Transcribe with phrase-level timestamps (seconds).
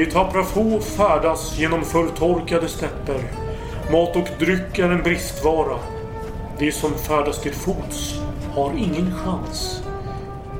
[0.00, 3.20] De tappra få färdas genom förtorkade stäpper.
[3.92, 5.78] Mat och dryck är en bristvara.
[6.58, 8.20] De som färdas till fots
[8.54, 9.82] har ingen chans.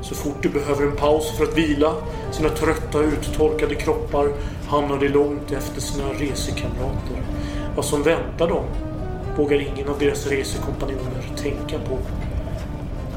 [0.01, 1.93] Så fort de behöver en paus för att vila
[2.31, 4.31] sina trötta uttorkade kroppar
[4.67, 7.23] hamnar de långt efter sina resekamrater.
[7.75, 8.65] Vad som väntar dem
[9.37, 11.97] vågar ingen av deras resekompanjoner tänka på.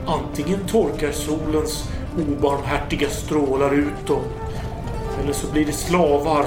[0.06, 4.22] Antingen torkar solens obarmhärtiga strålar ut dem
[5.24, 6.46] eller så blir det slavar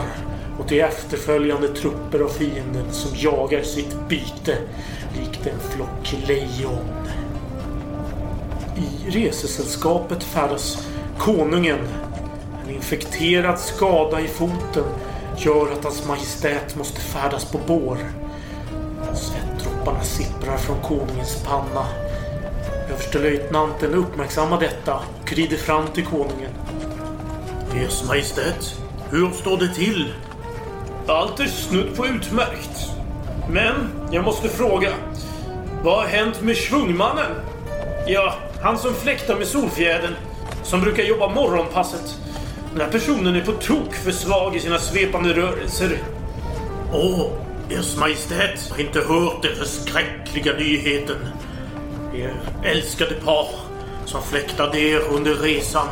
[0.59, 4.57] och de efterföljande trupper av fienden som jagar sitt byte
[5.17, 6.85] likt en flock lejon.
[8.75, 11.79] I resesällskapet färdas konungen.
[12.63, 14.83] En infekterad skada i foten
[15.37, 17.97] gör att hans majestät måste färdas på bår.
[19.13, 21.85] Svettdropparna sipprar från konungens panna.
[22.89, 26.51] Överstelöjtnanten uppmärksammar detta och rider fram till konungen.
[27.77, 30.13] Ers Majestät, hur står det till?
[31.07, 32.91] Allt är snudd på utmärkt.
[33.49, 33.75] Men
[34.11, 34.93] jag måste fråga.
[35.83, 37.31] Vad har hänt med Svungmannen?
[38.07, 40.13] Ja, han som fläktar med Solfjädern.
[40.63, 42.19] Som brukar jobba morgonpasset.
[42.71, 45.97] Den här personen är på tok för svag i sina svepande rörelser.
[46.93, 47.31] Åh,
[47.69, 51.17] Ers Majestät har inte hört den förskräckliga nyheten.
[52.15, 52.33] Er
[52.63, 53.47] älskade par
[54.05, 55.87] som fläktade er under resan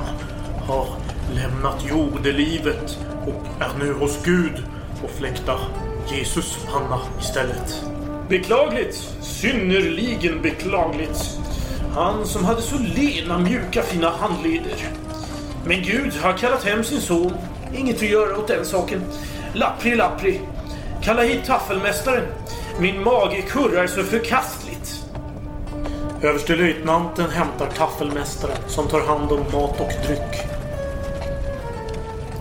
[0.67, 0.88] har
[1.36, 4.64] lämnat jordelivet och är nu hos Gud
[5.03, 5.59] och fläktar
[6.11, 7.83] Jesus panna istället.
[8.30, 8.95] Beklagligt.
[9.22, 11.40] Synnerligen beklagligt.
[11.94, 14.90] Han som hade så lena, mjuka, fina handleder.
[15.66, 17.34] Men Gud har kallat hem sin son.
[17.75, 19.02] Inget att göra åt den saken.
[19.53, 20.41] Lappri, lappri.
[21.03, 22.23] Kalla hit taffelmästaren.
[22.79, 25.06] Min mage kurrar så förkastligt.
[26.22, 30.54] Överstelöjtnanten hämtar taffelmästaren som tar hand om mat och dryck.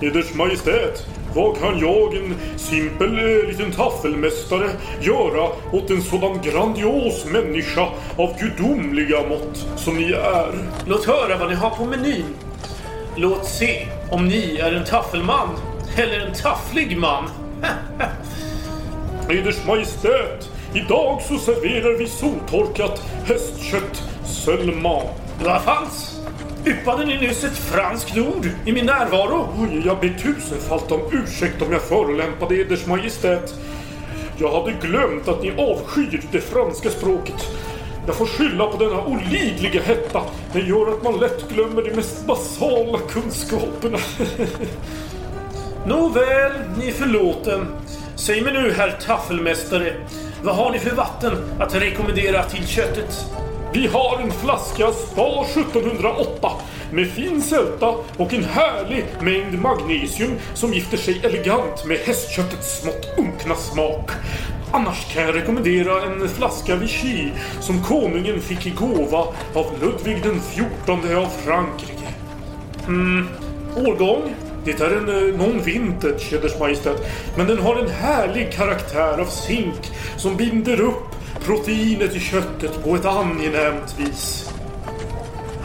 [0.00, 7.25] Eders Majestät, vad kan jag, en simpel eh, liten taffelmästare, göra åt en sådan grandios
[7.25, 10.53] människa av gudomliga mått som ni är?
[10.87, 12.34] Låt höra vad ni har på menyn.
[13.16, 15.49] Låt se om ni är en taffelman
[15.97, 17.25] eller en tafflig man.
[19.31, 25.03] Eders Majestät, idag så serverar vi soltorkat hästkött sölma.
[25.44, 26.13] Vad fanns?
[26.66, 29.48] Yppade ni nyss ett franskt ord i min närvaro?
[29.58, 33.54] Oj, jag ber tusenfalt om ursäkt om jag förolämpade Eders Majestät.
[34.38, 37.48] Jag hade glömt att ni avskyr det franska språket.
[38.06, 40.22] Jag får skylla på denna olidliga hetta.
[40.52, 43.98] Den gör att man lätt glömmer de mest basala kunskaperna.
[45.86, 47.66] Nåväl, ni är förlåten.
[48.16, 49.94] Säg mig nu, herr taffelmästare.
[50.42, 53.26] Vad har ni för vatten att rekommendera till köttet?
[53.75, 56.51] Vi har en flaska Spa 1708
[56.93, 63.19] med fin sälta och en härlig mängd magnesium som gifter sig elegant med hästköttets smått
[63.19, 64.11] unkna smak.
[64.73, 67.29] Annars kan jag rekommendera en flaska Vichy
[67.61, 72.09] som konungen fick i gåva av Ludvig den XIV av Frankrike.
[72.87, 73.29] Mm,
[73.77, 74.35] årgång?
[74.65, 77.06] Det är en eh, non-vintage, Eders Majestät,
[77.37, 81.13] men den har en härlig karaktär av zink som binder upp
[81.44, 84.50] proteinet i köttet på ett angenämt vis.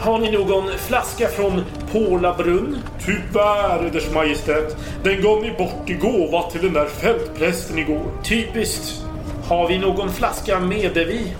[0.00, 2.78] Har ni någon flaska från Pålabrunn?
[3.04, 4.76] Tyvärr, Eders Majestät.
[5.02, 8.02] Den gav ni bort i gåva till den där fältprästen igår.
[8.24, 9.04] Typiskt.
[9.48, 11.34] Har vi någon flaska Medevi?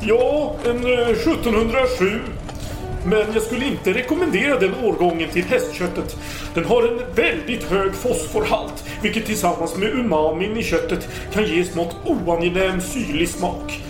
[0.00, 2.20] Ja, en eh, 1707.
[3.08, 6.16] Men jag skulle inte rekommendera den årgången till hästköttet.
[6.54, 11.96] Den har en väldigt hög fosforhalt, vilket tillsammans med umamin i köttet kan ge smått
[12.04, 13.82] oangenäm syrlig smak.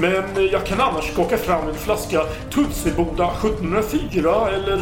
[0.00, 4.80] Men jag kan annars skaka fram en flaska Tutseboda 1704 eller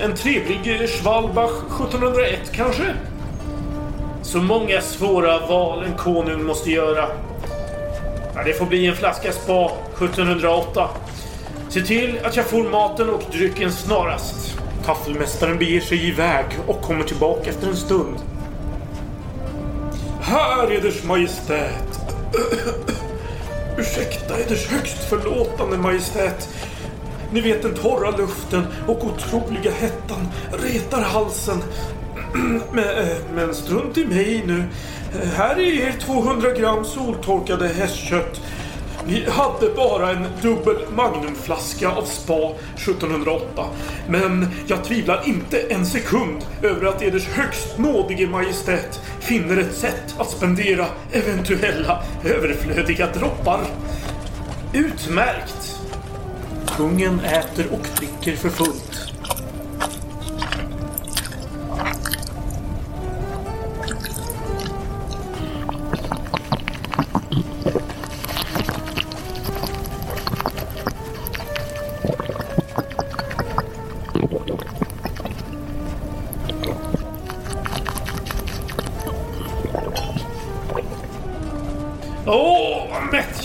[0.00, 2.84] en trevlig Schwalbach 1701 kanske?
[4.22, 7.08] Så många svåra val en konung måste göra.
[8.34, 10.88] Ja, det får bli en flaska Spa 1708.
[11.68, 14.58] Se till att jag får maten och drycken snarast.
[14.84, 18.16] Taffelmästaren beger sig iväg och kommer tillbaka efter en stund.
[20.20, 22.00] Här, Eders Majestät.
[23.78, 26.48] Ursäkta, Eders högst förlåtande Majestät.
[27.32, 31.62] Ni vet den torra luften och otroliga hettan retar halsen.
[32.72, 34.64] Men, eh, men strunt i mig nu.
[35.36, 38.40] Här är er 200 gram soltorkade hästkött.
[39.08, 43.64] Vi hade bara en dubbel magnumflaska av Spa 1708.
[44.08, 50.14] Men jag tvivlar inte en sekund över att Eders högst nådige majestät finner ett sätt
[50.18, 53.60] att spendera eventuella överflödiga droppar.
[54.72, 55.80] Utmärkt!
[56.76, 59.12] Kungen äter och dricker för fullt.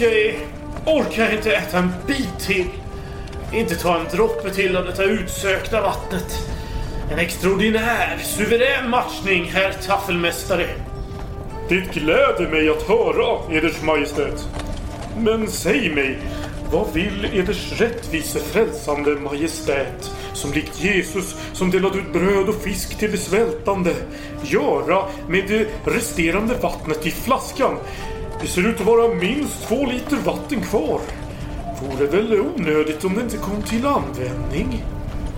[0.02, 0.36] Jag!
[0.86, 2.68] Orkar inte äta en bit till.
[3.54, 6.38] Inte ta en droppe till av detta utsökta vattnet.
[7.12, 10.68] En extraordinär, suverän matchning, herr taffelmästare.
[11.70, 14.48] Det gläder mig att höra, Eders Majestät.
[15.18, 16.18] Men säg mig,
[16.72, 22.98] vad vill Eders rättvise frälsande Majestät, som likt Jesus som delade ut bröd och fisk
[22.98, 23.94] till de svältande,
[24.44, 27.78] göra med det resterande vattnet i flaskan?
[28.42, 31.00] Det ser ut att vara minst två liter vatten kvar.
[31.82, 34.86] Vore väl onödigt om det inte kom till användning?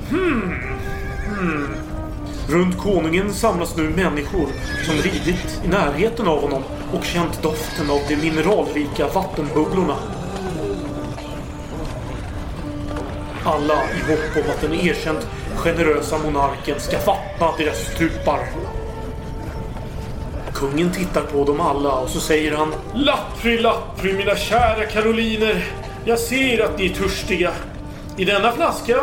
[0.09, 0.53] Hmm.
[1.25, 1.67] Hmm.
[2.49, 4.47] Runt konungen samlas nu människor
[4.85, 6.63] som ridit i närheten av honom
[6.93, 9.95] och känt doften av de mineralrika vattenbubblorna.
[13.43, 18.39] Alla i hopp om att den erkänt generösa monarken ska vattna deras stupar.
[20.63, 25.65] Kungen tittar på dem alla och så säger han Lappri, lappri mina kära karoliner.
[26.05, 27.51] Jag ser att ni är törstiga.
[28.17, 28.99] I denna flaska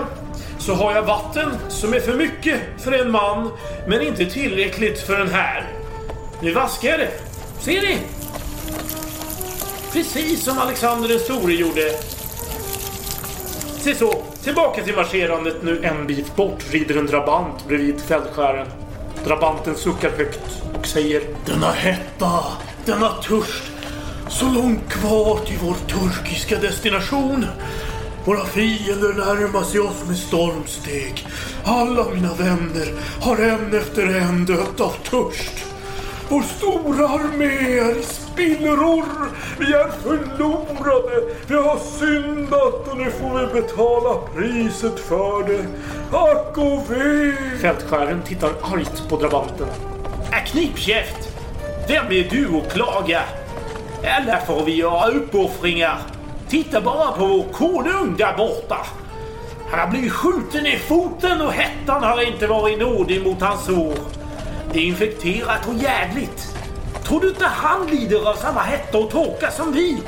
[0.58, 3.50] så har jag vatten som är för mycket för en man
[3.86, 5.68] men inte tillräckligt för en här.
[6.42, 7.10] Nu vaskar jag det.
[7.60, 7.98] Ser ni?
[9.92, 11.90] Precis som Alexander den store gjorde.
[13.78, 15.84] Se så, tillbaka till marscherandet nu.
[15.84, 18.66] En bit bort rider en drabant bredvid fältskären.
[19.24, 22.44] Drabanten suckar högt och säger Denna hetta,
[22.84, 23.72] denna törst.
[24.28, 27.46] Så långt kvar till vår turkiska destination.
[28.24, 31.26] Våra fiender närmar sig oss med stormsteg.
[31.64, 35.69] Alla mina vänner har en efter en dött av törst.
[36.30, 39.04] Vår stora armé är i spillror.
[39.58, 41.34] Vi är förlorade.
[41.46, 45.66] Vi har syndat och nu får vi betala priset för det.
[46.16, 47.32] Ack och ve!
[47.60, 49.66] Fältskären tittar argt på drabanten.
[50.32, 51.28] Äh, knipkäft!
[51.88, 53.22] Vem är du att klaga?
[54.02, 55.98] Eller får vi göra uppoffringar.
[56.48, 58.86] Titta bara på vår konung där borta.
[59.70, 64.19] Han har blivit skjuten i foten och hettan har inte varit nådig mot hans sår.
[64.72, 66.56] Det är infekterat och jävligt.
[67.04, 70.02] Tror du inte han lider av samma hetta och torka som vi?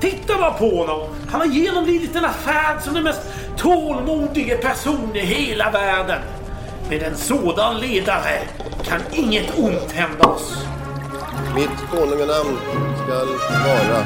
[0.00, 1.08] Titta bara på honom.
[1.30, 3.20] Han har genomlidit denna färd som den mest
[3.56, 6.20] tålmodige person i hela världen.
[6.90, 8.38] Med en sådan ledare
[8.84, 10.64] kan inget ont hända oss.
[11.54, 12.58] Mitt konunganamn
[13.04, 13.28] skall
[13.64, 14.04] vara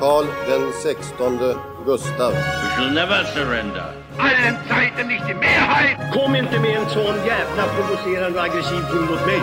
[0.00, 1.56] Karl den sextonde
[1.86, 2.32] Gustav.
[2.32, 4.03] We shall never surrender.
[4.18, 5.96] Allen Zeiten nicht die Mehrheit.
[6.12, 9.40] Kom inte med en sån jävla provocerande och aggressiv ton mot mig.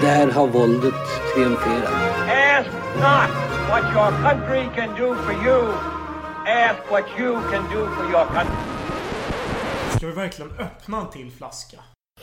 [0.00, 0.94] Där har våldet
[1.34, 1.92] triumferat.
[2.28, 3.30] Ask not
[3.68, 5.72] what your country can do for you.
[6.46, 8.56] Ask what you can do for your country.
[9.96, 11.76] Ska vi verkligen öppna en till flaska?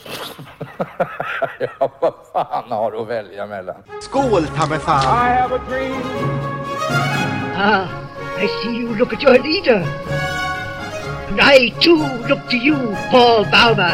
[1.60, 3.76] ja, vad fan har du att välja mellan?
[4.02, 5.28] Skål, ta mig fan!
[5.28, 6.02] I have a dream.
[7.58, 7.88] Ah,
[8.44, 9.86] I see you look at your leader.
[11.28, 11.98] And I too
[12.30, 12.76] look to you,
[13.12, 13.92] Paul Bauma.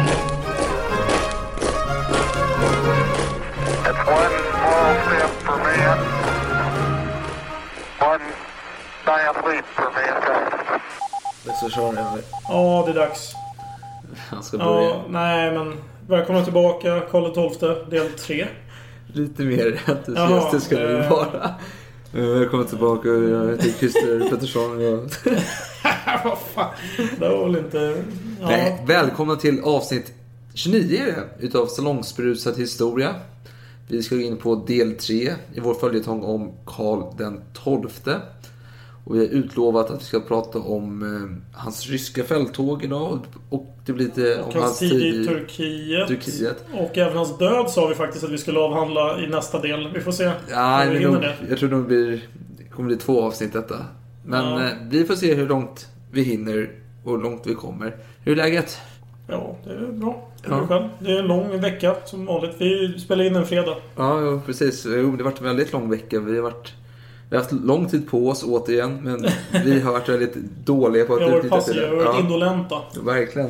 [3.88, 5.98] It's one small step for man,
[8.00, 8.26] one
[9.06, 10.82] giant leap for mankind.
[11.46, 12.22] Regissören eller?
[12.50, 13.34] Ja, det är dags.
[14.30, 14.82] Han ska börja.
[14.90, 18.48] Ja, nej men välkomna tillbaka Karl XII del 3.
[19.14, 21.50] Lite mer entusiastisk ska vi vara.
[22.14, 23.10] Eh, Välkommen tillbaka.
[23.10, 24.82] Jag heter Christer Pettersson.
[24.82, 25.00] Jag...
[26.24, 26.74] Vad fan.
[27.20, 28.04] Det var väl inte...
[28.42, 28.48] Ja.
[28.48, 30.14] Nej, välkomna till avsnitt
[30.54, 33.16] 29 är det, utav Salongsberusad historia.
[33.88, 38.14] Vi ska gå in på del 3 i vår följetong om Karl den XII.
[39.06, 43.20] Och vi har utlovat att vi ska prata om eh, hans ryska fälttåg idag.
[43.50, 46.08] Och det blir lite om hans tid i Turkiet.
[46.08, 46.64] Turkiet.
[46.74, 49.90] Och även hans död sa vi faktiskt att vi skulle avhandla i nästa del.
[49.94, 51.36] Vi får se Ja, om vi hinner nog, det.
[51.50, 52.22] jag tror nog blir,
[52.58, 53.76] det kommer bli två avsnitt detta.
[54.26, 54.62] Men Ja.
[54.66, 56.70] eh, vi får se hur långt vi hinner
[57.06, 57.96] och hur långt vi kommer.
[58.24, 58.78] Hur är läget?
[59.28, 60.28] Ja, det är bra.
[60.50, 60.68] Ja.
[60.68, 60.84] själv.
[61.00, 62.56] det är en lång vecka som vanligt.
[62.60, 63.76] Vi spelar in en fredag.
[63.96, 64.86] Ja, jo, precis.
[64.86, 66.20] Jo, det har varit en väldigt lång vecka.
[66.20, 66.74] Vi har, varit,
[67.30, 69.26] vi har haft lång tid på oss återigen, men
[69.66, 70.36] vi har varit väldigt
[70.66, 72.76] dåliga på att Vi har varit utnyttja passiva, vi har varit indolenta.
[73.06, 73.50] Verkligen.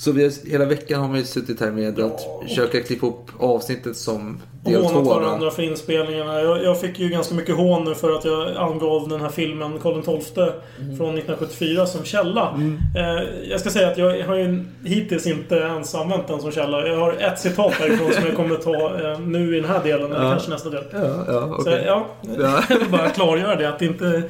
[0.00, 3.96] Så vi har, hela veckan har ju suttit här med att försöka klippa upp avsnittet
[3.96, 5.14] som Och del hånat två.
[5.14, 5.20] då.
[5.20, 6.40] varandra för inspelningarna.
[6.40, 9.78] Jag, jag fick ju ganska mycket hån nu för att jag angav den här filmen
[9.82, 10.96] Karl XII Mm.
[10.96, 12.54] från 1974 som källa.
[12.96, 16.86] Eh, jag ska säga att jag har ju hittills inte ens använt den som källa.
[16.86, 20.12] Jag har ett citat därifrån som jag kommer ta eh, nu i den här delen,
[20.12, 20.30] eller Ja.
[20.30, 20.84] kanske nästa del.
[20.92, 21.82] Ja, ja, Så, okej.
[21.86, 22.06] ja,
[22.38, 22.62] Ja.
[22.68, 23.68] jag vill bara klargöra det.
[23.68, 24.22] Att det inte...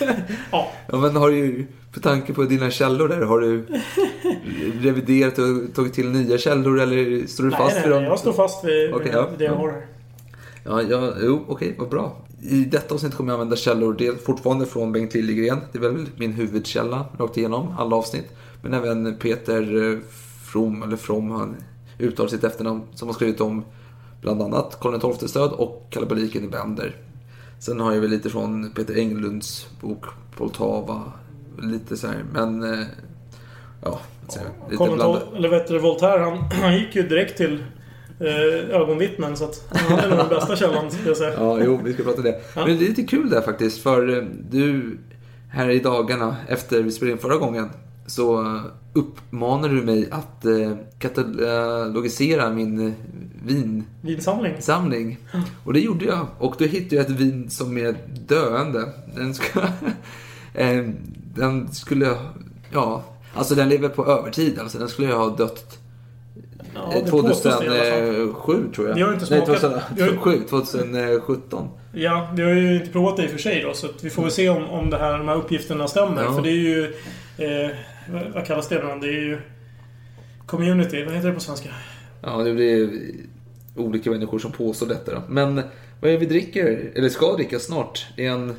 [0.52, 0.68] ja.
[0.92, 3.66] Ja, men har du, på tanke på dina källor där, har du
[4.80, 8.04] reviderat och tagit till nya källor eller står du fast nej, vid nej, dem?
[8.10, 9.28] jag står fast vid, vid ja.
[9.38, 9.58] det jag Ja.
[9.58, 9.86] har.
[10.64, 12.16] Ja, ja jo, okej, vad bra.
[12.42, 15.58] I detta avsnitt kommer jag använda källor är fortfarande från Bengt Liljegren.
[15.72, 18.26] Det är väl min huvudkälla rakt igenom alla avsnitt.
[18.62, 19.98] Men även Peter eh,
[20.44, 21.56] From, eller From, han
[21.98, 23.64] uttalar sitt efternamn, som har skrivit om
[24.20, 26.96] bland annat Karl XIIs död och kalabaliken i Bender.
[27.58, 30.04] Sen har jag väl lite från Peter Englunds bok
[30.36, 31.02] Poltava,
[31.58, 32.86] lite så här, men eh,
[33.82, 35.34] ja, säger jag, lite blandat.
[35.36, 37.64] Eller vet du, Voltaire, han, han gick ju direkt till
[38.20, 41.34] eh, ögonvittnen så att han är nog den bästa källan skulle jag säga.
[41.38, 42.40] Ja, jo, vi ska prata om det.
[42.54, 42.66] Ja.
[42.66, 44.98] Men det är lite kul där faktiskt, för eh, du
[45.48, 47.70] här i dagarna efter vi spelade in förra gången
[48.06, 52.92] så eh, uppmanade du mig att eh, katalogisera min eh,
[54.02, 54.52] vinsamling.
[54.52, 55.18] Vinsamling.
[55.64, 56.26] Och det gjorde jag.
[56.38, 57.94] Och då hittade jag ett vin som är
[58.26, 58.88] döende.
[59.16, 59.60] Den ska...
[60.54, 60.88] eh,
[61.34, 62.16] den skulle...
[62.72, 63.02] Ja,
[63.34, 64.58] alltså den lever på övertid.
[64.58, 65.78] Alltså den skulle ju ha dött
[66.74, 68.14] Ja, eh, det påstås det i alla fall.
[68.14, 68.94] 2007 tror jag.
[68.94, 71.68] Vi har inte Nej, smakat- ju- 2007, 2017.
[71.92, 74.22] Ja, vi har ju inte provat det i och för sig då, så vi får
[74.22, 76.22] väl se om, om det här, de här uppgifterna stämmer.
[76.22, 76.34] Ja.
[76.34, 76.84] För det är ju...
[77.38, 77.70] Eh,
[78.34, 79.00] vad- kallas det nu?
[79.00, 79.38] Det är ju...
[80.46, 81.68] Community, vad heter det på svenska?
[82.22, 82.90] Ja, det blir
[83.76, 85.22] olika människor som påstår detta då.
[85.28, 85.54] Men
[86.00, 88.06] vad är det vi dricker, eller ska dricka snart?
[88.16, 88.54] Det är en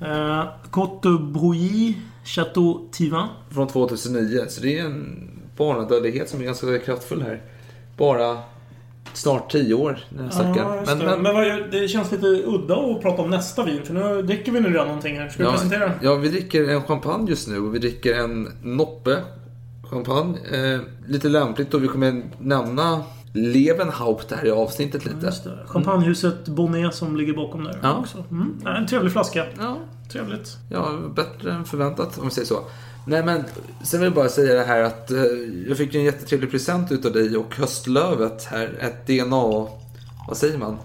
[0.00, 3.26] Eh, Cote Brouilly Chateau Tivin.
[3.50, 4.44] från 2009.
[4.48, 7.42] Så det är en barnadödlighet som är ganska kraftfull här.
[7.96, 8.38] Bara
[9.12, 9.98] snart 10 år
[10.30, 10.62] snackar.
[10.62, 11.04] Ja, just men, det.
[11.04, 14.52] men, men vad, det känns lite udda att prata om nästa vin, för nu dricker
[14.52, 15.28] vi nu redan någonting här.
[15.28, 15.92] Ska vi ja, presentera?
[16.02, 19.16] ja, vi dricker en champagne just nu och vi dricker en Noppe
[19.90, 20.38] champagne.
[20.52, 25.26] Eh, lite lämpligt och vi kommer nämna Levenhaupt här i avsnittet lite.
[25.26, 25.58] Just det.
[25.66, 27.96] Champagnehuset Bonnet som ligger bakom där Ja.
[27.96, 28.24] också.
[28.30, 28.54] Mm.
[28.64, 29.46] Ja, En trevlig flaska.
[29.58, 29.76] Ja.
[30.12, 30.56] Trevligt.
[30.70, 32.60] Ja, bättre än förväntat om vi säger så.
[33.06, 33.44] Nej men,
[33.82, 35.22] sen vill jag bara säga det här att eh,
[35.68, 38.76] jag fick en jättetrevlig present utav dig och Höstlövet här.
[38.80, 39.66] Ett DNA,
[40.28, 40.78] vad säger man?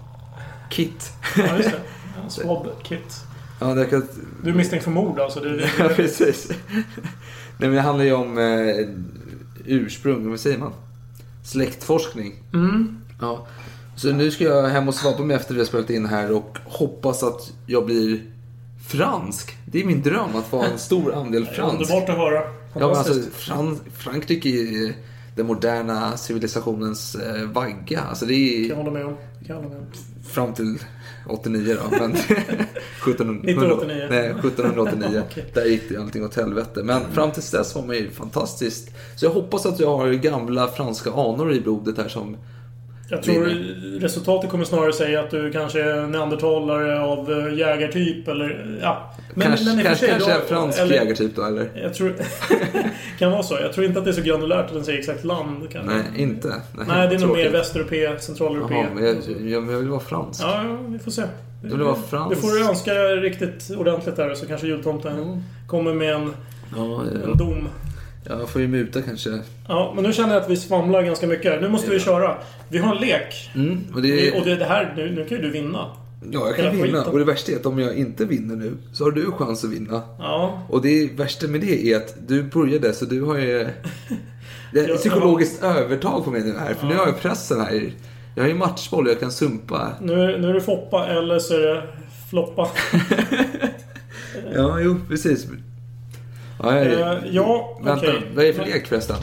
[0.70, 1.12] Kit.
[1.36, 1.76] Ja, just det.
[2.24, 3.20] En Swab kit.
[3.60, 4.08] ja, det kan...
[4.42, 5.40] Du är misstänkt för mord alltså?
[5.40, 6.48] Det, det, ja, precis.
[6.68, 6.88] Nej
[7.58, 8.86] men det handlar ju om eh,
[9.64, 10.72] ursprung, vad säger man?
[11.46, 12.34] Släktforskning.
[12.54, 12.98] Mm.
[13.20, 13.46] Ja.
[13.96, 16.58] Så nu ska jag hem och svabba mig efter vi har spelat in här och
[16.64, 18.22] hoppas att jag blir
[18.88, 19.56] fransk.
[19.66, 21.74] Det är min dröm att vara en stor andel fransk.
[21.80, 22.40] Underbart att höra.
[22.74, 23.14] Ja, men alltså.
[23.34, 24.94] Fran Frankrike är
[25.36, 28.00] den moderna civilisationens eh, vagga.
[28.00, 29.16] Alltså det är Kan jag hålla med om.
[29.46, 29.86] Kan hålla med om.
[30.28, 30.78] fram till
[31.28, 31.98] 89 då.
[31.98, 32.14] Men
[33.06, 34.06] 1700, 1989.
[34.10, 35.22] Nej, 1789.
[35.30, 35.50] Okej.
[35.54, 36.82] Där gick det allting åt helvete.
[36.82, 38.90] Men fram tills dess var man ju fantastiskt.
[39.16, 42.36] Så jag hoppas att jag har gamla franska anor i blodet här som
[43.08, 43.44] Jag tror
[44.00, 49.14] resultatet kommer snarare säga att du kanske är neandertalare av eh, jägartyp eller ja.
[49.40, 51.68] kanske, i och för kanske, kanske då- en fransk eller- jägartyp då eller?
[51.82, 52.14] Jag tror...
[53.18, 53.58] kan vara så.
[53.62, 55.68] Jag tror inte att det är så granulärt att den säger exakt land.
[55.72, 55.94] Kanske.
[55.94, 56.48] Nej, inte.
[56.88, 58.74] Nej, det är nog mer västeuropé, centraleuropé.
[58.74, 60.42] Jaha, men jag, jag, jag vill vara fransk.
[60.42, 61.22] Ja, ja, vi får se.
[61.62, 62.34] Du vill vara fransk?
[62.36, 66.32] Du får du önska riktigt ordentligt där så kanske jultomten kommer med en,
[66.76, 67.34] Ja, en ja.
[67.34, 67.68] dom.
[68.28, 69.40] Jag får ju muta kanske.
[69.68, 71.62] Ja, men nu känner jag att vi svamlar ganska mycket.
[71.62, 72.36] Nu måste vi köra.
[72.68, 73.50] Vi har en lek.
[73.54, 74.38] Mm, och det är...
[74.40, 75.86] Och det, det här, nu, nu kan ju du vinna.
[76.32, 76.98] Ja, jag kan Hela vinna.
[76.98, 77.12] skiten.
[77.12, 79.70] Och det värsta är att om jag inte vinner nu så har du chans att
[79.70, 80.02] vinna.
[80.18, 80.62] Ja.
[80.70, 83.68] Och det värsta med det är att du började så du har ju...
[84.72, 86.74] Det är Ja, psykologiskt övertag på mig nu här.
[86.74, 87.92] För nu har jag pressen här.
[88.34, 89.92] Jag har ju matchboll och jag kan sumpa.
[90.00, 91.82] Nu, nu är det Foppa eller så är det
[92.30, 92.68] Floppa.
[94.54, 95.46] Ja, jo, precis.
[96.62, 96.86] Ja, jag...
[96.86, 98.22] Eh, ja, Vänta, okej.
[98.34, 99.16] vad är det för lek förresten?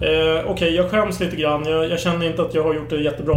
[0.00, 1.64] Eh, Okej, jag skäms lite grann.
[1.66, 3.36] Jag, jag känner inte att jag har gjort det jättebra.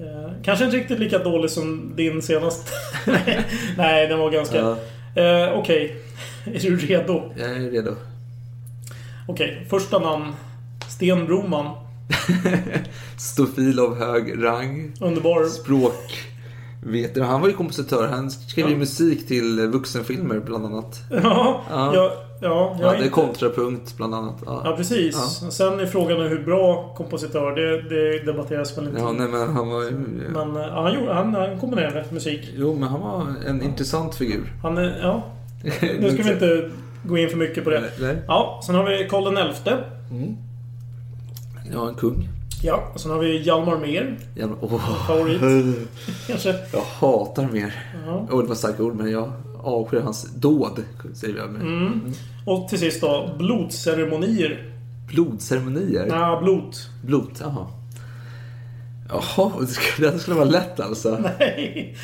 [0.00, 2.68] Eh, kanske inte riktigt lika dålig som din senast.
[3.76, 4.56] Nej, den var ganska...
[4.56, 4.76] Ja.
[5.22, 5.96] Eh, Okej,
[6.54, 7.32] är du redo?
[7.36, 7.94] Jag är redo.
[9.28, 10.32] Okej, första namn.
[10.88, 11.76] Sten Broman.
[13.18, 14.92] Stofil av hög rang.
[15.00, 15.44] Underbar.
[15.44, 16.18] Språk.
[16.84, 18.08] Vet du, han var ju kompositör.
[18.08, 18.78] Han skrev ju Ja.
[18.78, 21.00] musik till vuxenfilmer bland annat.
[21.10, 21.94] Ja, Ja.
[21.94, 24.36] ja, ja, jag är inte- kontrapunkt bland annat.
[24.46, 25.16] Ja, Ja, precis.
[25.50, 27.52] Sen är frågan hur bra kompositör.
[27.54, 29.00] Det, det debatteras väl inte.
[29.00, 29.90] Ja, nej men han var ju...
[29.90, 32.50] Men han, han, han kombinerade musik.
[32.56, 34.52] Jo, men han var en intressant figur.
[34.62, 35.22] Han ja.
[36.00, 36.70] Nu ska vi inte
[37.02, 37.82] gå in för mycket på det.
[38.00, 38.16] Nej.
[38.26, 39.84] Ja, sen har vi Karl den elfte.
[41.72, 42.28] Ja, en kung.
[42.62, 44.18] Ja, och sen har vi Hjalmar Mer.
[44.36, 45.06] Jävla, åh.
[45.06, 45.40] Favorit.
[46.26, 46.54] Kanske.
[46.72, 47.74] Jag hatar mer.
[48.06, 48.28] Ja.
[48.30, 49.32] Oh, det var starka ord, men jag
[49.62, 50.84] avskyr hans dåd.
[51.14, 51.62] Säger jag med.
[51.62, 52.12] Mm.
[52.44, 54.72] Och till sist då, blodceremonier.
[55.08, 56.06] Blodceremonier?
[56.06, 56.90] Nej, blot.
[57.04, 57.66] Blot, jaha.
[59.08, 61.18] Jaha, det skulle, det skulle vara lätt alltså.
[61.38, 61.96] Nej,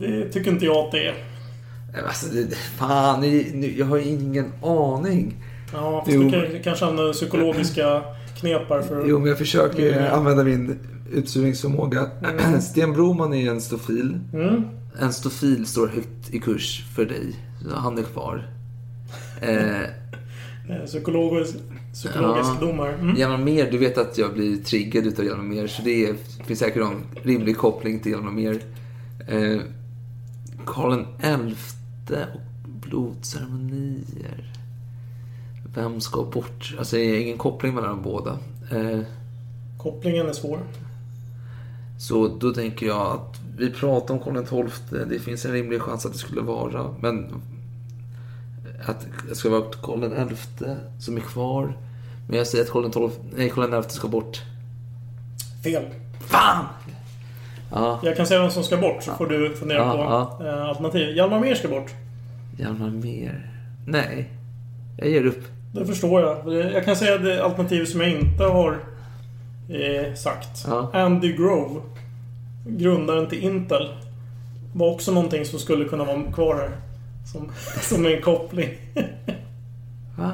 [0.00, 1.14] det tycker inte jag att det är.
[2.06, 3.24] Alltså, det, fan,
[3.76, 5.36] jag har ingen aning.
[5.72, 6.22] Ja, fast Jo.
[6.22, 8.02] du kan, kanske använder psykologiska
[8.40, 10.12] knep här för Jo, men jag försöker Mm.
[10.14, 10.78] använda min
[11.12, 12.06] utsugningsförmåga.
[12.60, 14.18] Sten Broman är en stofil.
[14.32, 14.62] Mm.
[15.00, 17.36] En stofil står högt i kurs för dig.
[17.74, 18.50] Han är kvar.
[19.40, 19.56] Eh,
[20.70, 21.54] Eh, Psykologisk,
[21.92, 22.66] psykologisk Ja.
[22.66, 22.92] domare.
[22.94, 23.16] Mm.
[23.16, 25.66] Hjalmar Mer, du vet att jag blir triggad utav Hjalmar Mer.
[25.66, 26.14] Så det är,
[26.46, 28.60] finns säkert en rimlig koppling till Hjalmar Mer.
[29.28, 29.60] Eh,
[30.66, 31.54] Karl XI
[32.16, 34.52] och blodceremonier.
[35.74, 36.74] Vem ska bort?
[36.78, 38.38] Alltså det är ingen koppling mellan de båda.
[38.70, 39.00] Eh,
[39.78, 40.58] Kopplingen är svår.
[41.98, 44.98] så då tänker jag att vi pratar om Karl XII.
[45.08, 46.94] Det finns en rimlig chans att det skulle vara.
[47.00, 47.42] Men
[48.86, 50.64] att det ska vara Karl XI
[51.00, 51.76] som är kvar.
[52.28, 54.42] Men jag säger att Karl XII, nej, Karl XI ska bort.
[55.64, 55.84] Fel.
[56.20, 56.64] Fan!
[57.72, 60.64] Ja, Jag kan säga vem som ska bort så får du fundera Ja, på eh,
[60.68, 61.16] alternativ.
[61.16, 61.90] Hjalmar Mer ska bort.
[62.58, 63.50] Hjalmar Mer.
[63.86, 64.28] Nej,
[64.98, 65.44] jag ger upp.
[65.74, 66.54] Det förstår jag.
[66.72, 68.78] Jag kan säga det alternativ som jag inte har
[69.68, 70.64] eh, sagt.
[70.66, 70.90] Ja.
[70.92, 71.80] Andy Grove,
[72.66, 73.88] grundaren till Intel,
[74.74, 76.70] var också någonting som skulle kunna vara kvar här.
[77.32, 77.50] Som,
[77.82, 78.68] som en koppling.
[80.18, 80.32] Va?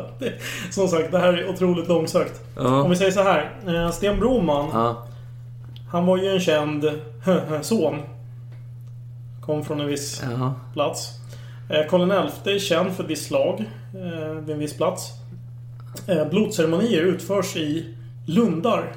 [0.70, 2.40] Som sagt, det här är otroligt långsökt.
[2.56, 2.82] Ja.
[2.82, 3.50] Om vi säger så här.
[3.66, 5.06] eh, Sten Broman, Ja,
[5.94, 6.90] han var ju en känd
[7.62, 7.94] son.
[9.40, 10.54] Kom från en viss ja.
[10.72, 11.08] plats.
[11.70, 15.10] Eh, Karl XI är känd för ett visst slag eh, vid en viss plats.
[16.06, 17.94] Eh, blodceremonier utförs i
[18.26, 18.92] lundar.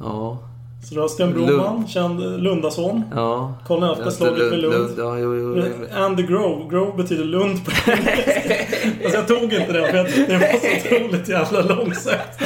[0.00, 0.38] ja.
[0.82, 3.02] Så du har Sten Broman, känd Lundason.
[3.14, 3.54] ja.
[3.66, 4.98] Karl XI, slaget vid Lund.
[4.98, 5.64] Ja, jo, jo.
[5.94, 6.70] And the Grove.
[6.70, 11.28] Grove betyder Lund på Alltså jag tog inte det för jag det var så otroligt
[11.28, 12.42] jävla långsökt.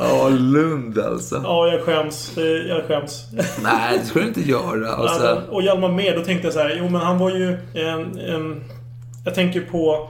[0.00, 1.40] Ja, Lund alltså.
[1.44, 2.32] Ja, jag skäms.
[2.34, 3.24] Det- Jag skäms.
[3.62, 4.92] Nej, det skulle du inte göra.
[4.92, 5.42] Alltså.
[5.50, 6.74] Och Hjalmar Mer, då tänkte jag så här.
[6.78, 8.18] Jo, men han var ju en...
[8.18, 8.64] en
[9.24, 10.08] jag tänker på...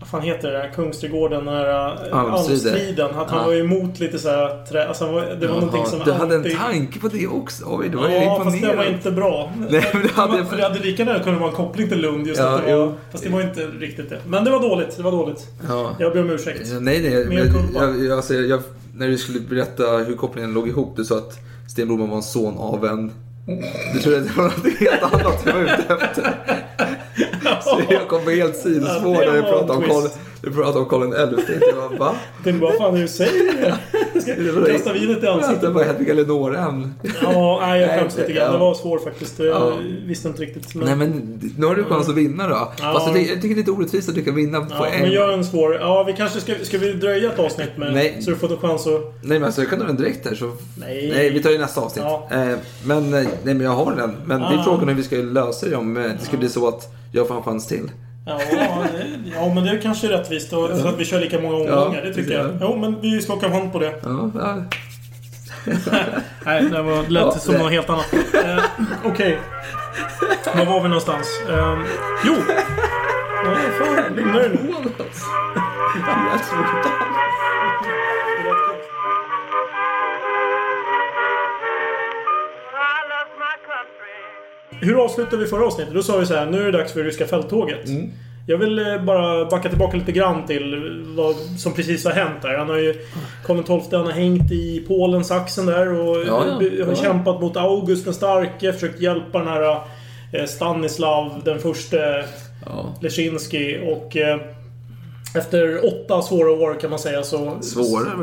[0.00, 0.72] Vad fan heter det där?
[0.74, 1.68] Kungsträdgården, den här
[2.10, 3.10] äh, Almstriden.
[3.10, 3.46] Att han Ja.
[3.46, 4.88] var ju emot lite så här trä...
[4.88, 7.64] Alltså, var, det var någonting som du hade en alltid- tanke på det också.
[7.68, 9.52] Oj, det var Ja, fast det var inte bra.
[9.70, 12.26] Nej, men det hade För det hade lika gärna kunnat vara en koppling till Lund.
[12.26, 12.94] Just Ja, att det var, jo.
[13.12, 14.18] fast det var inte riktigt det.
[14.26, 14.96] Men det var dåligt.
[14.96, 15.46] Det var dåligt.
[15.68, 15.96] Ja.
[15.98, 16.68] Jag ber om ursäkt.
[16.80, 17.24] Nej, nej.
[17.24, 18.60] Men jag, alltså, jag,
[18.96, 22.22] när du skulle berätta hur kopplingen låg ihop, du sa att Sten Broman var en
[22.22, 23.12] son av en...
[23.94, 26.36] Du trodde att det var något helt annat jag var ute efter.
[27.88, 30.18] Jag kom på helt sidospår Ja, det när var pratade om twist.
[30.42, 31.52] du pratade om Karl XI.
[31.60, 32.14] Jag bara, va?
[32.44, 33.74] Tänkte, vad fan är det du säger?
[34.20, 35.70] Ska kasta vinet i Det ansiktet.
[35.72, 36.94] var Hedvig Eleonora än.
[37.22, 38.46] Ja, nej, jag skäms Nej, lite grann.
[38.46, 38.52] ja.
[38.52, 39.38] Det var svårt faktiskt.
[39.38, 39.72] Jag Ja.
[40.06, 40.74] visste inte riktigt.
[40.74, 40.86] Men...
[40.86, 42.54] Nej men nu har du chans att vinna då.
[42.54, 45.00] Fast jag, tycker- det är lite orättvist att du kan vinna på Ja, en.
[45.02, 45.74] men gör en svår.
[45.74, 46.52] Ja, vi kanske ska...
[46.62, 47.92] Ska vi dröja ett avsnitt med...
[47.94, 48.16] Nej.
[48.20, 48.92] Så du får en chans att...
[49.22, 50.52] Nej men alltså jag kan ta den direkt här så...
[50.80, 51.30] Nej.
[51.34, 52.04] vi tar ju nästa avsnitt.
[52.08, 52.28] Ja.
[52.30, 54.16] Eh, men, eh, nej men jag har den.
[54.26, 54.64] Men det är Ah.
[54.64, 57.36] frågan hur vi ska lösa det om eh, det ska bli så att jag får
[57.36, 57.90] en chans till.
[58.26, 58.70] Ja, det,
[59.36, 60.52] ja men det är kanske är rättvist.
[60.52, 62.02] Och, så att vi kör lika många omgångar.
[62.02, 62.58] det tycker jag.
[62.60, 63.94] Jo, men vi skakar hand på det.
[64.02, 64.62] Ja, ja.
[66.46, 68.14] Nej, det var lät Ja, som det- något helt annat.
[68.44, 68.64] Eh,
[69.04, 69.38] Okej.
[70.56, 71.26] Var var vi någonstans?
[71.50, 71.78] Eh,
[72.24, 72.34] jo!
[73.44, 74.74] Ja, fan, lugna dig nu.
[84.80, 85.94] Hur avslutade vi förra avsnittet?
[85.94, 87.88] Då sa vi så här, nu är det dags för ryska fälttåget.
[87.88, 88.10] Mm.
[88.46, 92.58] Jag vill eh, bara backa tillbaka lite grann till vad som precis har hänt där.
[92.58, 92.94] Han har ju...
[93.46, 96.84] Karl XII han har hängt i Polens axeln där och Ja, ja.
[96.84, 96.94] har Ja.
[96.94, 98.72] kämpat mot August den starke.
[98.72, 99.78] Försökt hjälpa den här
[100.32, 101.96] eh, Stanislav den första
[102.66, 102.94] Ja.
[103.00, 104.16] Leszinski och...
[105.34, 107.58] Eh, efter åtta svåra år kan man säga så...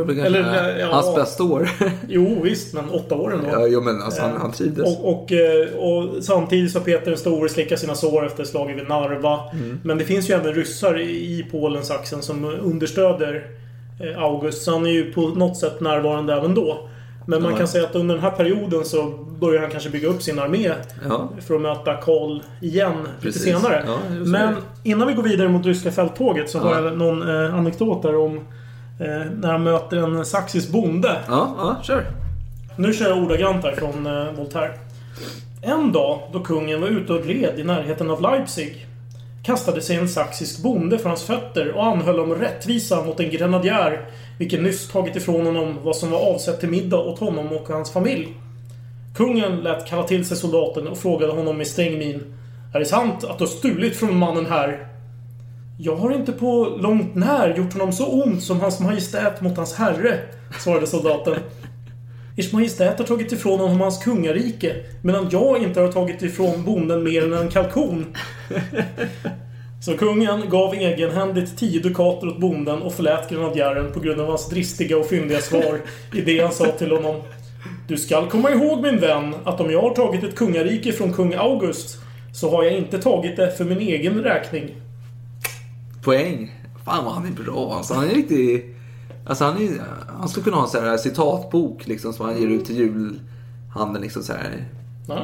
[0.05, 1.69] Kanske Eller, ja, hans bästa år.
[2.07, 3.49] Jo visst, men åtta år ändå.
[3.51, 4.97] ja, jo, men alltså han, han trivdes.
[4.97, 8.77] Och, och, eh, och samtidigt så har Peter den store slickat sina sår efter slaget
[8.77, 9.39] vid Narva.
[9.53, 9.79] Mm.
[9.83, 13.45] Men det finns ju även ryssar i Polens axeln som understöder
[13.99, 14.63] eh, August.
[14.63, 16.87] Så han är ju på något sätt närvarande även då.
[17.25, 20.21] Men man kan säga att under den här perioden så börjar han kanske bygga upp
[20.21, 20.71] sin armé.
[21.09, 21.29] Ja.
[21.47, 23.43] För att möta Karl igen lite Precis.
[23.43, 23.83] senare.
[23.87, 23.97] Ja.
[24.25, 26.61] Men innan vi går vidare mot ryska fälttåget så Ja.
[26.63, 28.35] har jag någon eh, anekdot där om
[28.99, 31.17] eh, när han möter en saxisk bonde.
[31.27, 32.05] Ja, ja, kör.
[32.77, 34.73] Nu kör jag ordagrant här från eh, Voltaire.
[35.61, 38.87] En dag då kungen var ute och red i närheten av Leipzig
[39.45, 44.05] kastade sig en saxisk bonde för hans fötter och anhöll om rättvisa mot en grenadjär
[44.41, 47.91] vilken nyss tagit ifrån honom vad som var avsett till middag åt honom och hans
[47.91, 48.27] familj.
[49.15, 52.23] Kungen lät kalla till sig soldaten och frågade honom med sträng min.
[52.73, 54.87] Är det sant att du har stulit från mannen här?
[55.79, 59.73] Jag har inte på långt när gjort honom så ont som hans majestät mot hans
[59.73, 60.19] herre,
[60.59, 61.35] svarade soldaten.
[62.37, 64.75] Ers Majestät har tagit ifrån honom hans kungarike.
[65.01, 68.05] Medan jag inte har tagit ifrån bonden mer än en kalkon.
[69.81, 74.49] Så kungen gav egenhändigt tio dukater åt bonden och förlät grenadjären på grund av hans
[74.49, 75.81] dristiga och fyndiga svar
[76.13, 77.21] i det han sa till honom.
[77.87, 81.33] Du skall komma ihåg min vän att om jag har tagit ett kungarike från kung
[81.33, 81.99] August
[82.33, 84.75] så har jag inte tagit det för min egen räkning.
[86.03, 86.55] Poäng.
[86.85, 87.93] Fan vad han är bra alltså.
[87.93, 88.65] Han är riktigt...
[89.25, 89.69] Alltså han, är,
[90.19, 94.01] han skulle kunna ha en sån här citatbok liksom som han ger ut till julhandeln.
[94.01, 94.65] Liksom så här.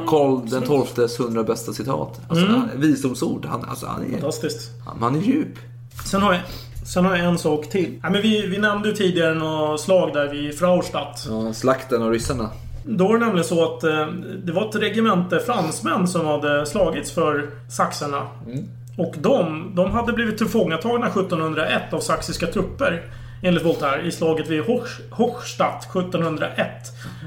[0.07, 2.21] Karl den XIIs 100 bästa citat.
[2.29, 2.59] Alltså, Mm.
[2.59, 3.45] han- Visdomsord.
[3.45, 4.71] Han, alltså, han, är, Fantastiskt.
[4.85, 5.57] han, han är djup.
[6.05, 6.41] Sen har jag,
[6.87, 7.99] sen har jag en sak till.
[8.03, 11.25] Ja, men vi, vi nämnde ju tidigare något slag där vid Fraustadt.
[11.29, 12.49] Ja, slakten av ryssarna.
[12.85, 14.07] Då var det nämligen så att eh,
[14.43, 18.27] det var ett regemente fransmän som hade slagits för saxarna.
[18.97, 23.03] Och de, de hade blivit tillfångatagna 1701 av saxiska trupper.
[23.41, 26.67] Enligt Voltaire i slaget vid Hoch- Hochstadt 1701.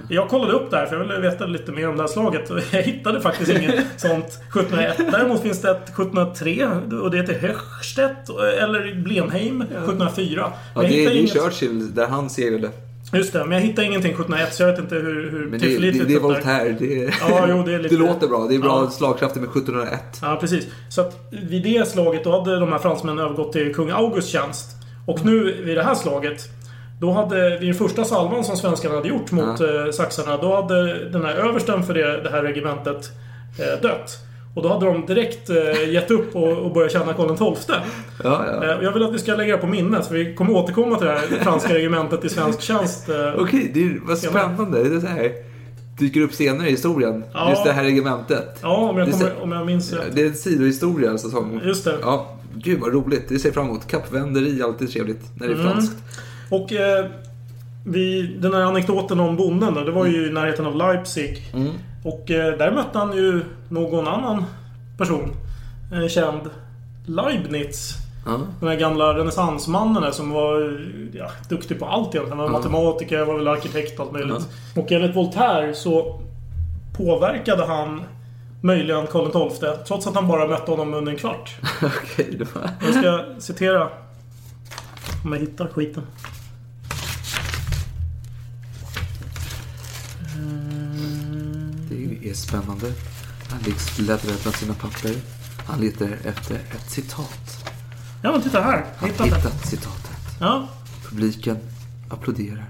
[0.08, 2.50] Jag kollade upp det här för jag ville veta lite mer om det här slaget.
[2.72, 4.96] Jag hittade faktiskt inget sånt 1701.
[5.12, 6.68] Däremot finns det ett 1703
[7.02, 8.28] och det heter Höchstädt
[8.62, 10.52] eller Blenheim 1704.
[10.74, 12.70] Ja, det, är- det inget- Churchill där han segrade.
[13.12, 15.56] Just det, men jag hittade ingenting 1701 så jag vet inte hur, hur Men det,
[15.56, 16.76] det, tillförlitligt det är Voltaire.
[16.78, 18.46] Det, är, Ja, jo, det är lite- låter bra.
[18.48, 18.90] Det är bra Ja.
[18.90, 20.00] slagkrafter med 1701.
[20.22, 20.66] Ja, precis.
[20.88, 24.76] Så att vid det slaget då hade de här fransmännen övergått till kung Augusts tjänst.
[25.10, 26.48] Och nu vid det här slaget
[27.00, 31.08] då hade, vid den första salvan som svenskarna hade gjort mot eh, saxarna, då hade
[31.08, 33.10] den här översten för det, det här regementet
[33.58, 34.18] eh, dött.
[34.54, 37.76] Och då hade de direkt eh, gett upp och, och börjat känna Karl XII.
[38.24, 38.64] Ja, ja.
[38.64, 41.06] Eh, jag vill att vi ska lägga det på minnet, för vi kommer återkomma till
[41.06, 43.08] det här franska regementet i svensk tjänst.
[43.08, 44.88] Eh, Okej, det är, vad spännande.
[44.88, 45.32] Det är så här,
[45.98, 47.24] dyker upp senare i historien.
[47.32, 47.50] Ja.
[47.50, 48.58] Just det här regementet.
[48.62, 50.14] Ja, om jag, kommer, om jag minns rätt.
[50.14, 51.60] Det är en sidohistoria alltså, som...
[51.64, 51.98] Just det.
[52.02, 53.28] Ja, gud vad roligt.
[53.28, 53.86] Det ser fram emot.
[53.86, 55.70] Kappvänderi alltid trevligt när det är Mm.
[55.72, 55.96] franskt.
[56.50, 57.06] Och eh,
[57.86, 61.50] vi, den här anekdoten om bonden då, det var ju i närheten av Leipzig.
[61.54, 61.70] Mm.
[62.04, 64.44] Och eh, där mötte han ju någon annan
[64.98, 65.30] person.
[65.92, 66.40] En känd
[67.06, 67.94] Leibniz.
[68.26, 68.40] Ja.
[68.60, 70.80] Den här gamla renässansmannen där som var
[71.12, 72.28] ja, duktig på allt egentligen.
[72.28, 72.52] Han var Ja.
[72.52, 74.48] matematiker, var väl arkitekt och allt möjligt.
[74.76, 76.20] Och enligt Voltaire så
[76.96, 78.02] påverkade han
[78.60, 79.68] möjligen Karl XII.
[79.86, 81.56] Trots att han bara mötte honom under en kvart.
[81.82, 82.70] Okej, var...
[82.80, 83.88] Jag ska citera.
[85.24, 86.06] Om jag hittar skiten.
[91.88, 92.92] Det är spännande.
[93.50, 95.14] Han liksom bläddrar bland sina papper.
[95.66, 97.64] Han letar efter ett citat.
[98.22, 98.84] Ja men titta här.
[98.96, 100.10] Han Hittat hittat citatet.
[100.40, 100.68] Ja.
[101.08, 101.58] Publiken
[102.08, 102.64] applåderar.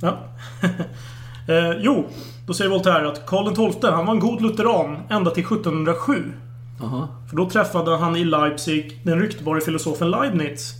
[0.00, 0.18] ja.
[1.48, 2.08] eh, jo,
[2.48, 6.32] då säger Voltaire att Karl XII han var en god lutheran ända till 1707.
[6.80, 7.08] Jaha.
[7.30, 10.74] För då träffade han i Leipzig den ryktbare filosofen Leibniz.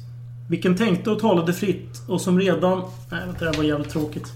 [0.51, 2.83] Vilken tänkte och talade fritt och som redan...
[3.11, 4.33] Nej, vänta, det här var jävligt tråkigt.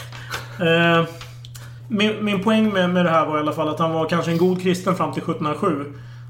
[0.60, 1.04] eh,
[1.88, 4.30] min, min poäng med, med det här var i alla fall att han var kanske
[4.30, 5.84] en god kristen fram till 1707.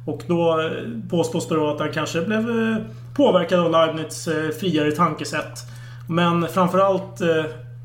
[0.06, 0.70] Och då eh,
[1.10, 2.76] påstås det då att han kanske blev eh,
[3.16, 4.28] påverkad av Leibniz
[4.60, 5.58] friare tankesätt.
[6.08, 7.20] Men framförallt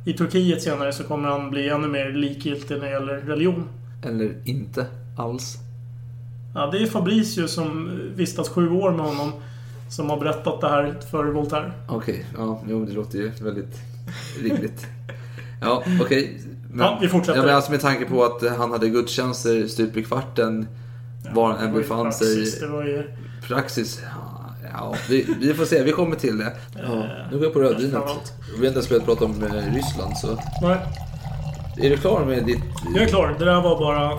[0.05, 3.67] i Turkiet senare så kommer han bli ännu mer likgiltig när det gäller religion.
[4.03, 4.85] Eller inte
[5.17, 5.57] alls.
[6.55, 9.31] Ja, det är Fabricius som vistats sju år med honom.
[9.89, 11.71] Som har berättat det här för Voltaire.
[11.89, 13.81] Okej, ja, jo, det låter ju väldigt
[14.41, 14.87] rimligt.
[15.61, 16.41] Ja, okej.
[16.71, 17.39] Men, Ja, vi fortsätter.
[17.39, 20.67] Ja, men alltså med tanke på att han hade gudstjänster stup i kvarten
[21.33, 22.61] var han befann praxis, sig.
[22.67, 23.07] det var ju-
[23.47, 24.01] Praxis.
[24.77, 25.83] Ja, vi, vi får se.
[25.83, 26.51] Vi kommer till det.
[26.83, 28.03] Ja, nu går jag på rödvinet.
[28.53, 30.27] Vi har inte ens börjat prata om eh, Ryssland, så...
[30.61, 30.77] Nej,
[31.77, 32.59] Är du klar med ditt...
[32.95, 33.35] jag är klar.
[33.39, 34.11] Det där var bara...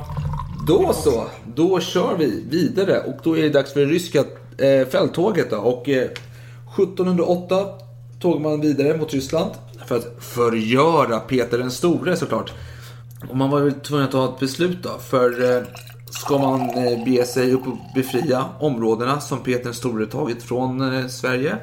[0.66, 4.25] Då så, då kör vi vidare och då är det dags för det ryska
[4.59, 5.57] eh, fälttåget då.
[5.57, 6.09] Och eh,
[6.75, 7.57] 1708
[8.21, 9.51] tog man vidare mot Ryssland
[9.87, 12.53] för att förgöra Peter den store såklart.
[13.29, 14.99] Och man var väl tvungen att ta ett beslut då.
[14.99, 15.62] För eh,
[16.16, 20.94] ska man eh, bege sig upp och befria områdena som Peter den store tagit från
[20.94, 21.57] eh, Sverige?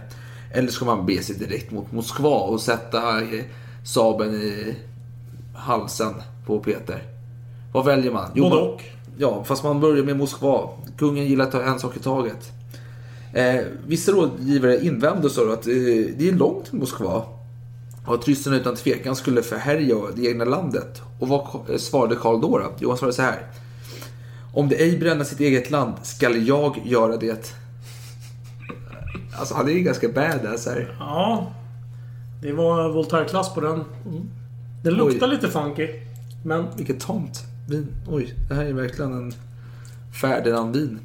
[0.54, 3.44] Eller ska man bege sig direkt mot Moskva och sätta eh,
[3.86, 4.76] sabeln i
[5.56, 6.14] halsen
[6.46, 7.04] på Peter?
[7.74, 8.30] Vad väljer man?
[8.36, 8.84] Både man, och.
[9.18, 10.70] Ja, fast man börjar med Moskva.
[10.98, 12.52] Kungen gillar att ta en sak i taget.
[13.34, 15.74] Eh, vissa rådgivare invände så att eh,
[16.18, 17.24] det är långt till Moskva.
[18.08, 21.02] Och att ryssarna utan tvekan skulle förhärja det egna landet.
[21.20, 21.46] Och vad
[21.78, 22.58] svarade Karl då?
[22.58, 22.72] då?
[22.80, 23.48] Jo, han svarade så här.
[24.54, 27.54] Om det ej bränna sitt eget land skall jag göra det.
[29.40, 30.96] Alltså han är ju ganska badass här.
[31.00, 31.52] Ja.
[32.42, 33.84] Det var Voltaire-klass på den.
[34.84, 35.88] Det luktar lite funky.
[36.46, 36.66] Men...
[36.78, 37.88] Vilket tomt vin.
[38.08, 39.34] Oj, det här är verkligen en
[40.22, 41.00] Ferdinand-vin.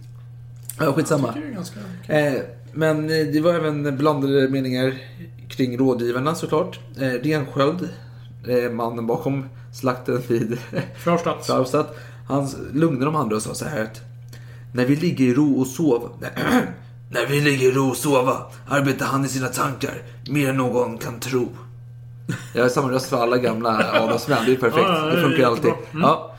[0.80, 1.32] Ja, skitsamma.
[1.34, 4.94] Jag det är ganska Eh, men eh, det var även blandade meningar
[5.48, 6.80] kring rådgivarna såklart.
[6.96, 7.88] Eh, Rensköld
[8.48, 10.58] eh, mannen bakom slakten vid
[10.96, 11.96] Fraustadt.
[12.28, 14.00] Han lugnade de andra och sa så här att
[14.72, 16.10] när vi ligger i ro och sov
[17.10, 20.98] när vi ligger i ro och sova arbetar han i sina tankar mer än någon
[20.98, 21.48] kan tro.
[22.54, 24.38] Jag har samma röst för alla gamla adelsmän.
[24.46, 24.88] Det är perfekt.
[25.14, 25.72] Det funkar alltid.
[26.02, 26.34] Ja.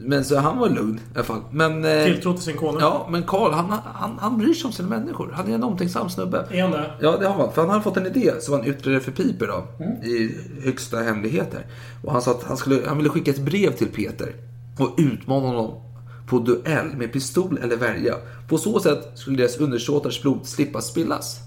[0.00, 1.40] Men så han var lugn i alla fall.
[1.50, 2.80] Men, eh, Tilltro till sin konung.
[2.80, 5.32] Ja, men Karl han, han, han bryr sig om sina människor.
[5.34, 6.46] Han är en omtänksam snubbe.
[6.50, 6.90] Är han det?
[7.00, 7.52] Ja, det har han.
[7.52, 9.84] För han hade fått en idé som han yttrade för Piper då.
[9.84, 10.02] Mm.
[10.02, 11.66] I högsta hemligheter.
[12.04, 14.34] Och han sa att han, skulle, han ville skicka ett brev till Peter.
[14.78, 15.80] Och utmana honom
[16.26, 18.14] på duell med pistol eller värja.
[18.48, 21.40] På så sätt skulle deras undersåtars blod slippa spillas.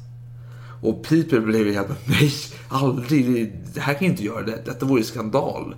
[0.81, 2.31] Och Piper blev helt nej,
[2.69, 5.75] aldrig, det här kan jag inte göra, det, detta vore skandal.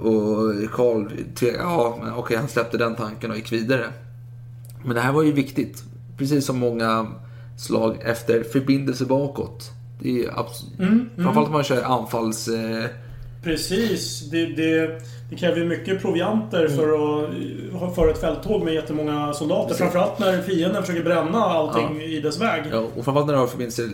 [0.00, 3.86] Och Karl, ja men okej, han släppte den tanken och gick vidare.
[4.84, 5.84] Men det här var ju viktigt,
[6.18, 7.06] precis som många
[7.56, 9.70] slag efter förbindelse bakåt.
[10.02, 11.08] Det är absolut, Mm, mm.
[11.16, 12.48] framförallt om man kör anfalls...
[12.48, 12.84] Eh,
[13.42, 14.30] Precis.
[14.30, 15.02] Det, det,
[15.34, 19.68] det kräver ju mycket provianter för att ha- föra ett fälttåg med jättemånga soldater.
[19.68, 19.78] Precis.
[19.82, 22.62] Framförallt när fienden försöker bränna allting i dess väg.
[22.72, 23.88] Ja, och framförallt när du har förbindelser.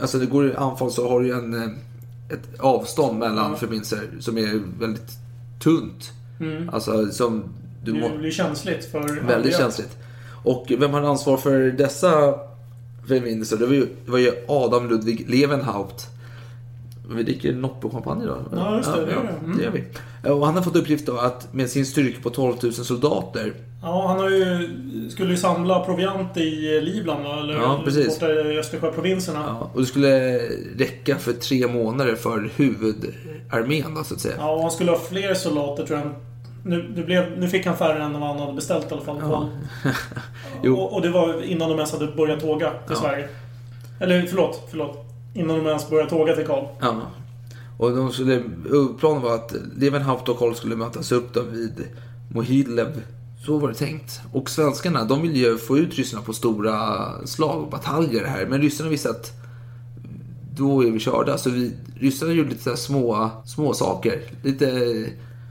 [0.00, 1.68] Alltså det går i anfall så har du ju en, eh,
[2.34, 3.56] ett avstånd mellan Ja.
[3.56, 5.10] förbindelser som är väldigt
[5.62, 6.10] tunt.
[6.40, 6.68] Mm.
[6.68, 7.44] Alltså som
[7.84, 9.54] du Det blir känsligt för Väldigt angrepp.
[9.56, 9.96] känsligt.
[10.44, 12.34] Och vem hade ansvar för dessa
[13.08, 13.56] förbindelser?
[13.56, 16.06] Det var ju, det var ju Adam Ludvig Levenhaupt.
[17.16, 18.38] Vi dricker Noppo-champagne då?
[18.56, 19.20] Ja, just det, det gör.
[19.44, 19.58] Mm.
[19.58, 20.30] det gör vi.
[20.30, 24.06] Och han har fått uppgift då att med sin styrka på 12 000 soldater Ja,
[24.08, 24.68] han har ju,
[25.10, 27.26] skulle ju samla proviant i Livland?
[27.26, 28.20] Eller Ja, precis.
[28.20, 29.44] borta i Östersjöprovinserna.
[29.46, 30.38] Ja, och det skulle
[30.78, 34.34] räcka för tre månader för huvudarmén då, så att säga.
[34.38, 36.08] Ja, och han skulle ha fler soldater tror jag.
[36.64, 39.18] Nu, det blev, nu fick han färre än vad han hade beställt i alla fall.
[39.20, 39.48] Ja.
[40.70, 42.94] Och, och det var innan de ens hade börjat tåga till Ja.
[42.96, 43.28] Sverige.
[44.00, 45.11] Eller förlåt, förlåt.
[45.34, 46.64] Innan de ens började tåga till Karl.
[46.80, 47.00] Ja.
[47.78, 48.42] Och de skulle,
[49.00, 51.84] planen var att Levenhaupt och Karl skulle mötas upp då vid
[52.34, 53.02] Mohidlev.
[53.46, 54.20] Så var det tänkt.
[54.32, 58.46] Och svenskarna, de ville ju få ut ryssarna på stora slag och bataljer här.
[58.46, 59.32] Men ryssarna visste att
[60.56, 61.38] då är vi körda.
[61.38, 64.20] Så vi, ryssarna gjorde lite små, små saker.
[64.42, 64.66] Lite,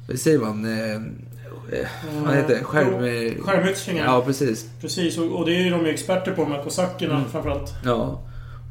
[0.07, 0.65] vad säger man?
[0.65, 1.87] Eh, eh,
[2.25, 2.63] vad heter det?
[2.63, 3.43] Skärm...
[3.43, 4.05] Skärmytslingar.
[4.05, 4.69] Ja, precis.
[4.81, 7.29] Precis, och, och det är ju de experter på, de här kosackerna Mm.
[7.29, 7.73] framförallt.
[7.85, 8.21] Ja.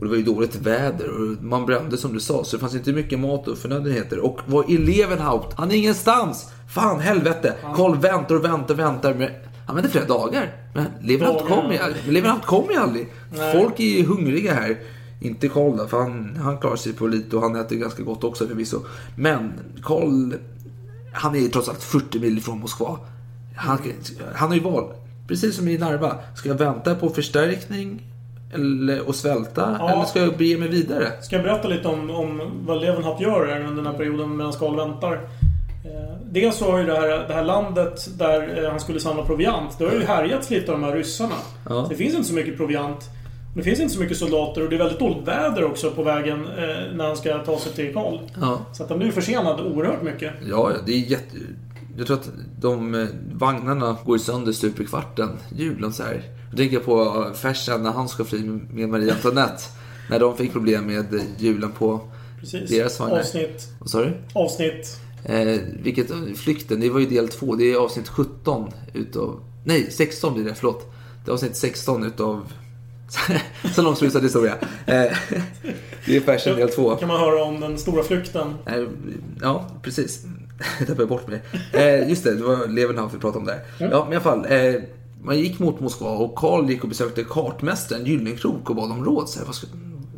[0.00, 2.44] Och det var ju dåligt väder och man brände som du sa.
[2.44, 4.18] Så det fanns inte mycket mat och förnödenheter.
[4.18, 5.54] Och var är Levenhaupt?
[5.58, 6.52] Han är ingenstans!
[6.68, 7.54] Fan helvete!
[7.76, 9.14] Karl väntar och väntar och väntar.
[9.14, 9.28] Men
[9.66, 10.56] han väntar flera dagar.
[10.74, 12.12] Men Levenhaupt kommer ju aldrig.
[12.12, 13.08] Levenhaupt kommer ju aldrig.
[13.52, 14.78] Folk är ju hungriga här.
[15.20, 18.24] Inte Karl då, för han, han klarar sig på lite och han äter ganska gott
[18.24, 18.80] också förvisso.
[19.16, 20.32] Men Karl,
[21.12, 22.98] han är trots allt 40 mil ifrån Moskva.
[23.56, 23.78] Han,
[24.34, 24.94] han har ju val.
[25.28, 26.18] Precis som i Narva.
[26.36, 28.09] Ska jag vänta på förstärkning?
[28.54, 29.76] Eller, och svälta?
[29.78, 29.90] Ja.
[29.90, 31.22] Eller ska jag bege mig vidare?
[31.22, 34.76] Ska jag berätta lite om, om vad Levenhaupt gör under den här perioden medan Karl
[34.76, 35.14] väntar?
[35.84, 39.24] Eh, dels så har ju det här, det här landet där eh, han skulle samla
[39.24, 41.34] proviant, det har ju härjats lite av de här ryssarna.
[41.68, 41.86] Ja.
[41.88, 43.10] Det finns inte så mycket proviant.
[43.56, 46.46] Det finns inte så mycket soldater och det är väldigt dåligt väder också på vägen
[46.46, 48.18] eh, när han ska ta sig till Karl.
[48.40, 48.58] Ja.
[48.72, 50.32] Så att han blir försenad oerhört mycket.
[50.48, 51.36] Ja, det är jätte...
[51.96, 55.28] Jag tror att de eh, vagnarna går sönder stup i kvarten.
[55.56, 56.22] Julen så här.
[56.48, 58.38] Jag tänker på eh, Fersen när han ska fly
[58.72, 59.62] med Marie Antoinette.
[60.10, 62.00] när de fick problem med eh, julen på
[62.40, 62.70] Precis.
[62.70, 63.18] deras vagnar.
[63.18, 63.68] Avsnitt.
[63.78, 64.12] Vad sa du?
[64.32, 65.00] Avsnitt.
[65.24, 67.54] Eh, vilket, flykten, det var ju del två.
[67.54, 69.40] Det är avsnitt 17 utav...
[69.64, 70.92] Nej, 16 blir det, förlåt.
[71.24, 72.52] Det är avsnitt 16 utav...
[73.74, 74.54] Så långstrusad historia.
[74.86, 74.94] Eh,
[76.06, 76.96] det är Fersen del två.
[76.96, 78.54] kan man höra om den stora flykten.
[78.66, 78.82] Eh,
[79.40, 80.24] Ja, precis.
[80.78, 81.42] Jag tappade bort mig.
[81.72, 83.60] Eh, just det, det var Levenhaupt vi pratade om där.
[83.78, 84.46] Ja, men i alla fall.
[84.48, 84.74] Eh,
[85.22, 89.28] man gick mot Moskva och Karl gick och besökte kartmästaren Gyllenkrok och bad om råd.
[89.28, 89.66] Så här, vad ska,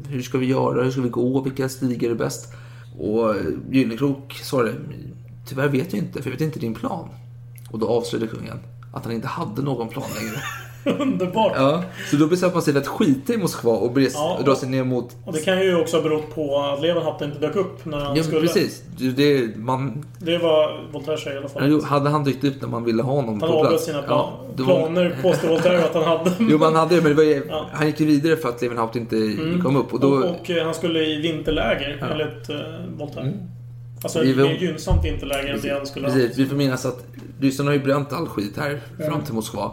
[0.09, 0.83] hur ska vi göra?
[0.83, 1.41] Hur ska vi gå?
[1.41, 2.53] Vilka stigar är bäst?
[2.99, 3.35] Och
[3.71, 4.75] Gyllenkrok svarade,
[5.49, 7.09] tyvärr vet jag inte, för jag vet inte din plan.
[7.71, 8.59] Och då avslöjade kungen
[8.93, 10.37] att han inte hade någon plan längre.
[11.01, 11.53] Underbart.
[11.57, 14.55] Ja, så då bestämde man sig för att skita i Moskva och bres- Ja, dra
[14.57, 17.57] sig ner mot Och det kan ju också ha berott på att Levenhaupt inte dök
[17.57, 18.41] upp när han Ja, skulle.
[18.41, 18.83] precis.
[19.17, 21.63] Det, man, Det var Voltaire säger i alla fall.
[21.67, 23.85] Jo, hade han dykt upp när man ville ha honom Han på avbröt plats?
[23.85, 24.33] sina plan.
[24.57, 26.31] det var- planer, påstår Voltaire att han hade.
[26.39, 27.67] Jo, man hade det, men det var ju, Ja.
[27.73, 29.63] han gick ju vidare för att Levenhaupt inte Mm.
[29.63, 29.93] kom upp.
[29.95, 32.07] Och då, och, och eh, han skulle i vinterläger, Ja.
[32.07, 32.21] Mm.
[32.21, 32.57] enligt uh,
[32.99, 33.33] Voltaire.
[34.05, 36.15] Alltså Vi ett var- mer gynnsamt vinterläger än det han skulle ha.
[36.15, 37.05] precis, vi får minnas att
[37.41, 39.07] ryssarna har ju bränt all skit här Ja.
[39.11, 39.71] fram till Moskva.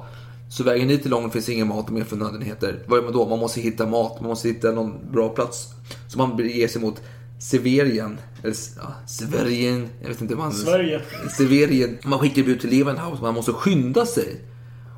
[0.50, 2.84] Så vägen dit är lång, det finns ingen mat och mer förnödenheter.
[2.88, 3.30] Vad gör man då?
[3.30, 5.68] Man måste hitta mat, man måste hitta någon bra plats.
[6.08, 7.02] Så man beger sig mot
[7.40, 8.18] Severien.
[8.44, 10.54] Eller ja, Severien, jag vet inte vad man...
[10.54, 11.02] Sverige.
[11.38, 11.98] Severien.
[12.04, 14.42] Man skickar bud till Levenhaus, man måste skynda sig.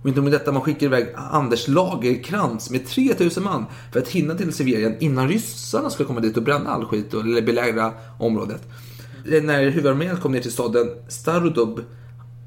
[0.04, 4.36] Och inte med detta, man skickar iväg Anders Lagerkrans med 3000 man för att hinna
[4.36, 8.62] till Severien innan ryssarna ska komma dit och bränna all skit och- eller belägra området.
[9.26, 11.80] När huvudarmén kom ner till staden Starudub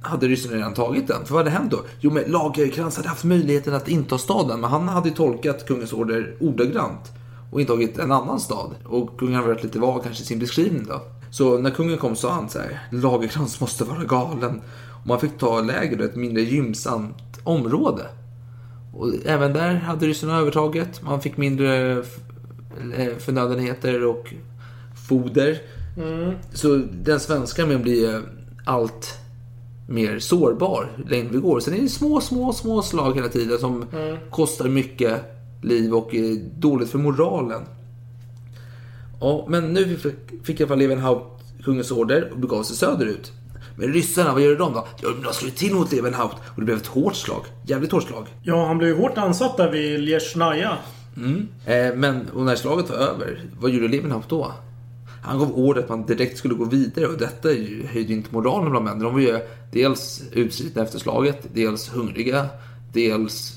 [0.06, 1.24] hade ryssarna redan tagit den.
[1.24, 1.84] För vad hade hänt då?
[2.00, 6.36] Jo, men Lagerkrans hade haft möjligheten att inta staden, men han hade tolkat kungens order
[6.40, 7.12] ordagrant
[7.50, 8.70] och intagit en annan stad.
[8.84, 11.02] Och kungen har varit lite vag kanske i sin beskrivning då.
[11.30, 14.60] Så när kungen kom sa han så här, Lagerkrans måste vara galen.
[15.00, 18.02] Och man fick ta läger då, ett mindre gynnsamt område.
[18.94, 21.02] Och även där hade ryssarna övertaget.
[21.02, 22.02] Man fick mindre
[23.18, 24.34] förnödenheter och
[25.08, 25.58] foder.
[25.96, 26.34] Mm.
[26.52, 28.22] Så den svenska armén blir
[28.64, 29.18] allt
[29.88, 31.60] mer sårbar längre vi går.
[31.60, 34.16] Sen är det små, små, små slag hela tiden som Mm.
[34.30, 35.20] kostar mycket
[35.62, 37.62] liv och är dåligt för moralen.
[39.20, 39.96] Ja, men nu
[40.44, 43.32] fick, i alla fall Levenhaupt kungens order och begav sig söderut.
[43.76, 44.86] Men ryssarna, vad gör de då?
[45.02, 47.44] Ja, de slog till mot Levenhaupt och det blev ett hårt slag.
[47.66, 48.26] Jävligt hårt slag.
[48.42, 50.78] Ja, han blev ju hårt ansatt där vid Liesjnaja.
[51.16, 51.48] Mm.
[51.66, 54.52] Eh, men och när slaget var över, vad gjorde Levenhaupt då?
[55.24, 57.48] Han gav order att man direkt skulle gå vidare och detta
[57.92, 59.02] höjde inte moralen bland männen.
[59.02, 59.40] De var ju
[59.72, 62.46] dels utslitna efter slaget, dels hungriga,
[62.92, 63.52] dels...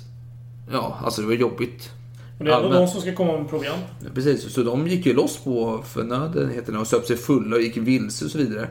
[0.72, 1.92] Ja, alltså det var jobbigt.
[2.40, 3.84] Och det är ändå de som ska komma med proviant.
[4.14, 8.26] Precis, så de gick ju loss på förnödenheterna och söp sig fulla och gick vilse
[8.26, 8.70] och så vidare.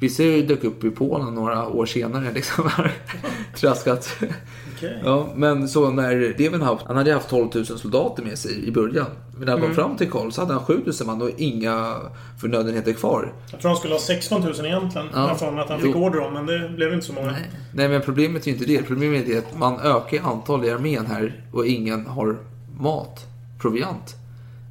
[0.00, 2.70] Vissa dök upp i Polen några år senare liksom
[3.56, 4.16] traskat.
[4.76, 5.00] Okej.
[5.04, 9.06] Ja, men så när Levenhaupt, han hade haft 12 000 soldater med sig i början.
[9.36, 9.74] Men när han kom Mm.
[9.76, 11.96] fram till Karl så hade han 7 000 man och inga
[12.40, 13.32] förnödenheter kvar.
[13.50, 15.06] Jag tror han skulle ha 16 000 egentligen.
[15.14, 15.28] Ja.
[15.28, 15.86] Jag för att han Jo.
[15.86, 17.34] fick order om, men det blev inte så många.
[17.74, 18.82] Nej men problemet är ju inte det.
[18.82, 22.36] Problemet är att man ökar antal i armén här och ingen har
[22.80, 23.24] mat,
[23.60, 24.14] proviant.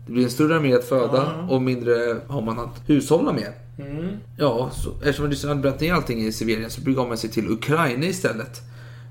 [0.06, 3.54] Det blir en större armé att föda och mindre har man att hushålla med.
[3.80, 4.18] Mm.
[4.38, 7.52] Ja, så, eftersom ryssarna hade bränt ner allting i Sibirien så begav man sig till
[7.52, 8.62] Ukraina istället.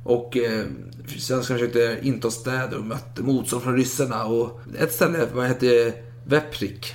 [0.04, 0.64] Och eh,
[1.06, 4.24] svenskarna försökte inta städer och mötte motstånd från ryssarna.
[4.24, 5.94] Och ett ställe vad hette
[6.26, 6.94] Veprik.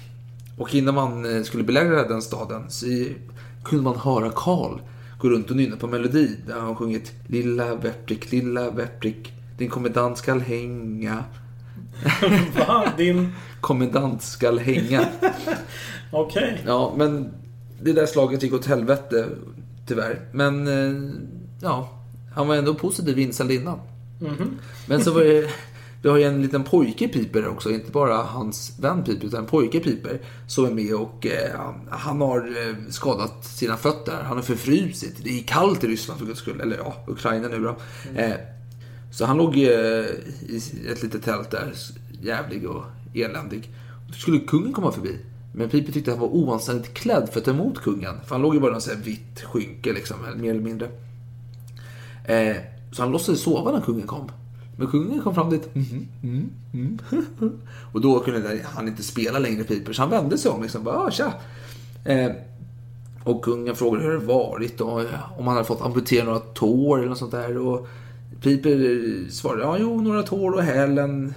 [0.57, 2.85] Och innan man eh, skulle belägra den staden så
[3.63, 4.79] kunde man höra Karl
[5.19, 6.35] gå runt och nynna på melodi.
[6.47, 11.23] Där han sjungit Lilla Veprik, lilla Veprik, din kommendant skall hänga.
[12.57, 12.93] Va?
[12.97, 13.33] Din...
[13.61, 15.05] Kommendant skall hänga.
[16.11, 16.61] Okej.
[16.65, 17.31] Ja, men
[17.81, 19.25] det där slaget gick åt helvete
[19.87, 20.19] tyvärr.
[20.33, 21.11] Men eh,
[21.61, 21.89] ja,
[22.35, 23.79] han var ändå positiv inställd innan.
[24.21, 24.59] Mhm.
[24.85, 25.49] Men så var det,
[26.01, 29.45] vi har ju en liten pojke Piper också, inte bara hans vän Piper utan en
[29.45, 31.59] pojke Piper som är med och eh,
[31.89, 34.23] han- har eh, skadat sina fötter.
[34.23, 35.15] Han har förfrusit.
[35.23, 37.75] Det är kallt i Ryssland för guds skull, eller ja, Ukraina nu då.
[38.21, 38.31] Eh,
[39.11, 41.73] så han låg eh, i ett litet tält där,
[42.21, 43.69] jävlig och eländig.
[44.07, 45.17] Då skulle kungen komma förbi.
[45.53, 48.15] Men Piper tyckte att han var oanständigt klädd för att ta emot kungen.
[48.25, 50.89] För han låg ju bara i något vitt skynke liksom, mer eller mindre.
[52.25, 52.55] Eh,
[52.91, 54.31] så han låtsades sova när kungen kom.
[54.77, 55.75] Men kungen kom fram dit.
[55.75, 56.99] Mm, mm, mm.
[57.39, 57.61] mm.
[57.93, 59.93] och då kunde han inte spela längre Piper.
[59.93, 60.83] Så han vände sig om liksom.
[60.83, 61.33] Bara, ah, tja.
[62.05, 62.31] Eh,
[63.23, 66.97] och kungen frågade hur det varit och eh, om han hade fått amputera några tår
[66.97, 67.57] eller något sånt där.
[67.57, 67.87] Och
[68.41, 71.33] Piper svarade ja, jo, några tår och hälen.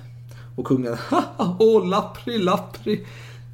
[0.56, 3.06] Och kungen, haha, åh, lappri, lappri.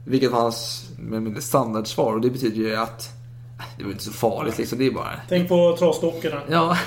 [0.04, 0.90] Vilket var hans
[1.38, 2.12] standardsvar.
[2.12, 3.10] Och det betyder ju att
[3.58, 4.78] äh, det var inte så farligt liksom.
[4.78, 6.40] Det är bara Tänk på trasdockorna.
[6.50, 6.78] Ja,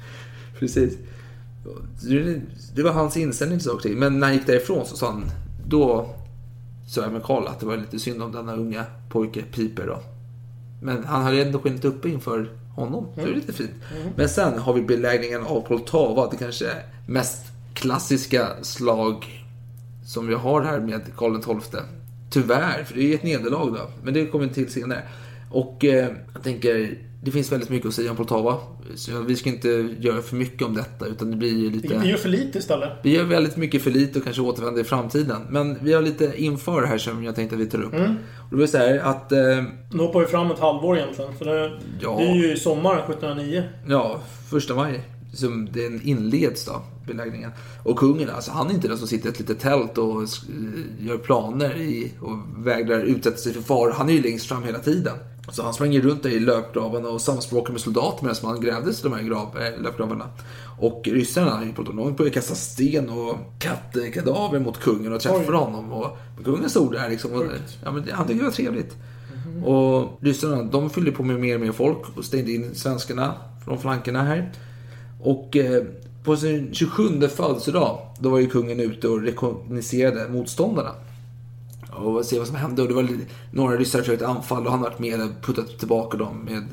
[0.58, 0.98] precis.
[2.74, 3.98] Det- var hans inställning till saker och ting.
[3.98, 5.24] Men när han gick därifrån så sa han,
[5.66, 6.08] då
[6.88, 9.98] sa jag med Karl att det var lite synd om denna unga pojke Piper då.
[10.82, 13.08] Men han hade ändå skinit upp inför honom.
[13.14, 13.70] Det är lite fint.
[14.16, 16.30] Men sen har vi belägringen av Poltava.
[16.30, 16.66] Det kanske
[17.06, 19.44] mest klassiska slag
[20.06, 21.80] som vi har här med Karl XII.
[22.30, 23.90] Tyvärr, för det är ett nederlag då.
[24.02, 25.02] Men det kommer vi till senare.
[25.50, 28.56] Och eh, jag tänker, det finns väldigt mycket att säga om Poltava.
[28.94, 29.68] Så vi ska inte
[30.00, 31.98] göra för mycket om detta, utan det blir lite...
[31.98, 32.90] Vi gör för lite istället.
[33.02, 35.42] Vi gör väldigt mycket för lite och kanske återvänder i framtiden.
[35.50, 37.94] Men vi har lite inför här som jag tänkte att vi tar upp.
[37.94, 38.10] Mm.
[38.38, 39.32] Och det vill säga att...
[39.32, 39.38] Eh,
[39.92, 41.34] Nu hoppar vi fram ett halvår egentligen.
[41.38, 42.16] För det, Ja.
[42.18, 43.62] det är ju sommaren 1709.
[43.88, 44.20] Ja,
[44.50, 45.00] första maj.
[45.34, 47.50] Som den inleds då, belägringen.
[47.84, 50.22] Och kungen, alltså han är inte den som sitter i ett litet tält och
[51.00, 53.92] gör planer i, och vägrar utsätta sig för fara.
[53.92, 55.14] Han är ju längst fram hela tiden.
[55.52, 59.12] Så han sprang runt i löpgravarna och samspråkade med soldater medan man grävdes i de
[59.12, 60.28] här grav, äh, löpgravarna.
[60.78, 65.54] Och ryssarna på de började kasta sten och kattkadaver mot kungen och träffa Oj.
[65.54, 65.92] honom.
[65.92, 67.32] Och kungen stod där liksom.
[67.32, 67.44] Och,
[67.84, 68.96] ja, men han tyckte det var trevligt.
[69.64, 73.34] Och ryssarna, de fyllde på med mer och mer folk och stängde in svenskarna
[73.64, 74.52] från flankerna här.
[75.22, 75.82] Och eh,
[76.24, 80.90] på sin 27 födelsedag, då var ju kungen ute och rekogniserade motståndarna.
[81.96, 82.82] Och se vad som hände.
[82.82, 83.08] Och det var
[83.50, 86.64] några ryssar försökte anfalla och han varit med och puttat tillbaka dem med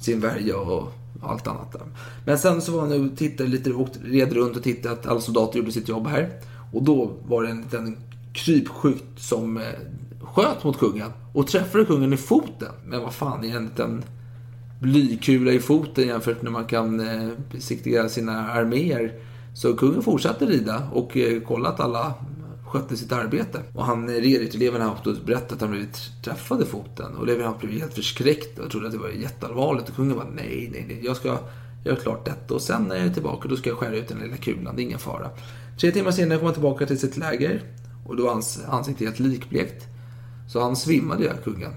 [0.00, 1.72] sin värja och allt annat.
[1.72, 1.82] Där.
[2.26, 5.20] Men sen så var han och tittade lite, och red runt och tittade att alla
[5.20, 6.30] soldater gjorde sitt jobb här.
[6.72, 7.96] Och då var det en liten
[8.32, 9.62] krypskytt som eh,
[10.20, 12.72] sköt mot kungen och träffade kungen i foten.
[12.86, 14.02] Men vad fan, är en liten
[14.80, 19.12] blykula i foten jämfört med när man kan eh, besiktiga sina arméer.
[19.54, 22.14] Så kungen fortsatte rida och eh, kolla att alla
[22.70, 23.62] skötte sitt arbete.
[23.74, 27.16] Och han eh, red till Levenhaupt och berättade att han blivit träffad i foten.
[27.16, 29.88] Och Levenhaupt blev helt förskräckt och trodde att det var jätteallvarligt.
[29.88, 31.38] Och kungen bara, nej, nej, nej, jag ska
[31.84, 32.54] göra klart detta.
[32.54, 34.82] Och sen när jag är tillbaka då ska jag skära ut den lilla kulan, det
[34.82, 35.30] är ingen fara.
[35.80, 37.62] Tre timmar senare kom han tillbaka till sitt läger.
[38.06, 39.86] Och då var hans ansikte helt likblekt.
[40.48, 41.72] Så han svimmade ju, kungen.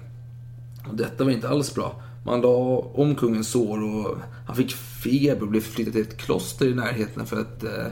[0.89, 2.01] Och detta var inte alls bra.
[2.25, 4.17] Man la om kungens sår och
[4.47, 7.87] han fick feber och blev flyttad till ett kloster i närheten för att eh,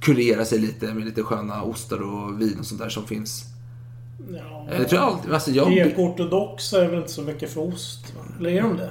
[0.00, 3.44] kurera sig lite med lite sköna ostar och vin och sånt där som finns.
[4.32, 8.12] Ja, Jag tror alltid, alltså jag, Grekortodoxa är väl inte så mycket för ost?
[8.16, 8.22] va?
[8.40, 8.90] Eller är de det?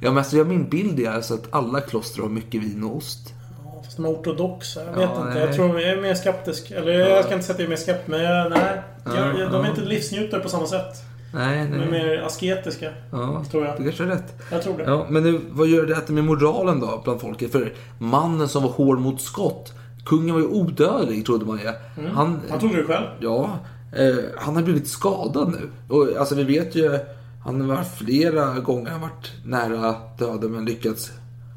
[0.00, 2.96] ja, men alltså jag, min bild är alltså att alla kloster har mycket vin och
[2.96, 3.34] ost.
[3.64, 4.80] Ja, fast de är ortodoxa.
[4.84, 5.24] Jag Ja, vet inte.
[5.34, 5.38] nej.
[5.38, 6.70] Jag tror jag är mer skeptisk.
[6.70, 8.82] Eller jag ska inte säga att jag är mer skeptisk, men jag, nej.
[9.04, 9.70] Jag, Ja, jag, de är ja.
[9.70, 11.02] inte livsnjutare på samma sätt.
[11.34, 11.88] Nej, De är nej.
[11.90, 12.90] mer asketiska.
[13.12, 13.76] Ja, tror jag.
[13.78, 14.34] du kanske har rätt.
[14.50, 14.84] Jag tror det.
[14.84, 17.52] Ja, men nu, vad gör det med moralen då bland folket?
[17.52, 19.72] För mannen som var hård mot skott,
[20.04, 21.72] kungen var ju odödlig trodde man ju.
[21.98, 22.14] Mm.
[22.14, 23.06] Han, Han trodde det själv.
[23.20, 23.58] Ja,
[23.92, 25.94] eh, han har blivit skadad nu.
[25.94, 26.98] Och alltså vi vet ju,
[27.44, 31.12] han har varit flera gånger han varit nära döden men lyckats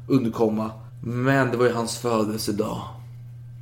[0.08, 0.70] undkomma.
[1.04, 2.82] Men det var ju hans födelsedag.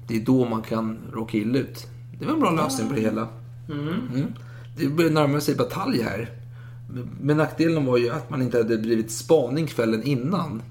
[0.09, 1.87] Det är då man kan råka illa ut.
[2.19, 3.29] Det var en bra lösning på det hela.
[3.71, 3.89] Mm.
[4.15, 4.33] Mm.
[4.77, 6.31] Det börjar närma sig batalj här.
[7.21, 10.63] Men nackdelen var ju att man inte hade blivit spaning kvällen innan.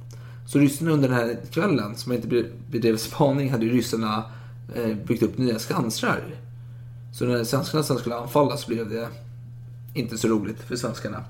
[0.46, 4.24] Så ryssarna under den här kvällen, som inte bedrev spaning, hade ju ryssarna
[4.76, 6.36] eh, byggt upp nya skansrar.
[7.14, 9.08] Så när svenskarna sen skulle anfalla så blev det
[9.94, 11.24] inte så roligt för svenskarna.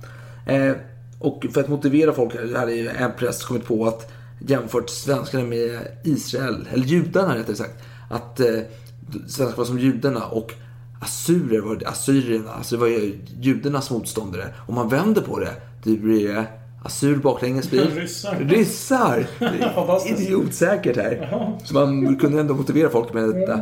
[0.45, 0.75] Eh,
[1.19, 5.43] och för att motivera folk här hade ju en präst kommit på att jämfört svenskarna
[5.43, 10.53] med Israel, eller judarna rättare sagt, att svenskarna svenskar var som judarna och
[10.99, 14.53] assyrier var assyrierna, alltså det var ju judarnas motståndare.
[14.67, 15.53] Om man vänder på det,
[15.83, 16.47] det blir
[16.85, 18.35] Assur baklänges blir Ryssar.
[18.39, 19.27] Ryssar!
[20.07, 21.29] Idiotsäkert här.
[21.63, 23.61] Så man kunde ändå motivera folk med detta.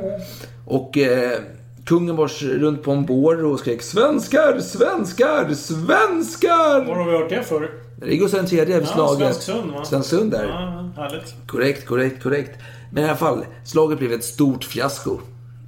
[0.66, 1.40] Och eh,
[1.86, 6.86] kungen bars runt på en bår och skrek Svenskar, svenskar, svenskar!
[6.88, 7.70] Var har vi hört det för?
[7.96, 9.20] Det Gustav III vid Ja, slaget.
[9.20, 9.86] Svensksund va?
[9.86, 10.44] Svensksund där.
[10.48, 11.36] Ja, härligt.
[11.48, 12.60] Korrekt, korrekt, korrekt.
[12.92, 15.20] Men i alla fall, slaget blev ett stort fiasko.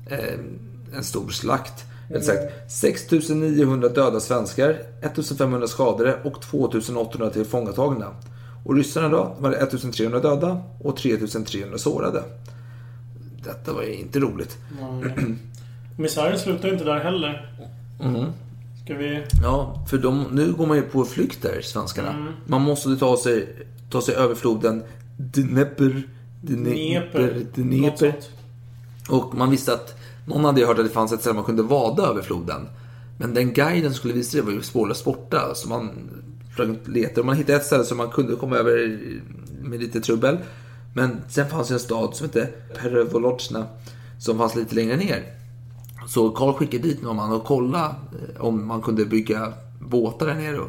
[0.09, 0.17] Eh,
[0.97, 1.83] en stor slakt.
[2.21, 8.07] Sagt, 6900 döda svenskar, 1500 skadade och 2800 tillfångatagna.
[8.65, 12.23] Och ryssarna då, var det 1300 döda och 3300 sårade.
[13.43, 14.57] Detta var ju inte roligt.
[15.97, 17.51] Misären slutar inte där heller.
[18.01, 18.25] Mhm.
[18.83, 19.23] Ska vi...
[19.43, 22.09] Ja, för de, nu går man ju på flykt där, svenskarna.
[22.09, 22.33] Mm.
[22.45, 23.47] Man måste ta sig,
[23.89, 24.83] ta sig över floden
[25.17, 26.01] Dnepr.
[26.41, 27.45] Dnepr.
[27.53, 28.13] Dnepr.
[29.09, 29.95] Och man visste att
[30.25, 32.67] någon hade ju hört att det fanns ett ställe man kunde vada över floden.
[33.17, 35.55] Men den guiden som skulle visa det var ju spårlöst borta.
[35.55, 35.91] Så man
[36.85, 37.19] letade.
[37.19, 38.99] Och man hittade ett ställe som man kunde komma över
[39.61, 40.37] med lite trubbel.
[40.93, 43.67] Men sen fanns det en stad som hette Perevolozjna
[44.19, 45.23] som fanns lite längre ner.
[46.07, 50.35] Så Karl skickade dit någon man och kollade eh, om man kunde bygga båtar där
[50.35, 50.59] nere.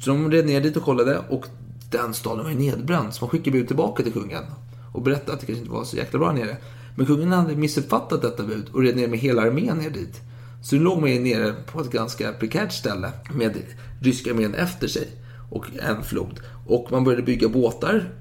[0.00, 1.46] Så de red ner dit och kollade och
[1.90, 3.14] den staden var ju nedbränd.
[3.14, 4.44] Så man skickade bud tillbaka till kungen
[4.92, 6.56] och berättade att det kanske inte var så jäkla bra här nere.
[6.98, 10.20] Men kungen hade missuppfattat detta bud och red ner med hela armén ner dit.
[10.62, 13.56] Så nu låg man ju nere på ett ganska prekärt ställe med
[14.02, 15.08] ryska armén efter sig
[15.50, 16.40] och en flod.
[16.66, 18.14] Och man började bygga båtar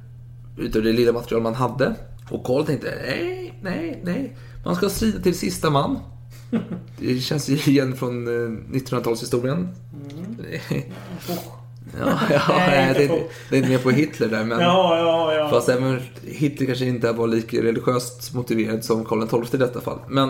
[0.58, 1.96] utav det lilla material man hade.
[2.30, 4.38] Och Karl tänkte, nej, nej, nej.
[4.66, 6.00] Man ska strida till sista man.
[7.00, 8.32] Det känns ju igen från eh,
[8.72, 9.68] 1900-talshistorien.
[12.00, 14.44] Ja, ja, Nej, inte det, på- det är mer på Hitler där.
[14.44, 15.50] Men, Ja, ja, ja.
[15.50, 20.00] Fast även Hitler kanske inte var lika religiöst motiverad som Karl XII i detta fall.
[20.10, 20.30] Men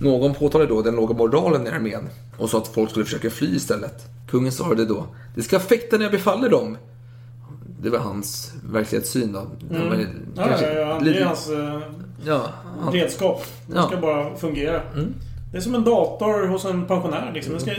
[0.00, 3.56] någon påtalade då den låga moralen i armén och sa att folk skulle försöka fly
[3.56, 4.06] istället.
[4.30, 6.76] Kungen svarade då, det ska fäkta när jag befaller dem.
[7.82, 9.46] Det var hans verklighetssyn då.
[9.70, 10.06] Den var Mm.
[10.36, 11.00] Ja, ja, ja.
[11.04, 11.80] Det är hans eh,
[12.26, 12.42] Ja,
[12.82, 13.44] han- redskap.
[13.66, 13.86] Den Ja.
[13.86, 14.80] ska bara fungera.
[14.94, 15.14] Mm.
[15.52, 17.30] Det är som en dator hos en pensionär.
[17.34, 17.52] Liksom.
[17.52, 17.70] Den, ska,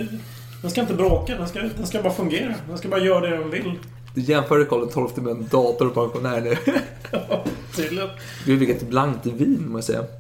[0.62, 1.36] den ska inte bråka.
[1.38, 2.54] Den ska, den ska bara fungera.
[2.68, 3.74] Den ska bara göra det den vill.
[4.16, 6.56] Du jämförde Karl XII med en dator och pensionär nu.
[7.76, 8.10] Tydligen.
[8.46, 10.16] Gud vilket blankt vin måste jag säga.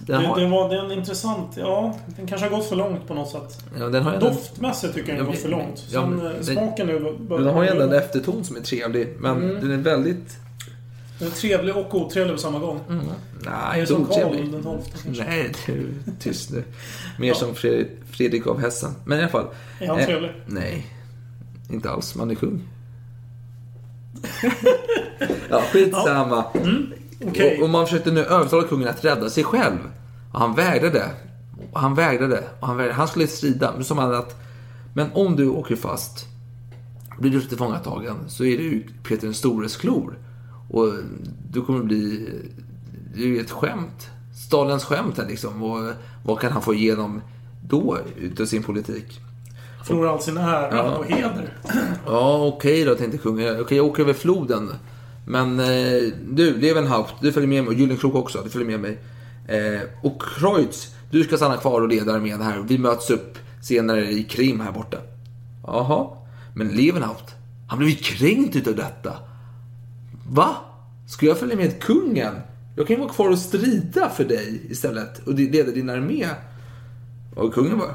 [0.00, 1.56] Den Det, har, det var den intressant.
[1.56, 3.64] Ja, den kanske har gått för långt på något sätt.
[3.78, 5.84] ja, den har Doftmässigt tycker jag den har gått för långt.
[5.90, 7.16] Ja, Sen men eh, smaken nu...
[7.28, 9.60] Den har ju ändå en efterton som är trevlig, men Mm.
[9.60, 10.36] den är väldigt...
[11.18, 12.80] Den är trevlig och otrevlig på samma gång.
[13.40, 15.24] Nej, är som Karl den tolfte kanske?
[15.24, 16.64] Nej, du, tyst nu.
[17.18, 18.90] Mer som Fredrik, Fredrik av Hessen.
[19.04, 19.46] Men i alla fall.
[19.80, 20.30] Är han eh, trevlig?
[20.46, 20.86] Nej,
[21.70, 22.14] inte alls.
[22.14, 22.68] Man är kung.
[25.50, 26.44] ja, skitsamma.
[26.54, 26.92] Mm,
[27.26, 27.56] okej.
[27.56, 29.78] Och, och man försökte nu övertala kungen att rädda sig själv.
[30.32, 31.10] Och han vägrade.
[31.72, 32.44] Och han vägrade.
[32.60, 32.94] Och han, vägrade.
[32.94, 33.72] han skulle strida.
[33.74, 34.36] Men sa han att
[34.94, 36.26] men om du åker fast,
[37.18, 40.18] blir du tillfångatagen, så är det ju Peter den stores klor.
[40.68, 40.92] Och
[41.50, 42.28] du kommer bli...
[43.14, 44.10] Det är ju ett skämt.
[44.46, 45.62] Stalins skämt här liksom.
[45.62, 45.92] Och
[46.24, 47.20] vad kan han få igenom
[47.68, 49.20] då utav sin politik?
[49.84, 50.96] Förlorar all sin ära Ja.
[50.96, 51.56] och heder.
[52.06, 53.60] Ja, okej då, tänkte kungen.
[53.60, 54.70] Okej, jag åker över floden.
[55.26, 57.68] Men eh, du, Levenhaupt, du följer med mig.
[57.68, 58.98] Och Gyllenkrok också, du följer med mig.
[59.48, 62.58] Eh, och Kreutz, du ska stanna kvar och leda armén här.
[62.68, 64.96] Vi möts upp senare i Krim här borta.
[65.66, 66.06] Jaha,
[66.54, 67.34] men Levenhaupt,
[67.68, 69.12] han blev ju kränkt utav detta.
[70.28, 70.56] Va?
[71.08, 72.34] Ska jag följa med kungen?
[72.76, 76.26] Jag kan ju vara kvar och strida för dig istället och leda din armé.
[77.36, 77.94] Och kungen bara,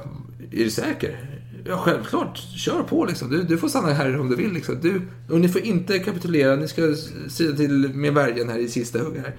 [0.52, 1.40] är du säker?
[1.66, 2.38] Ja, självklart.
[2.38, 3.30] Kör på liksom.
[3.30, 4.54] Du, du får stanna här om du vill.
[4.54, 4.78] Liksom.
[4.82, 6.56] Du, och ni får inte kapitulera.
[6.56, 6.82] Ni ska
[7.28, 9.36] strida till med bergen här i sista hugg här.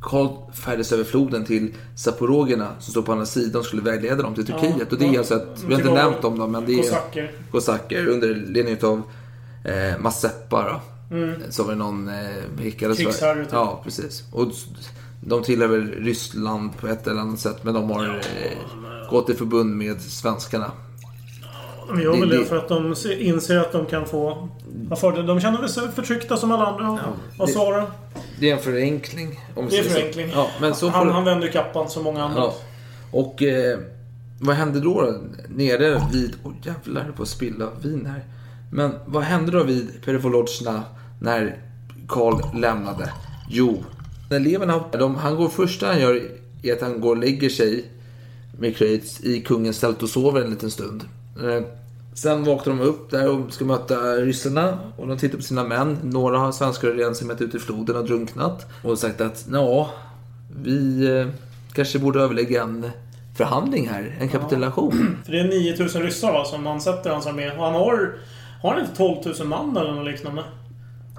[0.00, 4.34] Karl färdes över floden till Zaporogerna som står på andra sidan och skulle vägleda dem
[4.34, 4.74] till Turkiet.
[4.78, 6.82] Ja, och det är alltså att, vi har inte nämnt om dem, men det är
[6.82, 7.32] kosacker.
[7.50, 9.02] kosacker under ledning av
[9.64, 10.80] eh, Mazeppa då.
[11.10, 11.42] Mm.
[11.58, 12.14] Var det någon eh,
[12.60, 13.52] hickades för- Krigsherre, typ.
[13.52, 14.24] Ja, precis.
[14.32, 14.46] Och
[15.26, 19.34] de tillhör väl Ryssland på ett eller annat sätt, men de har eh, gått i
[19.34, 20.70] förbund med svenskarna.
[21.88, 24.48] De gör väl det det- för att de se- inser att de kan få...
[24.96, 25.26] fördel.
[25.26, 26.98] De känner sig förtryckta som alla andra.
[27.38, 27.86] Vad det- sa du?
[28.40, 29.40] Det är en förenkling.
[29.56, 29.90] Om Det är så.
[29.90, 30.30] förenkling.
[30.34, 32.40] Ja, men så får han, det- han vänder kappan som många andra.
[32.40, 32.54] Ja.
[33.12, 33.78] Och eh,
[34.40, 35.14] vad hände då?
[35.48, 36.36] Nere vid...
[36.44, 38.24] Åh oh, jävlar, på att spilla vin här.
[38.72, 40.82] Men vad hände då vid Perevolodzjna
[41.20, 41.58] när
[42.08, 43.12] Karl lämnade?
[43.48, 43.84] Jo,
[44.30, 44.84] när eleverna...
[44.92, 46.22] De, han går första han gör
[46.62, 47.84] är att han går och lägger sig
[48.58, 51.04] med Kreutz i kungens tält och sover en liten stund.
[51.42, 51.64] Eh,
[52.14, 55.98] Sen vaknar de upp där och ska möta ryssarna och de tittar på sina män.
[56.02, 58.66] Några svenskar har redan simmat ut i floden och drunknat.
[58.84, 59.90] Och sagt att ja,
[60.62, 61.26] vi eh,
[61.72, 62.90] kanske borde överlägga en
[63.36, 65.16] förhandling här, en kapitulation.
[65.24, 67.48] För det är 9000 ryssar va, som man sätter hans armé.
[67.48, 68.14] Han har...
[68.62, 70.44] Har han inte 12 000 man eller något liknande?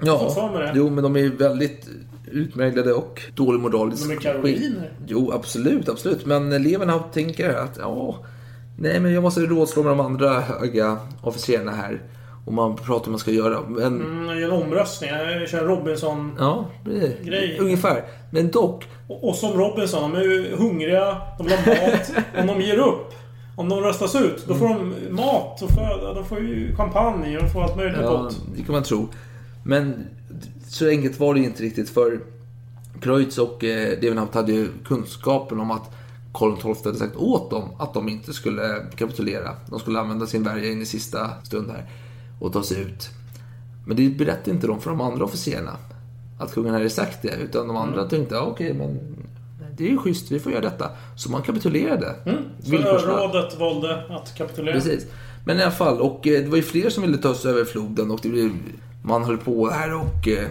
[0.04, 1.88] Ja, jo men de är väldigt
[2.32, 4.92] utmärglade och dålig moralisk De är karoliner.
[5.06, 6.26] Jo, absolut, absolut.
[6.26, 8.16] Men eleverna tänker att ja,
[8.78, 12.02] nej men jag måste rådslå med de andra höga officerarna här.
[12.46, 13.58] Och man pratar om vad man ska göra.
[13.68, 15.10] Men Mm, gör en omröstning.
[15.10, 16.32] Jag kör en Robinson.
[16.38, 18.04] Ja, det- ungefär.
[18.30, 18.84] Men dock.
[19.08, 22.12] Och, och som Robinson, de är ju hungriga, de vill ha mat.
[22.40, 23.12] Om de ger upp,
[23.56, 26.14] om de röstas ut, då får de mat och föda.
[26.14, 28.40] De får ju champagne och de får allt möjligt Ja, gott.
[28.56, 29.08] det kan man tro.
[29.64, 30.04] Men
[30.68, 32.20] så enkelt var det inte riktigt för
[33.00, 35.90] Kreutz och eh, Levenhaupt hade ju kunskapen om att
[36.34, 39.50] Karl XII hade sagt åt dem att de inte skulle kapitulera.
[39.70, 41.86] De skulle använda sin värja in i sista stund här
[42.40, 43.10] och ta sig ut.
[43.86, 45.76] Men det berättade inte de för de andra officerarna.
[46.38, 47.34] Att kungen hade sagt det.
[47.44, 48.08] Utan de andra Mm.
[48.08, 48.98] tänkte, ja, okej men
[49.76, 50.90] det är ju schysst, vi får göra detta.
[51.16, 52.14] Så man kapitulerade.
[52.26, 52.36] Mm.
[52.62, 52.72] Så
[53.06, 54.74] rådet valde att kapitulera.
[54.74, 55.06] Precis.
[55.44, 57.64] Men i alla fall, och eh, det var ju fler som ville ta sig över
[57.64, 58.50] floden och det blev,
[59.02, 60.48] man höll på här och eh,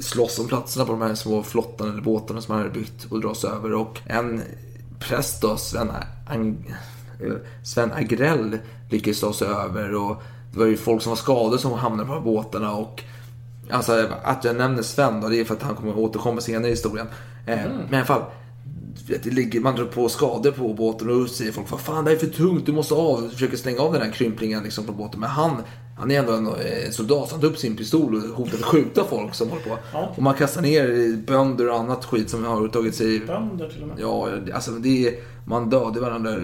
[0.00, 3.20] slåss om platserna på de här små flottarna eller båtarna som man hade byggt och
[3.20, 3.74] dra sig över.
[3.74, 4.42] Och en
[4.98, 5.90] präst då, Sven,
[6.30, 6.74] Ang-
[7.20, 7.32] eh,
[7.64, 8.58] Sven Agrell,
[8.90, 10.22] lyckades ta sig över och
[10.52, 13.02] det var ju folk som var skadade som hamnade på de här båtarna och
[13.70, 16.70] Alltså att jag nämner Sven då, det är för att han kommer återkomma senare i
[16.70, 17.06] historien.
[17.46, 17.76] Eh, Mm.
[17.76, 18.22] Men i alla fall,
[19.22, 22.16] det ligger, man drar på skador på båten och säger folk vad fan det här
[22.16, 23.28] är för tungt, du måste av.
[23.32, 25.20] Försöker slänga av den här krymplingen liksom på båten.
[25.20, 25.62] Men han,
[25.98, 29.04] han är ändå en eh, soldat, han tar upp sin pistol och hotar att skjuta
[29.04, 29.78] folk som håller på.
[29.92, 30.12] Ja.
[30.16, 33.20] Och man kastar ner bönder och annat skit som har tagit sig...
[33.20, 33.96] Bönder till och med.
[34.00, 36.34] Ja, alltså det är, man dödar varandra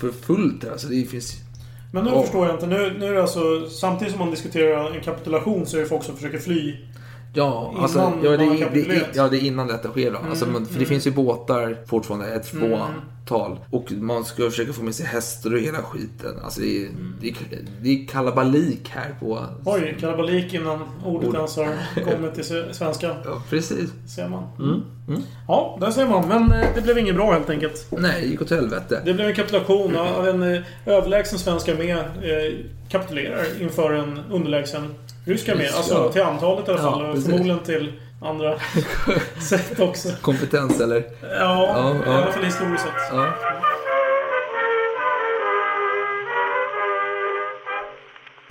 [0.00, 0.70] för fullt här.
[0.70, 1.32] Alltså det finns...
[1.92, 2.22] Men nu Ja.
[2.22, 2.66] förstår jag inte.
[2.66, 3.68] Nu, nu är det alltså...
[3.70, 6.76] Samtidigt som man diskuterar en kapitulation så är det folk som försöker fly.
[7.32, 8.28] Ja, Innan alltså, ja, man det,
[8.80, 10.18] är- det, ja, det är innan detta sker då.
[10.18, 10.88] Alltså, Mm, men- för det mm.
[10.88, 12.70] finns ju båtar fortfarande, ett Mm.
[13.24, 13.58] fåtal.
[13.70, 16.38] Och man ska försöka få med sig hästar och hela skiten.
[16.44, 17.14] Alltså det är, Mm.
[17.20, 17.34] det
[17.82, 19.46] det är kalabalik här på...
[19.64, 21.34] Oj, kalabalik innan ordet Ord.
[21.34, 21.68] ens har
[22.16, 23.16] kommit till svenska.
[23.24, 23.90] Ja, precis.
[24.16, 24.44] Ser man.
[24.58, 24.82] Mm.
[25.08, 25.22] Mm.
[25.48, 26.28] Ja, där ser man.
[26.28, 27.86] Men eh, det blev inget bra helt enkelt.
[27.98, 29.02] Nej, det gick åt helvete.
[29.04, 31.90] Det blev en kapitulation av en eh, överlägsen svensk armé.
[31.92, 32.00] Eh,
[32.88, 34.94] kapitulerar inför en underlägsen
[35.24, 35.66] rysk armé.
[35.66, 36.12] Alltså Ja.
[36.12, 37.12] till antalet i alla Ja, fall.
[37.12, 37.24] precis.
[37.30, 37.92] förmodligen till
[38.22, 38.54] andra
[39.48, 40.08] sätt också.
[40.20, 41.04] Kompetens eller?
[41.22, 42.12] Ja, Ja, i ja.
[42.12, 42.92] alla fall historiskt sett.
[43.12, 43.26] Ja.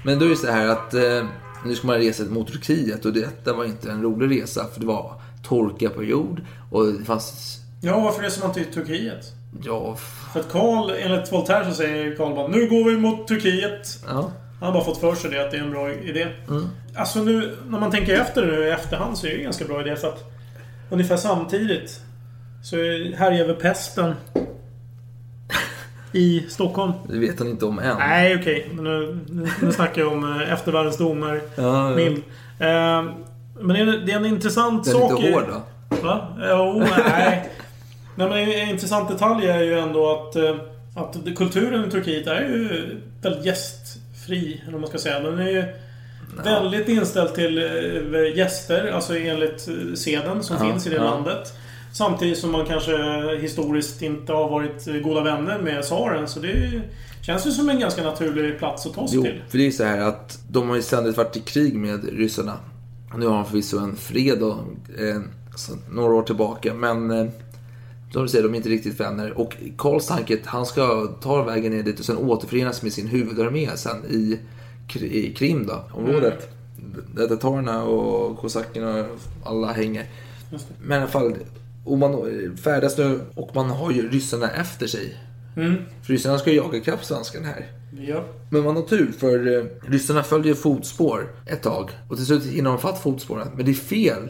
[0.04, 1.26] Men då är det så här att eh,
[1.66, 4.86] nu ska man resa mot Turkiet och detta var inte en rolig resa för det
[4.86, 5.14] var
[5.44, 6.42] torkaperiod
[6.72, 7.56] och det fanns...
[7.82, 9.26] Ja, varför reser man till Turkiet?
[9.64, 9.96] Ja,
[10.34, 13.88] För att Karl, enligt Voltaire så säger Karl bara Nu går vi mot Turkiet.
[14.08, 14.32] Ja.
[14.60, 16.28] Han har bara fått för sig det, att det är en bra idé.
[16.50, 16.68] Mm.
[16.96, 19.82] Alltså nu, när man tänker efter nu i efterhand så är det en ganska bra
[19.82, 20.24] idé för att
[20.90, 22.02] ungefär samtidigt
[22.64, 24.14] så är- härjar väl pesten
[26.12, 26.92] i Stockholm?
[27.10, 27.98] Det vet han inte om än.
[27.98, 28.70] Nej, okej.
[28.74, 31.42] Men Nu, nu, nu snackar jag om eh, eftervärldens domer.
[31.56, 31.96] Ja, ja.
[31.96, 32.18] Mild.
[32.60, 33.04] Eh,
[33.62, 35.22] men det är, det är en intressant Den är sak...
[35.22, 35.98] lite hård då.
[36.08, 36.28] Va?
[36.50, 37.50] Jo, nej.
[38.16, 40.56] nej men en intressant detalj är ju ändå att, eh,
[40.96, 43.46] att kulturen i Turkiet är ju väldigt
[44.36, 45.20] gästfri, eller vad man ska säga.
[45.20, 45.64] Den är ju
[46.44, 51.04] väldigt inställd till eh, gäster, alltså enligt eh, seden som Ja, finns i det ja.
[51.04, 51.54] landet.
[51.94, 52.92] Samtidigt som man kanske
[53.42, 56.28] historiskt inte har varit eh, goda vänner med tsaren.
[56.28, 56.82] Så det
[57.22, 59.42] känns ju som en ganska naturlig plats att ta sig Jo, till.
[59.50, 62.54] för det är så här att de har ju ständigt varit i krig med ryssarna.
[63.18, 64.50] Nu har de förvisso en fred då,
[65.00, 65.22] eh,
[65.56, 67.32] så några år tillbaka, men
[68.12, 69.40] som du säger, de är inte riktigt vänner.
[69.40, 73.70] Och Karls tanke han ska ta vägen ner dit och sen återförenas med sin huvudarmé
[73.76, 74.40] sen i,
[74.88, 76.50] Kri- i Krim då, området.
[77.16, 80.06] Där tatarerna och kosackerna och alla hänger.
[80.82, 81.36] Men i alla fall,
[81.86, 82.12] och man
[82.64, 85.18] färdas nu och man har ju ryssarna efter sig.
[85.58, 85.76] Mm.
[86.04, 87.72] För ryssarna ska ju jaga ikapp svenskarna här.
[88.08, 88.24] Ja.
[88.50, 91.92] Men man har tur för eh, ryssarna följer fotspår ett tag.
[92.10, 93.48] Och till slut hinner de fatt fotspåren.
[93.56, 94.30] Men det är fel.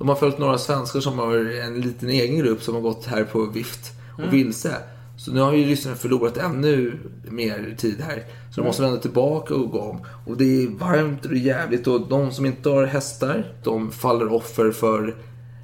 [0.00, 3.24] De har följt några svenskar som har en liten egen grupp som har gått här
[3.24, 4.30] på vift och Mm.
[4.30, 4.74] vilse.
[5.16, 6.98] Så nu har ju ryssarna förlorat ännu
[7.30, 8.24] mer tid här.
[8.54, 10.00] Så de måste vända tillbaka och gå om.
[10.26, 13.90] Och det är varmt och det är jävligt och de som inte har hästar, de
[13.90, 15.16] faller offer för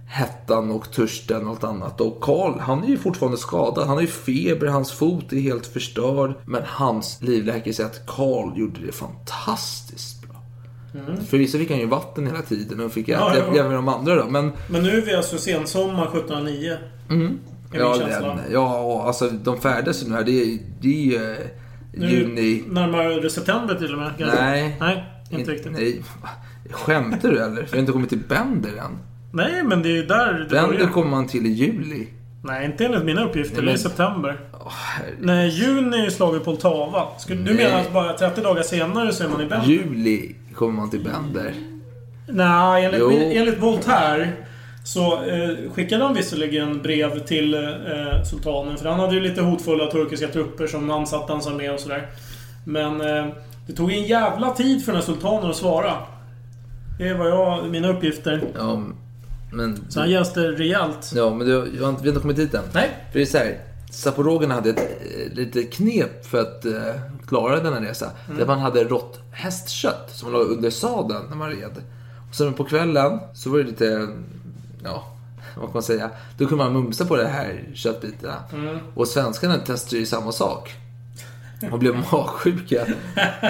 [0.09, 2.01] hettan och törsten och allt annat.
[2.01, 3.87] Och Karl, han är ju fortfarande skadad.
[3.87, 6.35] Han har ju feber, hans fot är helt förstörd.
[6.47, 10.16] Men hans livläkare säger att Karl gjorde det fantastiskt.
[11.07, 11.25] Mm.
[11.27, 13.55] Förvisso fick han ju vatten hela tiden och fick äta ja.
[13.61, 14.25] även de andra då.
[14.31, 16.77] Men Men nu är vi alltså sensommar 1709.
[17.11, 17.39] Mm.
[17.73, 20.25] Är Ja, den, ja, alltså de färdas ju nu här.
[20.25, 21.39] Det är, det är ju eh,
[21.93, 22.63] Nu juni.
[22.69, 24.11] Närmare september till och med.
[24.19, 24.41] kanske.
[24.43, 24.77] Nej.
[24.81, 25.73] Nej, inte riktigt.
[25.73, 26.03] Nej.
[26.71, 27.55] Skämtar du eller?
[27.55, 28.99] För jag har inte kommit till Bender än.
[29.33, 30.89] Nej, men det är ju där det Bender börjar.
[30.93, 32.07] kommer man till i juli.
[32.45, 33.57] Nej, inte enligt mina uppgifter.
[33.57, 34.41] Nej, Det är men- september.
[34.69, 35.19] herregud.
[35.27, 37.03] Nej, juni är ju slaget Poltava.
[37.19, 39.67] Skulle, du menar att bara 30 dagar senare så är man i Bender?
[39.69, 41.55] Juli kommer man till Bender.
[42.29, 43.11] Nej, enligt, Jo.
[43.13, 44.33] enligt Voltaire
[44.85, 48.77] så eh, skickade han visserligen brev till eh, sultanen.
[48.77, 52.07] För han hade ju lite hotfulla turkiska trupper som ansatte hans armé och sådär.
[52.65, 53.27] Men eh,
[53.67, 55.93] det tog en jävla tid för den här sultanen att svara.
[56.99, 58.43] Det vad jag, mina uppgifter.
[58.59, 58.83] Ja,
[59.53, 59.85] men...
[59.89, 61.13] Så han jäste rejält.
[61.15, 62.65] Ja, men du, jag har inte, vi har inte kommit dit än.
[62.75, 62.89] Nej.
[63.13, 63.57] För det är så här.
[63.91, 66.95] Zaporogerna hade ett eh, litet knep för att eh,
[67.27, 68.11] klara denna resa.
[68.27, 68.39] Mm.
[68.39, 71.83] Där man hade rått hästkött som man la under sadeln när man red.
[72.29, 74.09] Och sen på kvällen så var det lite,
[74.85, 75.05] ja,
[75.57, 76.11] vad kan man säga?
[76.39, 78.35] Då kunde man mumsa på de här köttbitarna.
[78.53, 78.79] Mm.
[78.95, 80.75] Och svenskarna testade ju samma sak.
[81.73, 82.87] Och blev magsjuka.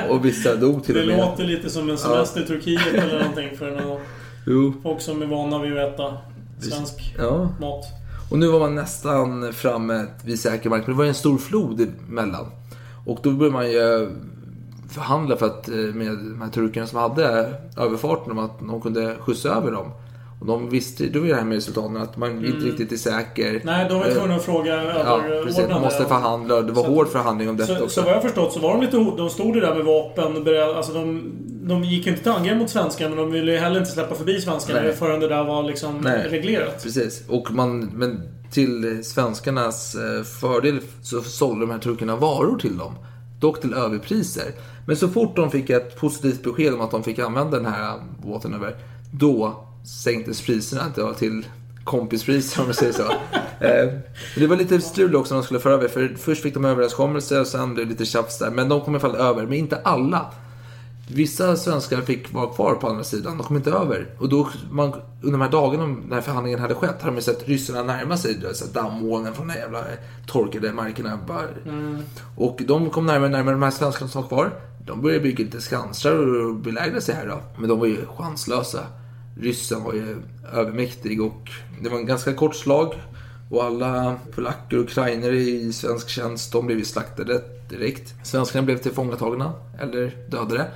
[0.09, 1.17] Och vissa dog till Det och med.
[1.19, 4.01] låter lite som en semester i Turkiet eller någonting för någon,
[4.47, 4.73] Jo.
[4.83, 6.17] folk som är vana vid att äta
[6.61, 7.49] svensk Ja.
[7.61, 7.85] mat.
[8.31, 10.87] Och nu var man nästan framme vid säker mark.
[10.87, 12.47] Men det var ju en stor flod emellan.
[13.07, 14.09] Och då började man ju eh,
[14.89, 19.17] förhandla för att, eh, med de här turkarna som hade överfarten om att de kunde
[19.21, 19.91] skjutsa över dem.
[20.41, 22.63] Och de visste, då var det här med sultanen, att man inte Mm.
[22.65, 23.61] riktigt är säker.
[23.65, 25.69] Nej, de var Eh, tvungna att fråga Ja, precis.
[25.69, 26.63] Man måste förhandla.
[26.63, 28.01] Det var Så- hård förhandling om detta Så, också.
[28.01, 28.97] så vad jag förstått så var de lite.
[28.97, 30.45] De stod ju där med vapen.
[30.45, 31.33] beredda- Alltså de,
[31.63, 34.41] de gick inte till angrepp mot svenskarna men de ville ju heller inte släppa förbi
[34.41, 36.29] svenskarna förrän det där var liksom Nej.
[36.31, 36.83] reglerat.
[36.83, 37.25] Precis.
[37.29, 38.21] Och man, men
[38.51, 42.95] till svenskarnas eh, fördel så sålde de här turkarna varor till dem.
[43.41, 44.45] Dock till överpriser.
[44.87, 47.95] Men så fort de fick ett positivt besked om att de fick använda den här
[48.23, 48.77] båten över,
[49.13, 51.47] då sänktes priserna till- till
[51.85, 53.03] kompispriser om man säger så.
[53.65, 53.93] Eh,
[54.37, 55.89] det var lite strul också när de skulle föra över.
[55.89, 58.51] För först fick de överenskommelse och sen blev det lite tjafs där.
[58.51, 59.43] Men de kom i alla fall över.
[59.43, 60.27] Men inte alla.
[61.09, 63.39] Vissa svenskar fick vara kvar på andra sidan.
[63.39, 64.07] De kom inte över.
[64.19, 67.83] Och då, man, under de här dagarna när förhandlingen hade skett, hade man sett ryssarna
[67.83, 68.41] närma sig.
[68.55, 69.85] så Dammolnen från de jävla
[70.27, 71.19] torkade markerna.
[71.67, 71.99] Mm.
[72.37, 74.51] Och de kom närmare och närmare de här svenskarna som var kvar.
[74.87, 77.41] De började bygga lite skansar och belägra sig här då.
[77.59, 78.81] Men de var ju chanslösa.
[79.41, 80.17] Ryssen var ju
[80.53, 81.51] övermäktig och
[81.83, 82.95] det var en ganska kort slag.
[83.51, 88.15] Och alla polacker och ukrainare i svensk tjänst, de blev ju slaktade direkt.
[88.23, 90.67] Svenskarna blev tillfångatagna, eller dödade.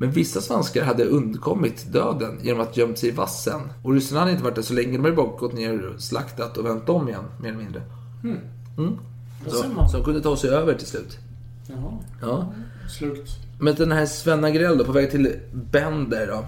[0.00, 3.60] Men vissa svenskar hade undkommit döden genom att gömt sig i vassen.
[3.82, 6.66] Och ryssarna hade inte varit där så länge, de hade bara gått ner slaktat och
[6.66, 7.82] vänt om igen, mer eller mindre.
[8.24, 8.38] Mm.
[8.78, 8.98] Mm.
[9.44, 11.18] Då Så, så de kunde ta sig över till slut.
[11.66, 11.98] Jaha.
[12.20, 12.52] Ja.
[12.98, 13.30] Slukt.
[13.60, 16.44] Men den här Sven Agrell då, på väg till Bender då.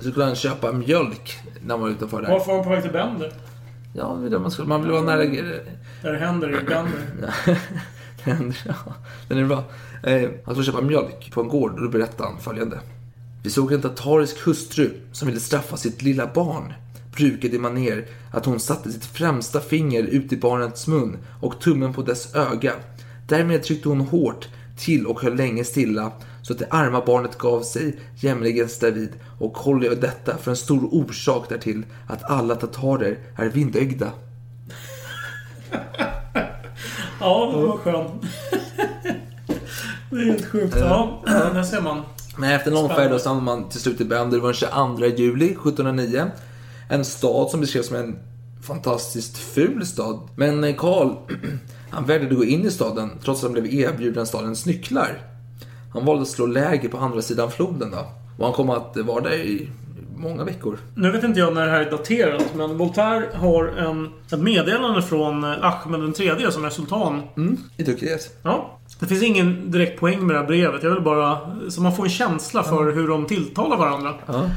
[0.00, 2.30] Så skulle han köpa mjölk när han var utanför där.
[2.30, 3.32] Varför var de på väg till Bender?
[3.92, 5.24] Ja, det det man, skulle, man vill vara nära...
[6.02, 7.34] Där det händer i Bender.
[8.24, 8.94] Den händer, ja.
[9.28, 9.64] Den är bra.
[10.02, 12.80] Eh, han skulle köpa mjölk på en gård och då berättade han följande.
[13.42, 16.72] Vi såg en tatarisk hustru som ville straffa sitt lilla barn.
[17.16, 21.92] Brukade man ner att hon satte sitt främsta finger ut i barnets mun och tummen
[21.92, 22.72] på dess öga.
[23.28, 26.12] Därmed tryckte hon hårt till och höll länge stilla
[26.44, 30.88] så att det arma barnet gav sig jämligen därvid och håller detta för en stor
[30.94, 34.12] orsak därtill att alla tatarer är vindögda.
[37.20, 38.10] Ja, det var skön.
[40.10, 40.76] det är helt sjukt.
[40.80, 42.02] Ja, där ser man.
[42.36, 44.36] Men efter en lång färd då stannade man till slut i Bender.
[44.36, 46.30] Det var den 22 juli 1709.
[46.88, 48.18] En stad som beskrevs som en
[48.62, 50.28] fantastiskt ful stad.
[50.36, 51.14] Men Karl,
[51.90, 55.33] han vägrade gå in i staden trots att han blev erbjuden stadens nycklar.
[55.94, 58.06] Han valde att slå läger på andra sidan floden då.
[58.38, 59.68] Och han kom att vara där i
[60.16, 60.78] många veckor.
[60.94, 65.02] Nu vet inte jag när det här är daterat, men Voltaire har en, ett meddelande
[65.02, 67.22] från eh, Ahmed den tredje som är sultan.
[67.36, 68.36] Mm, i Turkiet.
[68.42, 68.78] Ja.
[69.00, 70.82] Det finns ingen direkt poäng med det här brevet.
[70.82, 71.38] Jag vill bara...
[71.68, 74.14] Så man får en känsla för hur de tilltalar varandra.
[74.26, 74.50] Ja.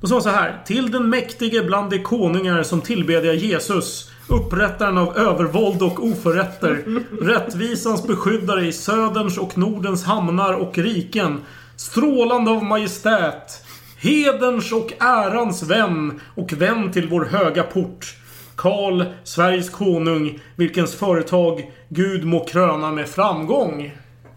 [0.00, 0.62] Och så var det så här.
[0.66, 4.10] Till den mäktige bland de konungar som tillbedjar Jesus.
[4.28, 6.84] Upprättaren av övervåld och oförrätter.
[7.20, 11.40] Rättvisans beskyddare i söderns och nordens hamnar och riken.
[11.76, 13.64] Strålande av majestät.
[13.98, 18.16] Hederns och ärans vän och vän till vår höga port.
[18.56, 23.92] Karl, Sveriges konung, vilkens företag Gud må kröna med framgång.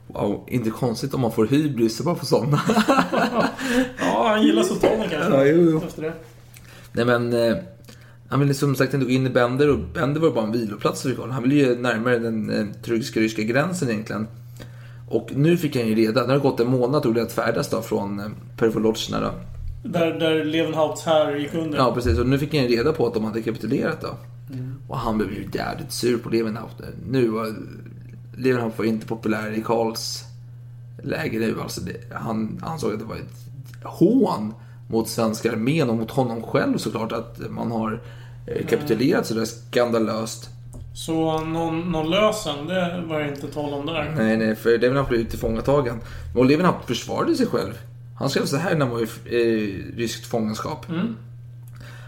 [0.08, 2.62] Wow, inte konstigt om man får hybris bara på sådana.
[3.98, 5.34] Ja, han gillar sultanen kanske.
[5.34, 5.82] Ja, jo, jo.
[5.88, 6.14] Efter det.
[6.92, 7.58] Nej men, eh,
[8.36, 11.02] han ville som sagt inte gå in i Bender och Bender var bara en viloplats
[11.02, 11.30] för Karl.
[11.30, 14.28] Han ville ju närmare den eh, turkiska-ryska gränsen egentligen.
[15.10, 17.70] Och nu fick han ju reda, det har gått en månad tog det att färdas
[17.70, 18.26] då från eh,
[18.58, 19.32] Pervolocna då.
[19.90, 21.78] Där, där Levenhauts här gick under.
[21.78, 24.18] Ja precis, och nu fick han ju reda på att de hade kapitulerat då.
[24.88, 26.82] Och han blev ju jävligt sur på Levenhaut.
[27.10, 27.56] Nu var
[28.38, 30.24] Levenhaut var inte populär i Karls
[31.04, 31.56] läge nu.
[31.62, 34.54] Alltså det, han ansåg att det var ett hån
[34.88, 38.02] mot svenska armén och mot honom själv såklart att man har
[38.70, 40.50] kapitulerat sådär skandalöst.
[40.96, 44.14] Så någon, någon lösen, det var det inte tal om där.
[44.18, 46.00] Nej, nej, för Levenhaupt blev tillfångatagen.
[46.36, 47.74] Och Levenhaupt försvarade sig själv.
[48.20, 50.90] Han skrev så här när han var i eh, ryskt fångenskap.
[50.90, 51.16] Mm.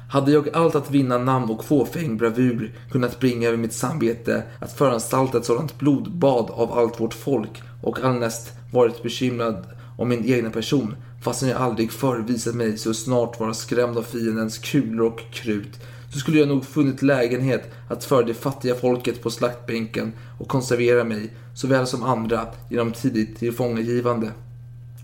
[0.10, 4.74] Hade jag allt att vinna namn och fåfäng bravur kunnat bringa över mitt samvete att
[4.74, 9.66] föranstalta ett sådant blodbad av allt vårt folk och allnäst varit bekymrad
[9.98, 14.04] om min egna person fastän jag aldrig förr visat mig så snart vara skrämd av
[14.04, 15.80] fiendens kulor och krut
[16.18, 21.04] så skulle jag nog funnit lägenhet att föra det fattiga folket på slaktbänken och konservera
[21.04, 24.32] mig såväl som andra genom tidigt tillfångagivande.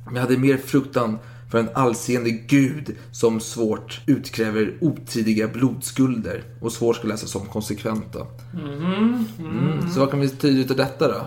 [0.05, 1.19] Men jag hade mer fruktan
[1.51, 6.43] för en allseende gud som svårt utkräver otidiga blodskulder.
[6.59, 8.27] Och svårt ska läsas som konsekvent då.
[8.53, 9.25] Mhm.
[9.39, 9.89] Mm.
[9.89, 11.21] Så vad kan vi tyda ut av detta då?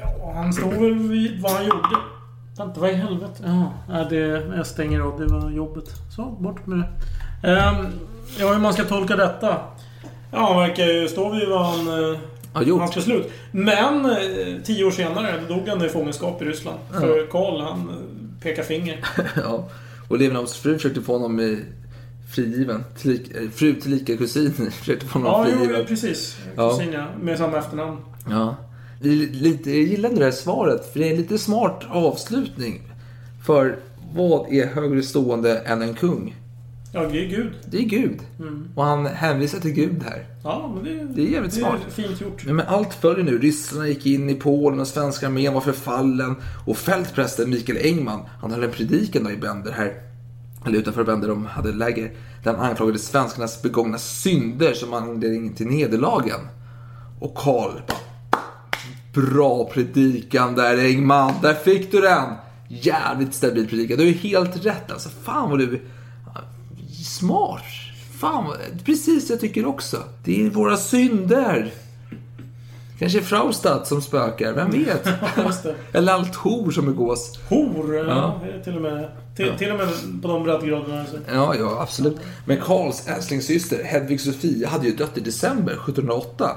[0.00, 1.96] Ja, han stod väl vid vad han gjorde.
[2.58, 3.70] Vänta, vad i helvete?
[3.88, 4.16] Ja, det,
[4.56, 5.20] jag stänger av.
[5.20, 5.84] Det var jobbet.
[6.16, 6.88] Så, bort med det.
[7.48, 7.86] Ehm,
[8.38, 9.56] ja, hur man ska tolka detta?
[10.32, 12.10] Ja, han verkar ju stå vid vad han...
[12.12, 12.18] eh,
[12.52, 12.80] Har gjort.
[12.80, 13.30] Hans beslut.
[13.52, 14.16] Men eh,
[14.64, 16.78] tio år senare dog han i fångenskap i Ryssland.
[16.92, 17.00] Ja.
[17.00, 19.00] För Karl, han eh, pekar finger.
[19.36, 19.68] ja.
[20.08, 21.58] Och Levenhaupts fru försökte få honom eh,
[22.34, 22.84] frigiven.
[22.98, 25.86] Tillik, eh, fru tillika kusin försökte få honom Ja, jo, frigiven.
[25.86, 26.36] precis.
[26.56, 26.70] Ja.
[26.70, 27.04] Kusin, ja.
[27.22, 27.98] Med samma efternamn.
[28.30, 28.56] Ja.
[29.00, 32.82] Lite, jag gillar det här svaret, för det är en lite smart avslutning.
[33.46, 33.76] För
[34.14, 36.36] vad är högre stående än en kung?
[36.96, 37.52] Ja, det är Gud.
[37.70, 38.20] Det är Gud.
[38.40, 38.68] Mm.
[38.74, 40.26] Och han hänvisar till Gud här.
[40.44, 41.80] Ja, men det, Det är jävligt det smart.
[41.86, 42.42] är fint gjort.
[42.44, 43.38] Nej, men allt följer nu.
[43.38, 46.36] Ryssarna gick in i Polen och svenska armén var förfallen.
[46.66, 49.92] Och fältprästen Mikael Engman, han höll en predikan i Bender här.
[50.66, 52.10] Eller utanför Bender, de hade läger.
[52.44, 56.40] Där han anklagade svenskarnas begångna synder som anledning till nederlagen.
[57.20, 57.80] Och Karl
[59.14, 62.28] Bra predikan där Engman, där fick du den!
[62.68, 63.98] Jävligt stabil predikan.
[63.98, 65.08] Du ju helt rätt alltså.
[65.08, 65.80] Fan vad du...
[67.18, 67.62] Smart.
[68.20, 68.52] Fan.
[68.84, 70.02] Precis jag tycker också.
[70.24, 71.70] Det är våra synder.
[72.98, 75.08] Kanske Fraustadt som spökar, vem vet?
[75.92, 77.38] Eller allt hor som begås.
[77.48, 78.40] Hor, ja.
[78.64, 79.08] Till och med.
[79.36, 79.58] Till, Ja.
[79.58, 79.88] till och med
[80.22, 81.00] på de breddgraderna.
[81.00, 81.16] Alltså.
[81.32, 82.16] Ja, ja, absolut.
[82.46, 86.50] Men Karls älsklingssyster Hedvig Sofia hade ju dött i december 1708.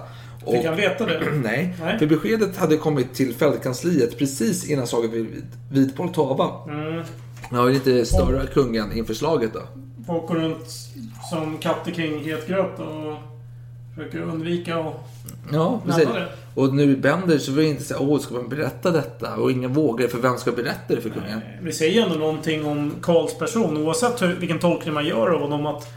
[0.46, 0.54] Och...
[0.54, 1.32] Fick han veta det?
[1.44, 2.00] Nej, Nej.
[2.00, 6.72] för beskedet hade kommit till fältkansliet precis innan slaget vid, vid Poltava.
[6.72, 7.04] Mm.
[7.52, 9.62] Jag vill inte störa kungen inför slaget då.
[10.08, 10.70] Folk går runt
[11.30, 13.16] som katter kring het gröt och
[13.96, 15.08] försöker undvika och...
[15.52, 16.08] Ja, precis.
[16.08, 16.28] Det.
[16.56, 19.36] Och nu Bender så det inte här, åh, ska man berätta detta?
[19.36, 21.42] Och ingen vågar, för vem ska berätta det för kungen?
[21.62, 25.66] Vi säger ändå någonting om Karls person oavsett hur, vilken tolkning man gör av honom
[25.66, 25.88] att...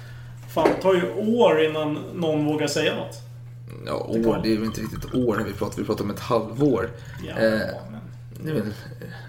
[0.55, 3.17] Fan, det tar ju år innan någon vågar säga något.
[3.87, 6.91] Ja, år, det är ju inte riktigt år vi pratar, vi pratar om ett halvår.
[7.29, 7.61] Ja, eh,
[8.43, 8.73] väl,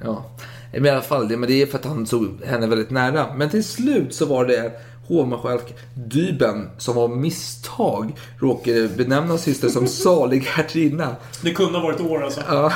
[0.03, 0.26] ja.
[0.74, 3.34] Men i alla fall, det, men det är för att han såg henne väldigt nära.
[3.36, 4.71] Men till slut så var det
[5.07, 11.15] hovmarskalk Dyben som av misstag råkade benämna syster som salig hertiginna.
[11.41, 12.41] Det kunde ha varit år alltså.
[12.49, 12.74] Ja.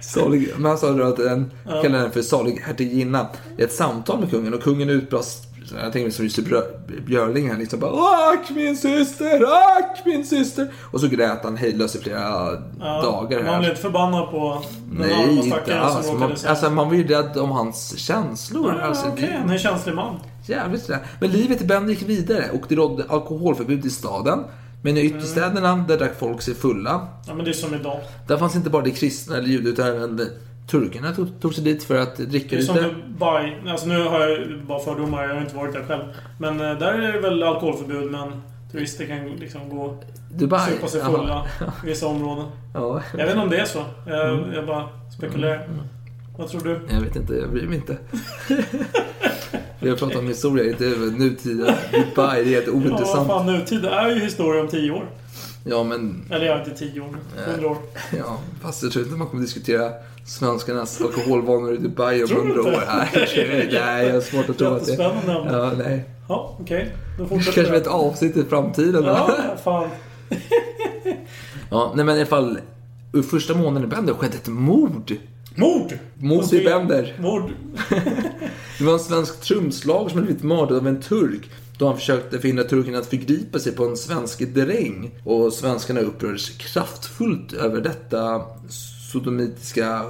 [0.00, 1.82] salig, men han sa då att den Ja.
[1.82, 3.26] kallade den för salig hertiginna
[3.58, 7.50] i ett samtal med kungen och kungen utbrast jag tänker mig som Jussi Brö- Björling
[7.50, 7.92] här liksom bara
[8.32, 9.42] Ack min syster,
[9.78, 10.72] ack min syster.
[10.92, 12.20] Och så grät han hejdlöst i flera
[12.80, 13.38] Ja, dagar.
[13.42, 13.58] Man här.
[13.58, 16.12] blev inte förbannad på den Nej, inte alls.
[16.12, 18.74] Man, alltså, man var ju rädd om hans känslor.
[18.80, 20.14] Ja, alltså, okej, det- han är en känslig man.
[20.46, 21.00] Jävligt sådär.
[21.20, 24.38] Men livet i Bend gick vidare och det rådde alkoholförbud i staden.
[24.82, 27.08] Men i ytterstäderna, där drack folk sig fulla.
[27.26, 28.00] Ja, men det är som idag.
[28.28, 30.16] Där fanns inte bara de kristna eller judar utan även
[30.70, 32.88] turkarna tog, tog sig dit för att dricka Det är som lite.
[33.08, 33.52] Dubai.
[33.68, 36.02] Alltså nu har jag bara fördomar, jag har inte varit där själv.
[36.40, 38.42] Men eh, där är det väl alkoholförbud, men
[38.72, 40.02] turister kan liksom gå
[40.34, 40.70] Dubai?
[40.72, 41.46] supa sig fulla
[41.84, 42.44] i vissa områden.
[42.74, 43.02] Ja.
[43.12, 43.82] Jag vet inte om det är så.
[44.06, 44.52] Jag, Mm.
[44.52, 45.68] jag bara spekulerar.
[46.38, 46.80] Vad tror du?
[46.90, 47.96] Jag vet inte, jag bryr mig inte.
[49.80, 50.84] Vi har pratat om historia, inte
[51.18, 51.74] nutida.
[51.92, 53.28] Dubai, det är helt Ja, vad ointressant.
[53.28, 55.06] fan, nutid är ju historia om tio år.
[55.68, 56.24] Ja, men...
[56.30, 57.76] Eller ja, inte tio år, men hundra år.
[58.18, 59.92] Ja, fast jag tror inte man kommer diskutera
[60.26, 62.70] svenskarnas alkoholvanor i Dubai om hundra år.
[63.36, 64.90] Nej, nej, jag har svårt att tro att det...
[64.92, 65.52] Jättespännande ämne.
[65.52, 66.04] Ja, nej.
[66.28, 66.96] Ja, okej.
[67.18, 69.04] Då Kanske fortsätter med ett avsnitt i framtiden.
[69.04, 69.30] Ja,
[69.64, 69.88] fan.
[71.70, 72.58] Ja, nej men i alla fall.
[73.12, 75.16] Ur första månaden i Bender skedde ett mord.
[75.54, 75.98] Mord!
[76.14, 77.16] Mord i Bender.
[77.20, 77.50] Mord.
[78.78, 81.50] Det var en svensk trumslagare som hade blivit mördad av en turk.
[81.78, 85.10] Då han försökte förhindra turken att förgripa sig på en svensk dräng.
[85.24, 88.42] Och svenskarna upprördes kraftfullt över detta
[89.12, 90.02] sodomitiska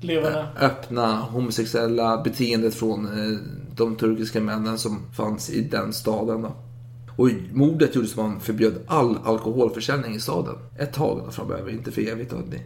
[0.00, 0.46] Levande.
[0.60, 3.38] öppna homosexuella beteendet från eh,
[3.76, 6.42] de turkiska männen som fanns i den staden.
[6.42, 6.56] Då.
[7.16, 10.54] Och mordet gjordes man förbjöd all alkoholförsäljning i staden.
[10.78, 12.30] Ett tag då framöver, inte för evigt.
[12.30, 12.36] Då.
[12.36, 12.60] Det,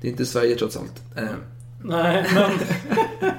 [0.00, 1.02] det är inte Sverige trots allt.
[1.82, 2.50] Nej, men...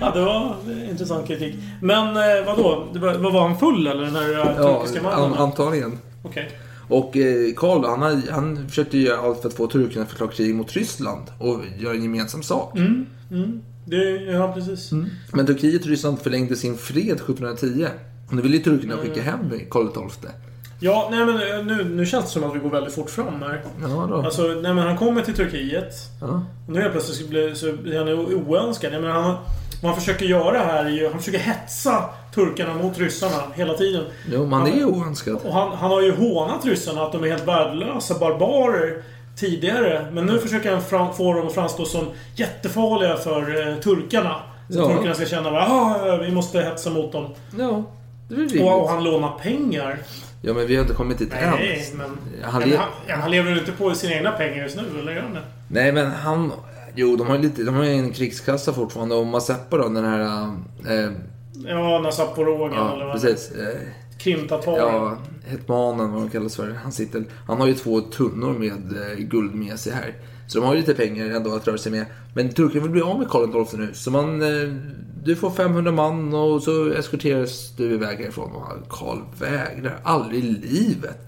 [0.00, 0.56] ja, det var
[0.90, 1.54] intressant kritik.
[1.82, 2.88] Men eh, vadå?
[2.92, 4.04] Det var, han full eller?
[4.04, 5.32] Den här eh, ja, turkiska mannen?
[5.32, 5.98] an, antagligen.
[6.22, 6.50] Okej.
[6.88, 10.54] Och eh, Karl han, han försökte göra allt för att få turkarna att förklara krig
[10.54, 12.76] mot Ryssland och göra en gemensam sak.
[12.76, 13.60] Mm, mm.
[13.86, 13.96] Det,
[14.32, 14.90] ja, precis.
[15.32, 17.86] Men Turkiet och Ryssland förlängde sin fred 1710.
[18.28, 19.04] Och nu ville ju turkarna Mm.
[19.06, 20.30] skicka hem Karl XII.
[20.84, 23.42] Ja, nej men eh, nu, nu känns det som att vi går väldigt fort fram
[23.42, 23.60] här.
[23.82, 24.14] Ja, då.
[24.16, 25.94] Alltså, nej men han kommer till Turkiet.
[26.20, 26.42] Ja.
[26.66, 28.92] Och nu helt plötsligt så blir, så blir han oönskad.
[28.94, 29.34] Jag menar, han,
[29.82, 31.08] vad han försöker göra här är ju...
[31.08, 32.04] Han försöker hetsa
[32.34, 34.04] turkarna mot ryssarna hela tiden.
[34.32, 35.38] Jo, man är ju oönskad.
[35.44, 39.02] Och han, han har ju hånat ryssarna att de är helt värdelösa barbarer
[39.36, 40.06] tidigare.
[40.12, 42.06] Men nu försöker han fram, få dem att framstå som
[42.36, 44.36] jättefarliga för eh, turkarna.
[44.70, 44.88] Så Ja.
[44.88, 47.26] turkarna ska känna att ah, vi måste hetsa mot dem.
[47.58, 47.82] Ja,
[48.28, 48.62] det rimligt.
[48.62, 49.98] Och, och han lånar pengar.
[50.46, 51.50] Ja, men vi har inte kommit dit än.
[51.50, 52.10] Nej, men...
[52.42, 55.22] Han le- han, han lever ju inte på sina egna pengar just nu, eller gör
[55.22, 55.42] han det?
[55.68, 56.52] Nej, men han...
[56.94, 59.14] Jo, de har ju lite, de har ju en krigskassa fortfarande.
[59.14, 60.20] Och Mazeppa då, den här...
[60.88, 61.10] Eh,
[61.66, 63.50] Ja, Nasaporogen eller ja, vad precis.
[63.50, 63.80] Eh,
[64.18, 64.78] Krimtataren.
[64.78, 66.70] Ja, hetmanen vad de kallas för.
[66.82, 68.72] Han, sitter, han har ju två tunnor med
[69.12, 70.14] eh, guld med sig här.
[70.46, 72.06] Så de har ju lite pengar ändå att röra sig med.
[72.34, 73.94] Men turkarna vill bli av med Karl XII nu.
[73.94, 74.74] Så man, eh,
[75.24, 78.50] du får 500 man och så eskorteras du iväg härifrån.
[78.52, 80.00] Och Karl vägrar.
[80.02, 81.26] Aldrig i livet.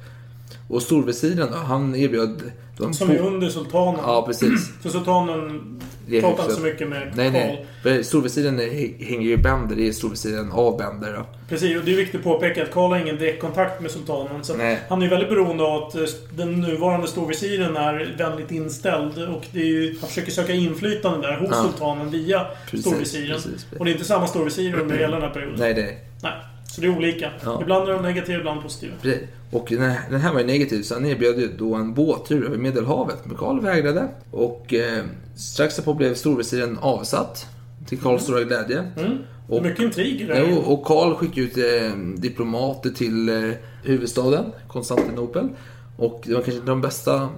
[0.69, 2.53] Och storvisiren då, han erbjöd...
[2.79, 4.01] De Som är under sultanen.
[4.05, 4.71] Ja, precis.
[4.83, 7.64] För sultanen Det är pratar inte så mycket med Nej, Karl.
[7.94, 8.04] nej.
[8.04, 9.76] Storvisiren är- hänger ju i Bender.
[9.76, 11.26] Det är storvisiren av Bender då.
[11.48, 14.44] Precis, och det är viktigt att påpeka att Karl har ingen direktkontakt med sultanen.
[14.44, 14.52] Så
[14.88, 16.02] han är väldigt beroende av att eh,
[16.36, 19.18] den nuvarande storvisiren är vänligt inställd.
[19.28, 21.62] Och det är ju, han försöker söka inflytande där hos Ja.
[21.62, 23.36] sultanen via Precis, storvisiren.
[23.36, 23.66] precis.
[23.78, 25.57] Och det är inte samma storvisir under hela den här perioden.
[25.59, 26.32] Nej, det Nej.
[26.68, 27.30] Så det är olika.
[27.44, 27.59] Ja.
[27.62, 28.92] Ibland är de negativa, ibland positiva.
[29.02, 29.22] Precis.
[29.51, 33.18] Och den här, var ju negativ, så han erbjöd ju då en båttur över Medelhavet.
[33.24, 34.09] Men Karl vägrade.
[34.30, 35.05] Och eh,
[35.36, 37.47] strax därpå blev storvisiren avsatt.
[37.86, 38.92] Till Karls stora glädje.
[38.97, 39.18] Mm.
[39.49, 40.47] Och, Mycket intriger där.
[40.51, 45.49] Jo, och Karl skickade ut eh, diplomater till eh, huvudstaden, Konstantinopel.
[45.97, 47.28] Och det var kanske inte de bästa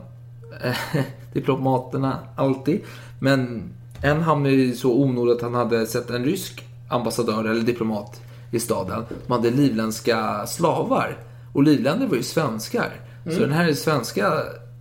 [0.62, 0.76] eh,
[1.32, 2.80] diplomaterna alltid.
[3.20, 3.62] Men
[4.02, 8.20] en hamnade ju så onåd att han hade sett en rysk ambassadör eller diplomat
[8.52, 9.04] i staden.
[9.26, 11.18] De hade livländska slavar.
[11.52, 13.00] Och livländer var ju svenskar.
[13.24, 13.42] Så Mm.
[13.42, 14.32] den här svenska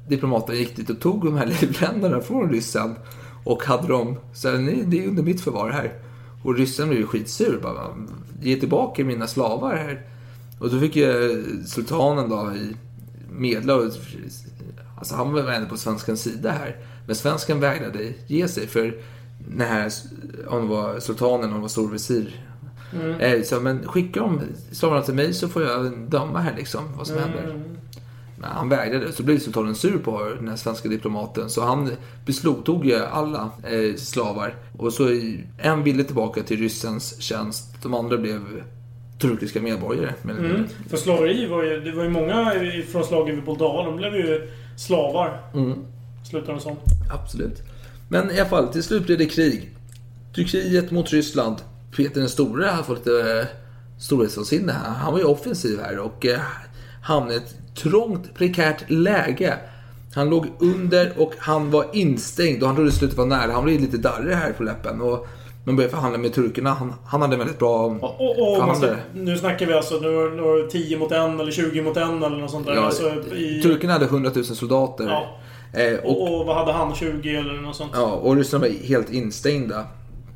[0.08, 2.96] diplomaten gick dit och tog de här livländerna från ryssen.
[3.44, 5.94] Och hade dem, så här, nej det är under mitt förvar här.
[6.44, 7.60] Och ryssen blev ju skitsur.
[7.64, 7.88] Bara,
[8.42, 10.02] ge tillbaka mina slavar här.
[10.60, 12.52] Och då fick ju sultanen då
[13.32, 13.76] medla.
[13.76, 13.92] och-
[14.98, 16.76] Alltså han var ändå på svenskans sida här.
[17.08, 18.96] Men svensken vägrade ge sig för
[19.50, 19.92] den här,
[20.48, 22.47] om det var sultanen, om det var storvisir.
[22.94, 23.20] Mm.
[23.20, 27.08] Eh, Så, men skicka dem slavarna till mig så får jag döma här liksom vad
[27.08, 27.44] som händer.
[27.44, 27.62] Mm.
[28.40, 29.12] Men han vägrade.
[29.12, 31.50] Så blev sultanen sur på den här svenska diplomaten.
[31.50, 31.92] Så han
[32.26, 34.56] beslagtog ju alla eh, slavar.
[34.78, 35.10] Och så
[35.58, 37.82] en ville tillbaka till ryssens tjänst.
[37.84, 38.42] De andra blev
[39.22, 40.14] turkiska medborgare.
[40.24, 40.66] Mm.
[40.90, 41.80] För slaveri var ju...
[41.80, 42.54] Det var ju många
[42.92, 43.84] från slaget vid Buldaha.
[43.84, 45.42] De blev ju slavar.
[45.54, 45.74] Mm.
[46.30, 46.76] Slutade de som.
[47.14, 47.64] Absolut.
[48.10, 49.70] Men i alla fall, till slut blev det krig.
[50.36, 51.56] Turkiet mot Ryssland.
[51.96, 53.46] Peter den store har fått lite eh,
[54.00, 54.90] storhetsvansinne här.
[54.90, 56.40] Han var ju offensiv här och eh,
[57.04, 59.58] hamnade i ett trångt, prekärt läge.
[60.16, 63.52] Han låg under och han var instängd och han trodde slutet var nära.
[63.52, 65.02] Han blev lite darrig här på läppen.
[65.02, 65.28] Och
[65.64, 66.70] man började förhandla med turkerna.
[66.70, 70.08] Han, han hade en väldigt bra Och, och man ska, nu snackar vi alltså nu
[70.08, 72.76] nu var det 10 mot 1 eller 20 mot 1 eller något sånt där.
[72.76, 75.06] Ja, alltså, i, Turkerna hade 100 000 soldater.
[75.06, 75.38] Ja.
[75.80, 76.96] Eh, och, och, och vad hade han?
[76.96, 77.92] 20 eller något sånt?
[77.96, 79.86] ja, och ryssarna var helt instängda.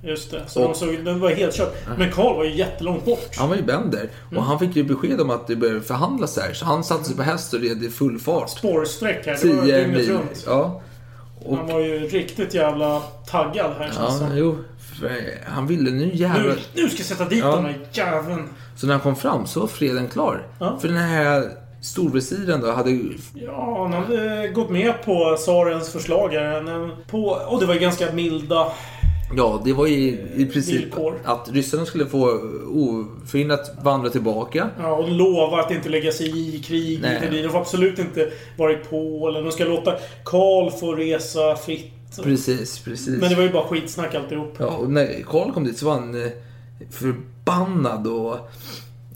[0.04, 0.42] Just det.
[0.48, 1.76] Så Och- de såg, det var helt kört.
[1.98, 3.36] Men Karl var ju jättelångt bort.
[3.38, 4.00] Han var ju bänder.
[4.00, 4.38] Mm.
[4.38, 6.54] Och han fick ju besked om att det började förhandlas här.
[6.54, 8.50] Så han satte sig på häst och red i full fart.
[8.50, 9.38] Spårsträck här.
[9.42, 10.44] Det var 10 dygnet runt.
[10.46, 10.82] Ja.
[11.46, 14.58] Och, Han var ju riktigt jävla taggad här ja, jo.
[15.00, 15.12] För
[15.48, 16.44] han ville nu jävlar...
[16.44, 17.56] Nu, nu ska jag sätta dit Ja.
[17.56, 18.50] den här jäveln.
[18.76, 20.48] Så när han kom fram så var freden klar.
[20.60, 20.78] Ja.
[20.82, 21.50] För den här
[21.82, 22.92] storvisiren då hade...
[23.34, 26.90] Ja, han hade gått med på tsarens förslag här.
[27.08, 28.68] På, och det var ganska milda
[29.38, 29.96] Ja, det var ju
[30.36, 31.20] i princip Villkor.
[31.24, 34.70] att ryssarna skulle få oförhindrat vandra tillbaka.
[34.80, 37.00] Ja, och lova att inte lägga sig i krig.
[37.02, 37.42] Nej.
[37.44, 39.44] De får absolut inte vara i Polen.
[39.44, 41.94] De ska låta Karl få resa fritt.
[42.24, 43.20] Precis, precis.
[43.20, 44.56] Men det var ju bara skitsnack alltihop.
[44.58, 46.32] Ja, och när Karl kom dit så var han eh,
[46.90, 48.38] förbannad och,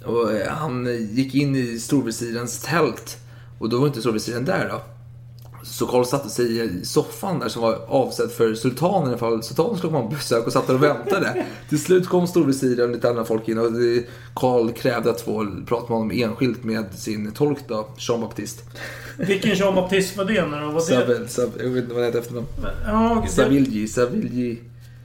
[0.05, 3.17] och eh, han eh, gick in i storvisirens tält.
[3.59, 4.81] Och då var inte storvisiren där då.
[5.65, 9.93] Så Karl satte sig i soffan där som var avsedd för sultanen ifall sultanen skulle
[9.93, 11.45] komma på besök och satt där och väntade.
[11.69, 13.71] Till slut kom storvisiren och lite andra folk in och
[14.33, 18.63] Karl krävde att få prata med honom enskilt med sin tolk då, Jean Baptiste.
[19.17, 20.79] Vilken Jean Baptiste var det nu då?
[20.79, 21.27] Savel,
[21.59, 22.47] jag vet inte vad han heter efternamn.
[22.85, 23.25] Ja.
[23.29, 24.59] Savilji, Savilji.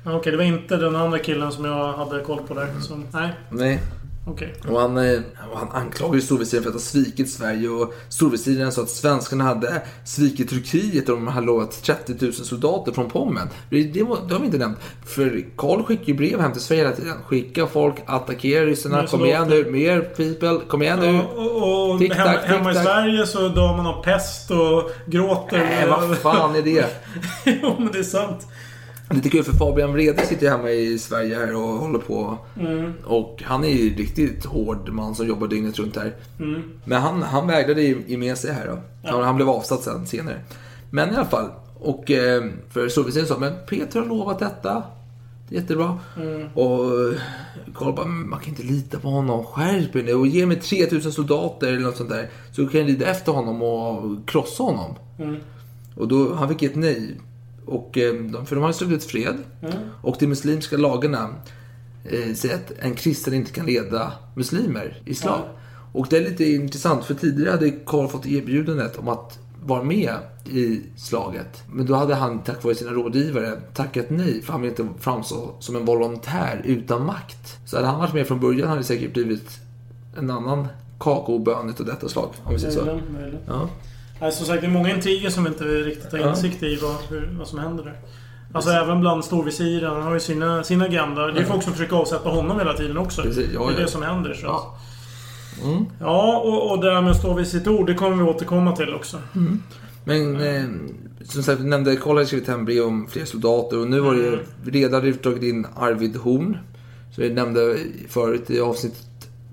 [0.05, 2.69] Okej, det var inte den andra killen som jag hade koll på där.
[2.81, 3.81] Så, nej, Nej,
[4.31, 4.55] okej.
[4.69, 5.21] Och han, eh,
[5.53, 9.83] och han anklagade storvisiren för att ha svikit Sverige och storvisiren sa att svenskarna hade
[10.05, 13.49] svikit Turkiet och de hade lovat 30 000 soldater från Pommern.
[13.71, 14.79] Det, det, det har vi inte nämnt.
[15.07, 17.17] För Karl skickar ju brev hem till Sverige hela tiden.
[17.27, 19.07] Skicka folk, attackera ryssarna.
[19.07, 20.61] Kom igen nu, mer people.
[20.69, 21.07] Kom igen nu.
[21.07, 22.85] Ja, och och Tick, hemma, tack, tick, hemma i tack.
[22.85, 25.59] Sverige så dör man av pest och gråter.
[25.59, 26.87] Nej, vad fan är det?
[27.63, 28.47] jo, men det är sant.
[29.11, 32.39] Lite kul för Fabian Wrede sitter ju hemma i Sverige här och håller på.
[32.61, 32.93] Mm.
[33.05, 36.17] Och han är ju riktigt hård man som jobbar dygnet runt här.
[36.39, 36.63] Mm.
[36.85, 38.79] Men han, han vägrade ge med sig här då.
[39.11, 40.41] Han, han blev avsatt sen senare.
[40.91, 41.49] Men i alla fall.
[41.79, 44.83] Och eh, för storvisaren sa, men Peter har lovat detta.
[45.49, 45.99] Det är jättebra.
[46.17, 46.47] Mm.
[46.55, 46.91] Och
[47.75, 49.45] Karl bara, "Men man kan inte lita på honom.
[49.45, 52.29] Skärp er nu och ge mig 3000 soldater eller något sånt där.
[52.53, 54.95] Så kan jag rida efter honom och krossa honom.
[55.19, 55.37] Mm.
[55.97, 57.21] Och då, han fick ett nej.
[57.71, 59.37] Och, eh, de- för de hade slutit fred.
[59.63, 59.73] Mm.
[60.03, 61.29] Och de muslimska lagarna
[62.05, 65.41] eh, säger att en kristen inte kan leda muslimer i slag.
[65.93, 70.15] Och det är lite intressant för tidigare hade Karl fått erbjudandet om att vara med
[70.45, 71.63] i slaget.
[71.73, 75.55] Men då hade han tack vare sina rådgivare tackat nej för han ville inte framstå
[75.61, 77.59] som en volontär utan makt.
[77.67, 79.59] Så hade han varit med från början hade det säkert blivit
[80.19, 80.69] en annan
[81.01, 82.29] kakaobön utav detta slag.
[82.45, 83.01] Om vi säger så.
[83.47, 83.69] Ja.
[84.21, 87.31] Nej, som sagt, det är många intriger som inte riktigt har insikt i vad, hur,
[87.39, 88.01] vad som händer där.
[88.53, 89.93] Alltså även bland storvisiren.
[89.93, 91.27] Han har ju sina, sin agenda.
[91.27, 93.23] Det är folk som försöker avsätta honom hela tiden också.
[93.23, 93.85] Precis, ja, det är ja.
[93.85, 94.35] det som händer.
[94.35, 94.47] Så.
[94.47, 94.79] Ja.
[95.65, 95.85] Mm.
[96.01, 98.77] Ja, och, och det här med att stå vid sitt ord, det kommer vi återkomma
[98.77, 99.19] till också.
[100.05, 100.65] Men eh,
[101.25, 104.21] som sagt, vi nämnde Karl hade skrivit brev om fler soldater och nu var det
[104.21, 106.59] ju redan dragit in Arvid Horn.
[107.15, 107.77] Så vi nämnde
[108.09, 108.95] förut i avsnitt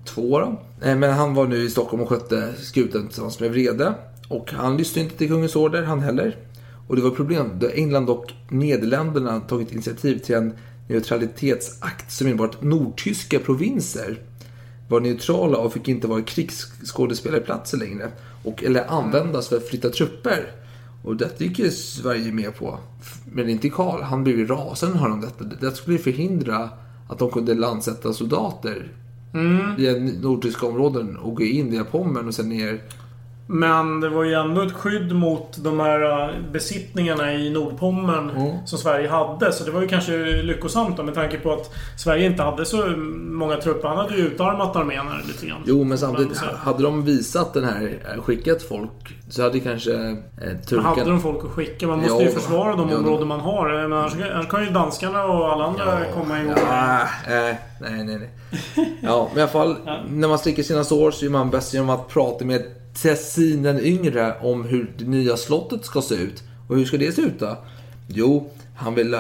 [0.06, 0.62] två då.
[0.82, 3.94] Eh, Men han var nu i Stockholm och skötte skutan tillsammans med Vrede.
[4.30, 6.38] Och han lyssnade inte till kungens order, han heller.
[6.88, 10.54] Och det var problem då England och Nederländerna tagit initiativ till en
[10.90, 14.20] neutralitetsakt som innebar att nordtyska provinser
[14.90, 18.12] var neutrala och fick inte vara krigsskådespelarplatser längre.
[18.44, 20.52] Och, eller användas för att flytta trupper.
[21.04, 22.80] Och detta gick ju Sverige med på.
[23.34, 24.02] Men inte Karl.
[24.02, 25.44] Han blev ju rasande när om detta.
[25.44, 26.70] Det skulle ju förhindra
[27.10, 28.92] att de kunde landsätta soldater
[29.34, 29.76] Mm.
[29.76, 32.82] via nordtyska områden och gå in via Pommern och sen ner.
[33.50, 38.68] Men det var ju ändå ett skydd mot de här äh, besittningarna i Nordpommern Mm.
[38.68, 39.52] som Sverige hade.
[39.52, 42.88] Så det var ju kanske lyckosamt då, med tanke på att Sverige inte hade så
[43.18, 43.88] många trupper.
[43.88, 45.62] Han hade ju utarmat armén här lite grann.
[45.66, 49.94] Jo, men samtidigt, Men hade de visat den här, eh, skickat folk, så hade kanske
[49.94, 50.90] eh, turkarna...
[50.90, 51.88] hade de folk att skicka?
[51.88, 53.70] Man måste Ja, ju försvara de ja, områden man har.
[53.70, 56.54] Men annars, annars kan ju danskarna och alla andra komma ihåg.
[56.70, 58.30] Ja, äh, nej, nej, nej.
[59.02, 59.76] Ja, men i alla fall,
[60.10, 62.62] när man slickar sina sår så är man bäst genom att prata med
[63.02, 66.44] Tessin den yngre om hur det nya slottet ska se ut.
[66.68, 67.58] Och hur ska det se ut då?
[68.08, 69.20] Jo, han vill eh,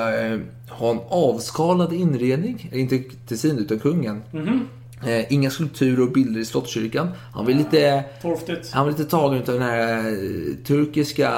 [0.69, 2.69] ha en avskalad inredning.
[2.73, 4.21] Inte Tessin, utan kungen.
[4.31, 4.67] Mhm.
[5.07, 7.09] Eh, inga skulpturer och bilder i Slottskyrkan.
[7.33, 8.71] Han var lite, Torftigt.
[8.71, 11.29] han var lite tagen av den här eh, turkiska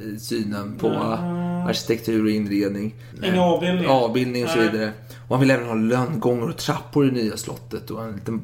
[0.00, 1.70] eh, synen på Mm.
[1.70, 2.94] arkitektur och inredning.
[3.24, 3.90] Inga avbildningar.
[3.90, 4.70] Avbildning och så Nej.
[4.70, 4.92] vidare.
[5.28, 8.42] Och han ville även ha lönngångar och trappor i nya slottet och en liten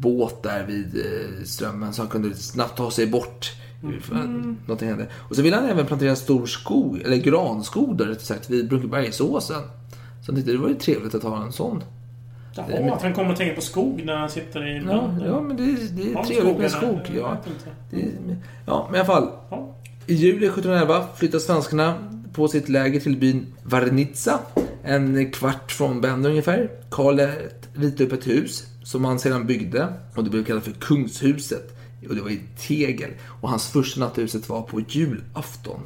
[0.00, 3.52] båt där vid eh, strömmen så han kunde snabbt ta sig bort.
[3.82, 4.56] Mm.
[4.66, 5.06] Någonting hände.
[5.28, 8.68] Och så ville han även plantera en stor skog, eller granskog då, rättare sagt, vid
[8.68, 9.62] Brunkebergsåsen.
[10.22, 11.82] Så han tyckte det var ju trevligt att ha en sån.
[12.54, 14.84] Jaha, att han kommer att tänka på skog när han sitter i...
[14.86, 17.00] Ja, ja men det, det är de trevligt med skog.
[17.06, 17.16] där?
[17.16, 17.36] Ja.
[17.90, 18.04] Det,
[18.66, 19.28] ja, men i alla fall.
[20.06, 21.94] I juli 1711 flyttar svenskarna
[22.32, 24.38] på sitt läger till byn Varnitsa.
[24.82, 26.70] En kvart från Bender ungefär.
[26.90, 27.20] Karl
[27.74, 29.92] ritade upp ett hus som han sedan byggde.
[30.14, 31.76] Och det blev kallat för Kungshuset.
[32.08, 33.10] Och det var i tegel.
[33.40, 35.80] Och hans första natt i huset var på julafton.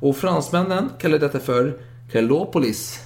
[0.00, 1.78] Och fransmännen kallade detta för
[2.12, 3.00] Karlopolis.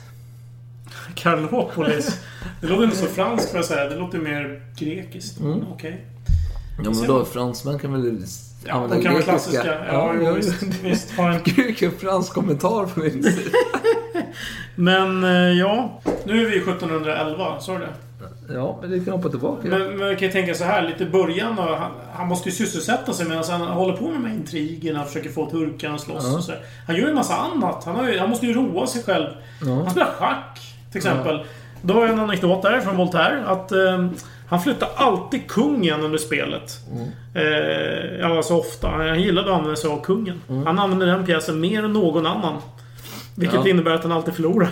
[1.14, 2.20] Karlopolis.
[2.60, 3.88] Det låter inte så franskt för att säga.
[3.88, 5.40] Det låter mer grekiskt.
[5.40, 5.64] Mm.
[5.72, 6.06] Okej.
[6.84, 8.24] Ja, men då fransmän kan väl
[8.64, 9.32] Ja, använda de kan grekiska.
[9.32, 9.86] klassiska.
[9.86, 11.10] Ja, jo, visst, visst.
[11.10, 11.40] Ha en...
[11.56, 13.58] Vilken fransk kommentar på min sida.
[14.74, 17.60] Men eh, ja, nu är vi 1711.
[17.60, 17.92] Sa du det?
[18.54, 19.68] Ja, men det kan hoppa tillbaka.
[19.68, 22.54] Men, men man kan ju tänka så här, lite början då, han, han måste ju
[22.54, 26.24] sysselsätta sig medan han håller på med de här intrigerna, försöker få turkarna att slåss
[26.30, 26.36] Ja.
[26.36, 26.52] och så.
[26.86, 27.84] Han gör ju en massa annat.
[27.84, 29.26] Han, ju, han måste ju roa sig själv.
[29.66, 29.66] Ja.
[29.74, 30.60] Han spelar schack,
[30.90, 31.44] till exempel.
[31.82, 33.44] Då har jag en anekdot där från Voltaire.
[33.46, 34.08] Att eh,
[34.48, 36.72] han flyttar alltid kungen under spelet.
[36.92, 37.08] Mm.
[37.34, 38.88] Eh, ja, så ofta.
[38.88, 40.40] Han gillade att använda sig av kungen.
[40.66, 42.56] Han använder den pjäsen mer än någon annan.
[43.36, 43.70] Vilket Ja.
[43.70, 44.70] innebär att han alltid förlorar.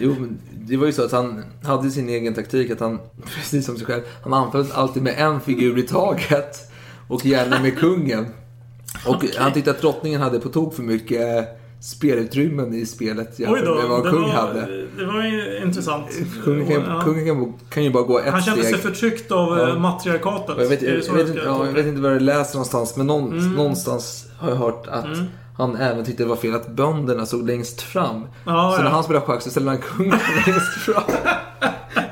[0.00, 0.38] Jo, men
[0.70, 2.70] det var ju så att han hade sin egen taktik.
[2.70, 2.98] Att han,
[3.36, 6.70] precis som sig själv, han anföll alltid med en figur i taget.
[7.08, 8.26] Och gärna med kungen.
[9.06, 11.48] Och han tyckte att drottningen hade på tok för mycket
[11.82, 14.86] spelutrymmen i spelet jämfört med vad det kung var, hade.
[14.98, 16.06] det var ju intressant.
[16.44, 17.00] Kungen kan, Ja.
[17.04, 18.74] kungen kan, kan ju bara gå ett Han kände steg.
[18.74, 19.68] sig förtryckt av Ja.
[19.68, 19.78] ja.
[19.78, 20.54] matriarkatet.
[20.58, 23.52] Jag, vet, jag, jag, vet, jag vet inte var jag läste någonstans, men någon, Mm.
[23.54, 25.24] någonstans har jag hört att Mm.
[25.60, 28.26] Han även tyckte det var fel att bönderna stod längst fram.
[28.46, 28.84] Ja, så ja.
[28.84, 30.10] när han spelade schack så ställde han kungen
[30.46, 31.02] längst fram.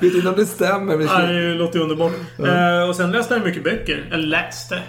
[0.01, 0.97] vet inte om det stämmer.
[0.97, 2.13] Men Ja, det låter ju underbart.
[2.37, 2.81] Ja.
[2.83, 4.09] Eh, och sen läste han mycket böcker.
[4.13, 4.83] Eller läste.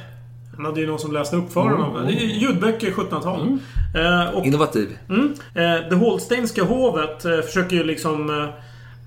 [0.55, 2.05] Han hade ju någon som läste upp för Mm, honom.
[2.07, 3.57] Är Ljudböcker 1700-tal.
[3.95, 4.97] Eh, och, Innovativ.
[5.10, 8.49] mm, eh, det Holsteinska hovet eh, försöker ju liksom eh,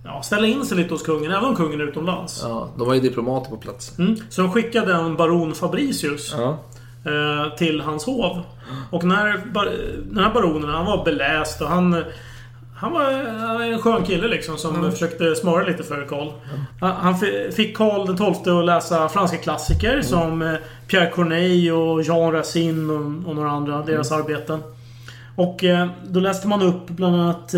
[0.05, 2.41] ja, ställa in sig lite hos kungen, även om kungen är utomlands.
[2.43, 3.99] Ja, de var ju diplomater på plats.
[3.99, 4.17] Mm.
[4.31, 6.59] Så de skickade en baron Fabricius Ja.
[7.05, 8.43] Eh, till hans hov.
[8.91, 9.25] Och när
[10.15, 12.05] den här baronen, han var beläst och han...
[12.77, 13.11] Han var
[13.63, 16.29] en skön kille liksom som försökte smara lite för Karl.
[16.81, 20.55] Han, han fi- fick Karl XII att läsa franska klassiker som eh,
[20.87, 24.63] Pierre Corneille och Jean Racine och, några andra, deras arbeten.
[25.37, 27.55] Och eh, då läste man upp bland annat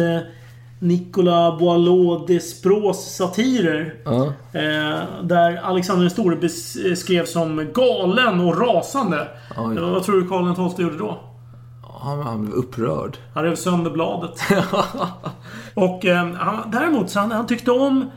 [0.84, 3.94] Nicolas Boileau Despros satirer.
[4.04, 4.24] Ja.
[4.52, 9.28] Eh, där Alexander den store beskrevs som galen och rasande.
[9.56, 11.18] Eh, Vad tror du Karl XII gjorde då?
[12.00, 13.16] Han, han blev upprörd.
[13.34, 14.40] Han rev sönder bladet.
[15.74, 18.10] och eh, han, däremot så han, han tyckte om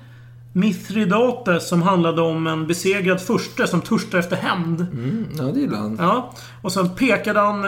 [0.53, 4.81] Mithridates som handlade om en besegrad furste som törstar efter hämnd.
[4.81, 5.97] Mm, ja, det gillade han.
[5.99, 6.33] Ja.
[6.61, 7.67] Och sen pekade han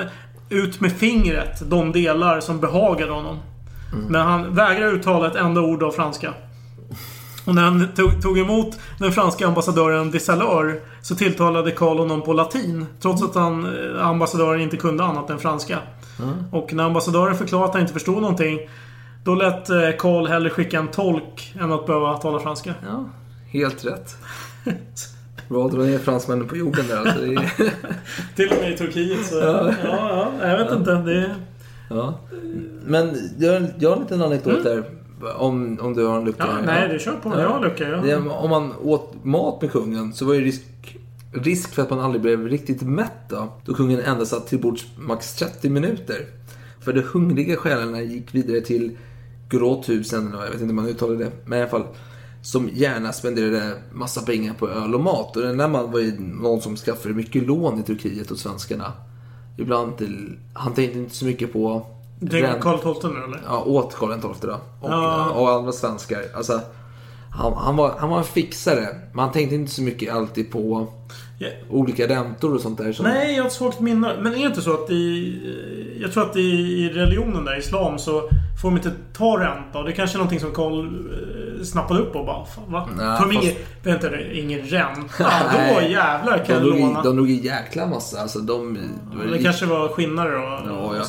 [0.50, 3.38] ut med fingret de delar som behagade honom.
[4.10, 6.34] Men han vägrade uttala ett enda ord av franska.
[7.46, 12.22] Och när han tog, tog emot den franska ambassadören de Saleur så tilltalade Karl honom
[12.22, 12.86] på latin.
[13.02, 15.80] Trots att han, eh, ambassadören inte kunde annat än franska.
[16.20, 16.34] Mm.
[16.52, 18.60] Och när ambassadören förklarade att han inte förstod någonting
[19.24, 22.74] Då lät eh, Karl hellre skicka en tolk än att behöva tala franska.
[22.88, 23.10] Ja,
[23.52, 24.18] helt rätt.
[25.50, 27.20] Bra att dra ner fransmännen på jorden där alltså.
[27.26, 27.52] Är...
[28.36, 29.36] Till och med i Turkiet så...
[29.36, 29.74] Ja.
[29.84, 30.92] Ja, ja, jag vet inte.
[30.92, 31.36] Det...
[31.90, 32.20] Ja.
[32.86, 34.84] Men jag, jag har en liten anekdot där.
[35.38, 36.48] Om, om du har en lucka.
[36.48, 37.30] Ja, nej, det kör på.
[37.30, 38.34] Jag har lucka, ja.
[38.34, 40.98] Om man åt mat med kungen så var det risk,
[41.32, 43.54] risk för att man aldrig blev riktigt mätt då.
[43.66, 46.26] Då kungen endast satt till bords max 30 minuter.
[46.80, 48.98] För de hungriga själarna gick vidare till
[49.50, 51.32] gråtusen, eller jag vet inte hur man uttalar det.
[51.46, 51.88] Men i alla fall.
[52.42, 55.36] Som gärna spenderade massa pengar på öl och mat.
[55.36, 58.94] Och den där mannen var ju någon som skaffade mycket lån i Turkiet åt svenskarna.
[59.60, 60.38] Ibland till...
[60.54, 61.86] Han tänkte inte så mycket på...
[62.22, 63.42] Rän- Karl XII nu eller?
[63.48, 64.54] Ja, åt Karl XII då.
[64.82, 65.30] Och, Ja.
[65.30, 66.22] och andra svenskar.
[66.36, 66.62] Alltså,
[67.32, 68.88] han, han, var, han var en fixare.
[69.14, 70.88] Men han tänkte inte så mycket alltid på
[71.42, 71.48] Ja.
[71.70, 72.94] olika räntor och sånt där.
[72.94, 74.14] Som, Nej, jag har ett svagt minne.
[74.22, 76.00] Men är det inte så att i...
[76.02, 78.22] Jag tror att i, i religionen där, islam, så
[78.62, 79.80] får de inte ta ränta.
[79.80, 82.46] Och det är kanske är någonting som Karl eh, snappade upp och bara...
[82.46, 82.90] Fan, va?
[82.98, 83.56] Nej, Tar de fast- ingen...
[83.84, 85.24] Vänta nu, ingen ränta?
[85.76, 87.00] Då jävlar kan de, jag låna.
[87.00, 88.22] i- de drog i jäkla massa.
[88.22, 88.74] Alltså, de,
[89.12, 90.60] det var Det ri- kanske var skinnare och...
[90.68, 91.04] Ja, och ja.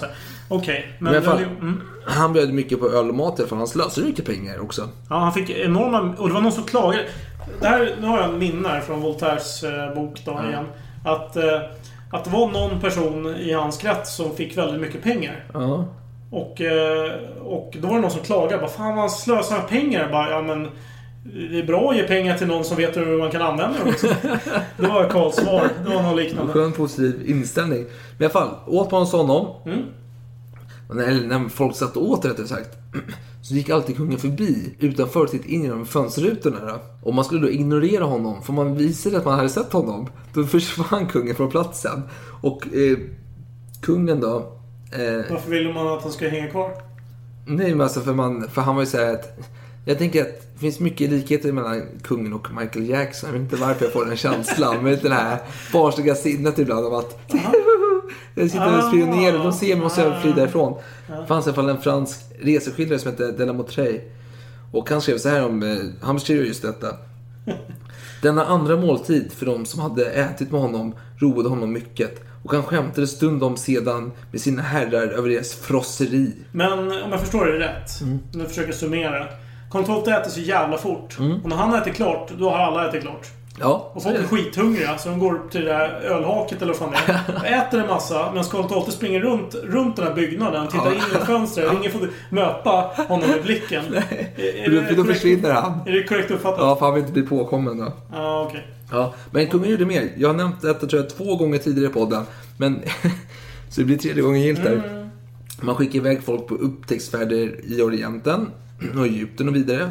[0.50, 1.22] Okej, Men men...
[1.22, 1.80] fall, mm.
[2.06, 3.58] han bjöd mycket på öl och mat fall.
[3.58, 4.88] Han slösade mycket pengar också.
[5.08, 6.14] Ja, han fick enorma...
[6.18, 7.04] Och det var någon som klagade.
[7.60, 10.66] Det här, nu har jag en minne här från Voltaires eh, bok då igen.
[11.04, 11.60] Att, eh,
[12.12, 15.44] att det var någon person i hans krets som fick väldigt mycket pengar.
[15.54, 15.84] Ja.
[16.30, 17.12] Och, eh,
[17.44, 18.58] och då var det någon som klagade.
[18.58, 20.08] Bara, Fan, han slösar pengar.
[20.12, 20.68] Bara, ja, men
[21.50, 23.88] det är bra att ge pengar till någon som vet hur man kan använda dem
[23.88, 24.06] också.
[24.76, 25.68] det var Karls svar.
[25.84, 26.52] Det var något liknande.
[26.52, 27.84] skön positiv inställning.
[28.18, 29.46] Men i alla fall, åt man hos honom.
[29.66, 29.82] Mm.
[30.90, 32.78] Eller när folk satt och åt rättare sagt.
[33.42, 36.80] Så gick alltid kungen förbi utanför tittade in genom fönsterrutorna.
[37.02, 38.42] Och man skulle då ignorera honom.
[38.42, 40.08] För man visade att man hade sett honom.
[40.34, 42.02] Då försvann kungen från platsen.
[42.42, 42.98] Och eh,
[43.82, 44.36] kungen då.
[44.92, 46.70] Eh, Varför vill man att han ska hänga kvar?
[47.46, 49.38] Nej, men alltså för, man, för han var ju såhär att...
[49.84, 53.28] Jag tänker att det finns mycket likheter mellan kungen och Michael Jackson.
[53.28, 54.84] Jag vet inte varför jag får den känslan.
[54.84, 55.38] Men det här
[55.72, 57.18] barnsliga sinnet ibland av att...
[58.34, 59.38] jag sitter och spionerar.
[59.38, 60.78] De ser mig och så jag fly därifrån.
[61.06, 64.00] Det fanns i alla fall en fransk reseskildrare som hette Della Motrey.
[64.72, 65.62] Och han skrev så här om...
[65.62, 65.76] eh,
[66.06, 66.86] Han beskriver just detta.
[68.22, 72.20] Denna andra måltid för de som hade ätit med honom roade honom mycket.
[72.44, 76.32] Och han skämtade stundom sedan med sina herrar över deras frosseri.
[76.52, 78.00] Men om jag förstår det rätt.
[78.00, 78.18] Mm.
[78.32, 79.26] Nu försöker jag summera.
[79.72, 81.16] XII äter så jävla fort.
[81.42, 83.26] Och när han äter klart, då har alla ätit klart.
[83.62, 86.76] Ja, Och folk är är skithungriga, så de går till det där ölhaket eller vad
[86.76, 87.36] fan det är.
[87.36, 90.92] Och äter en massa, Karl XII springer runt, runt den här byggnaden, tittar Ja.
[90.94, 91.72] in genom fönstret.
[91.72, 92.70] Ingen får möta
[93.08, 93.84] honom med blicken.
[93.94, 95.80] Är, är För då, det för då korrekt- försvinner han.
[95.86, 96.58] Är det korrekt uppfattat?
[96.60, 97.92] Ja, för han vill inte bli påkommen då.
[98.12, 98.66] Ja, okej.
[98.92, 100.08] Ja, men kungen gjorde mer.
[100.16, 102.22] Jag har nämnt detta tror jag två gånger tidigare i podden.
[102.58, 102.80] Men
[103.70, 105.06] så det blir tredje gången gillt där.
[105.60, 108.50] Man skickar iväg folk på upptäcktsfärder i Orienten
[108.96, 109.90] och Egypten och vidare.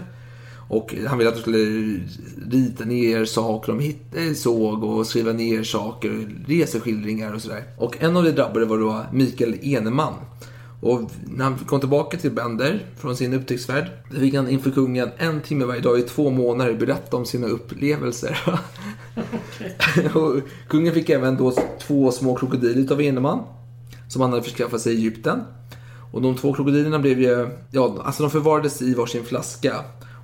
[0.69, 1.99] Och han ville att de skulle
[2.51, 7.63] rita ner saker de hittade, såg och skriva ner saker, reseskildringar och sådär.
[7.77, 10.13] Och en av de drabbade var då Mikael Eneman.
[10.81, 13.89] Och när han kom tillbaka till Bender från sin upptäcktsfärd,
[14.19, 18.39] fick han inför kungen en timme varje dag i två månader berätta om sina upplevelser.
[20.13, 20.35] och
[20.67, 23.43] kungen fick även då två små krokodiler utav Eneman,
[24.07, 25.39] som han hade förskaffat sig i Egypten.
[26.11, 29.75] Och de två krokodilerna blev ju, ja, alltså de förvarades i varsin flaska.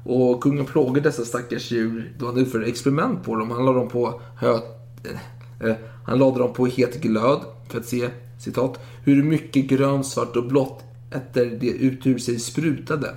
[0.05, 3.51] Och kungen plågade dessa stackars djur då han utförde experiment på dem.
[3.51, 5.75] Han lade dem på hö, eh, eh,
[6.05, 7.39] han lade dem på het glöd
[7.69, 8.09] för att se,
[8.39, 13.07] citat, hur mycket grönt, svart och blått efter det ut ur sig sprutade.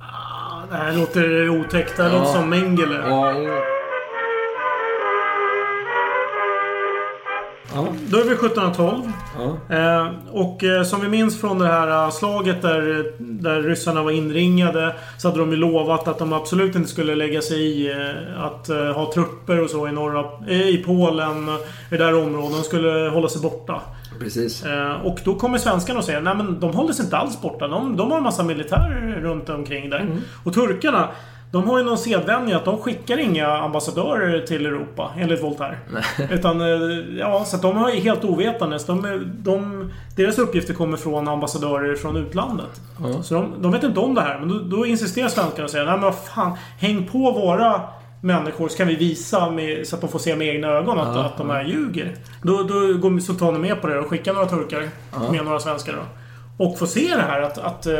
[0.00, 1.96] Ah, Det här låter otäckt.
[1.96, 2.18] Det här Ja.
[2.18, 2.94] låter som Mengele.
[3.08, 3.32] Ja,
[7.84, 9.12] Då är vi 1712.
[9.38, 9.76] Ja.
[9.76, 14.10] Eh, och eh, som vi minns från det här eh, slaget där, där ryssarna var
[14.10, 18.44] inringade så hade de ju lovat att de absolut inte skulle lägga sig i eh,
[18.44, 20.24] att eh, ha trupper och så i norra...
[20.48, 21.58] Eh, I Polen, eh, i
[21.90, 22.56] det där området.
[22.56, 23.80] De skulle hålla sig borta.
[24.20, 24.64] Precis.
[24.64, 27.68] Eh, och då kommer svenskarna och säger nej men de håller sig inte alls borta.
[27.68, 30.16] De, de har en massa militär runt omkring där.
[30.44, 31.08] Och turkarna,
[31.56, 35.78] de har ju någon sedvänja att de skickar inga ambassadörer till Europa, enligt Voltaire.
[36.30, 36.66] Utan, eh,
[37.18, 38.86] ja, så att de är helt ovetandes.
[38.86, 42.80] De, de, deras uppgifter kommer från ambassadörer från utlandet.
[43.02, 43.22] Ja.
[43.22, 44.38] Så de, de vet inte om det här.
[44.38, 47.80] Men då, då insisterar svenskarna och säger nej men vad fan, häng på våra
[48.20, 51.16] människor så kan vi visa med, så att de får se med egna ögon att,
[51.16, 52.14] Ja, att de här ljuger.
[52.42, 55.32] Då, då går sultanen med på det och skickar några turkar Ja.
[55.32, 56.02] med några svenskar då.
[56.56, 57.94] Och får se det här att, att eh,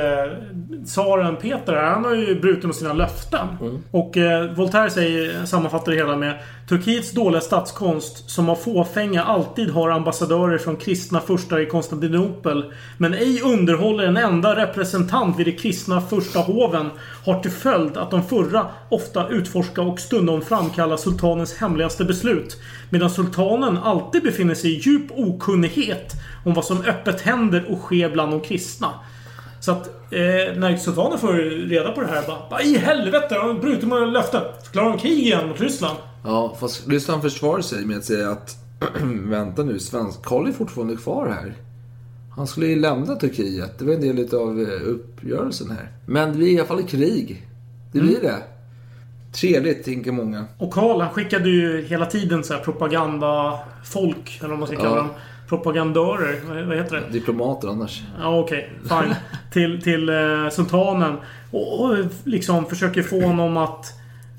[0.86, 3.46] tsaren Peter, han har ju brutit mot sina löften.
[3.90, 6.38] Och eh, Voltaire säger, sammanfattar det hela med
[6.68, 13.14] Turkiets dåliga statskonst, som av fåfänga alltid har ambassadörer från kristna furstar i Konstantinopel, men
[13.14, 16.90] ej underhåller en enda representant vid de kristna första hoven,
[17.24, 22.56] har till följd att de förra ofta utforska och stundom framkalla sultanens hemligaste beslut,
[22.90, 26.12] medan sultanen alltid befinner sig i djup okunnighet
[26.44, 28.90] om vad som öppet händer och sker bland de kristna.
[29.60, 31.32] Så att eh, när sultanen får
[31.68, 34.42] reda på det här bara, i helvete, har de brutit mot löften?
[34.64, 35.96] Förklarar de krig igen mot Ryssland?
[36.26, 38.56] Ja, fast Ryssland försvarar sig med att säga att
[39.24, 41.54] vänta nu, svensk Karl är fortfarande kvar här.
[42.36, 43.78] Han skulle ju lämna Turkiet.
[43.78, 45.88] Det var en del av eh, uppgörelsen här.
[46.06, 47.46] Men vi är i alla fall i krig.
[47.92, 48.42] Det blir det.
[49.40, 50.44] Trevligt, tänker många.
[50.58, 54.90] Och Karl han skickade ju hela tiden så här propagandafolk, eller vad man ska kalla
[54.90, 54.96] Ja.
[54.96, 55.08] dem.
[55.48, 57.12] Propagandörer, vad, heter det?
[57.12, 58.02] Diplomater annars.
[58.20, 58.70] Ja, okej.
[58.82, 59.14] fine.
[59.52, 61.16] till till eh, sultanen.
[61.50, 63.92] Och, och liksom försöker få honom att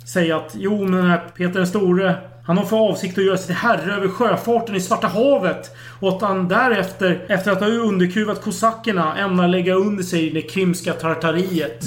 [0.07, 2.15] säga att jo, men den här Peter den store
[2.45, 5.71] han har för avsikt att göra sig till herre över sjöfarten i Svarta havet.
[5.99, 10.93] Och att han därefter, efter att ha underkuvat kosackerna, ämnar lägga under sig det krimska
[10.93, 11.83] tartariet.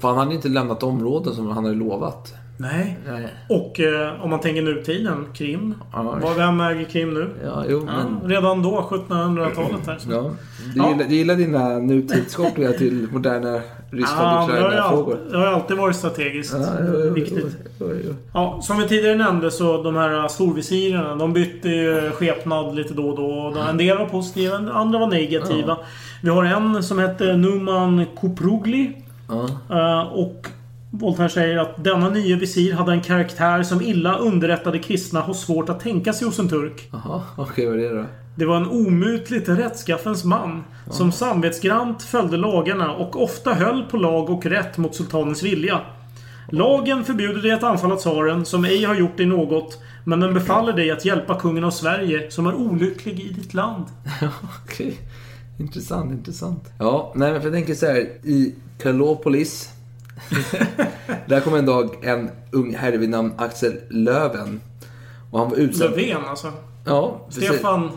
[0.00, 2.34] För han hade inte lämnat områden som han hade lovat.
[2.56, 2.98] Nej.
[3.06, 3.28] Nej.
[3.48, 5.74] Och eh, om man tänker nutiden, Krim.
[5.92, 6.18] Ja.
[6.22, 7.30] Vad- Vem äger Krim nu?
[7.44, 8.30] Ja, jo, men...
[8.30, 9.98] Redan då, 1700-talet här.
[9.98, 10.10] Så.
[10.12, 10.30] Ja.
[10.74, 13.60] Du, Gillar, du gillar dina nutidskopplingar till moderna
[14.00, 14.48] Ja,
[15.30, 17.56] det har alltid, varit strategiskt Ja, viktigt.
[17.80, 18.14] jo, jo, jo.
[18.34, 23.08] Ja, som vi tidigare nämnde så de här storvisirerna, de bytte ju skepnad lite då
[23.08, 23.60] och då.
[23.60, 25.78] En del var positiva, andra var negativa.
[26.22, 28.92] Vi har en som heter Numan Koprogli.
[29.28, 29.48] Ja.
[29.70, 30.46] Eh, och
[30.90, 35.68] Voltaire säger att denna nya visir hade en karaktär som illa underrättade kristna har svårt
[35.68, 36.88] att tänka sig hos en turk.
[36.92, 38.04] Jaha, okej vad är det då?
[38.34, 44.30] Det var en omutligt rättskaffens man som samvetsgrant följde lagarna och ofta höll på lag
[44.30, 45.80] och rätt mot sultanens vilja.
[46.48, 50.72] Lagen förbjuder dig att anfalla tsaren som ej har gjort dig något men den befaller
[50.72, 53.84] dig att hjälpa kungen av Sverige som är olycklig i ditt land.
[54.64, 54.98] Okej.
[55.58, 56.72] Intressant, intressant.
[56.78, 57.98] Ja, nej men för jag tänker så här.
[58.22, 59.70] I Karlopolis.
[61.26, 64.60] där kom en dag en ung herre vid namn Axel Löven.
[65.30, 65.90] Och han var utsatt...
[65.90, 66.52] Löfven alltså.
[66.84, 67.26] Ja.
[67.28, 67.90] Stefan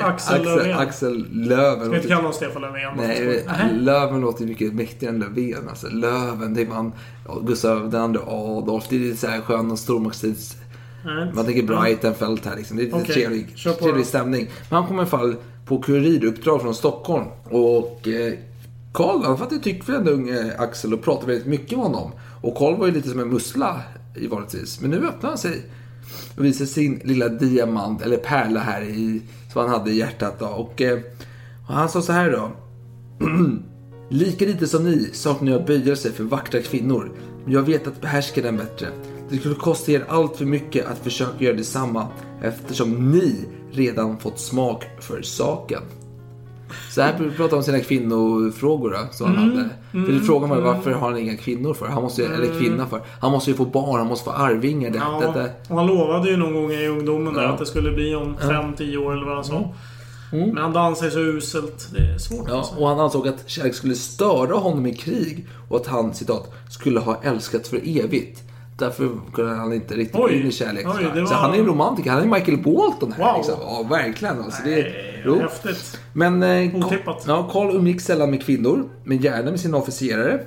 [0.00, 0.78] Axel Löfven.
[0.78, 1.80] Axel Löven.
[1.80, 2.92] Ska vi inte kalla honom Stefan Löfven?
[2.96, 3.46] Nej.
[3.72, 5.68] Löven låter mycket mäktigare än Löfven.
[5.68, 6.92] Alltså, Löven, det är man...
[7.28, 8.84] ja, Gustav II Adolf.
[8.88, 10.56] Det är lite så här skön och stormaktstids...
[11.04, 11.32] Nej.
[11.34, 12.76] Man tänker Breitenfeldt här liksom.
[12.76, 14.50] Det är lite Okej, trevlig, trevlig stämning.
[14.70, 15.36] Men han kom i alla fall
[15.66, 17.24] på kuriruppdrag från Stockholm.
[17.44, 18.32] Och eh,
[18.92, 22.12] Karl han fattade tyck för den unge Axel och pratade väldigt mycket med honom.
[22.40, 23.80] Och Karl var ju lite som en mussla
[24.16, 24.80] i vanligtvis.
[24.80, 25.62] Men nu öppnade han sig
[26.36, 29.22] och visade sin lilla diamant, eller pärla här i,
[29.52, 30.38] som han hade i hjärtat.
[30.38, 30.46] Då.
[30.46, 30.98] Och, eh,
[31.68, 32.50] och han sa så här då.
[34.08, 37.12] Lika lite som ni saknar jag böjelse för vackra kvinnor.
[37.44, 38.88] Men jag vet att behärska den bättre.
[39.30, 42.08] Det skulle kosta er allt för mycket att försöka göra detsamma
[42.42, 45.82] eftersom ni redan fått smak för saken.
[46.90, 49.68] Så här pratar han om sina kvinnofrågor då, som han Mm, hade.
[49.94, 50.68] mm, för frågan var mm.
[50.74, 51.86] varför har han inga kvinnor för?
[51.86, 52.58] Han måste, ju- Eller Mm.
[52.58, 53.00] kvinna för.
[53.20, 54.90] Han måste ju få barn, han måste få arvingar.
[54.90, 55.48] Det, Ja, detta.
[55.68, 57.48] och han lovade ju någon gång i ungdomen där Ja.
[57.48, 58.46] att det skulle bli om Ja.
[58.48, 59.74] 5-10 år eller vad han sa.
[60.30, 61.88] Men han dansar så uselt.
[61.92, 62.74] Det är svårt Ja, alltså.
[62.76, 67.00] och han ansåg att kärlek skulle störa honom i krig och att han, citat, skulle
[67.00, 68.42] ha älskat för evigt.
[68.78, 70.40] Därför kunde han inte riktigt Oj.
[70.40, 70.86] in i kärlek.
[70.88, 72.10] Oj, det Så var- han är en romantiker.
[72.10, 73.24] Han är Michael Bolton här.
[73.24, 73.36] Wow.
[73.36, 73.54] Liksom.
[73.60, 74.40] Ja, verkligen.
[74.42, 75.98] Alltså, det är, Nej, häftigt.
[76.12, 77.24] Men eh, Otippat.
[77.26, 80.40] ja, Karl umgicks sällan med kvinnor, men gärna med sina officerare.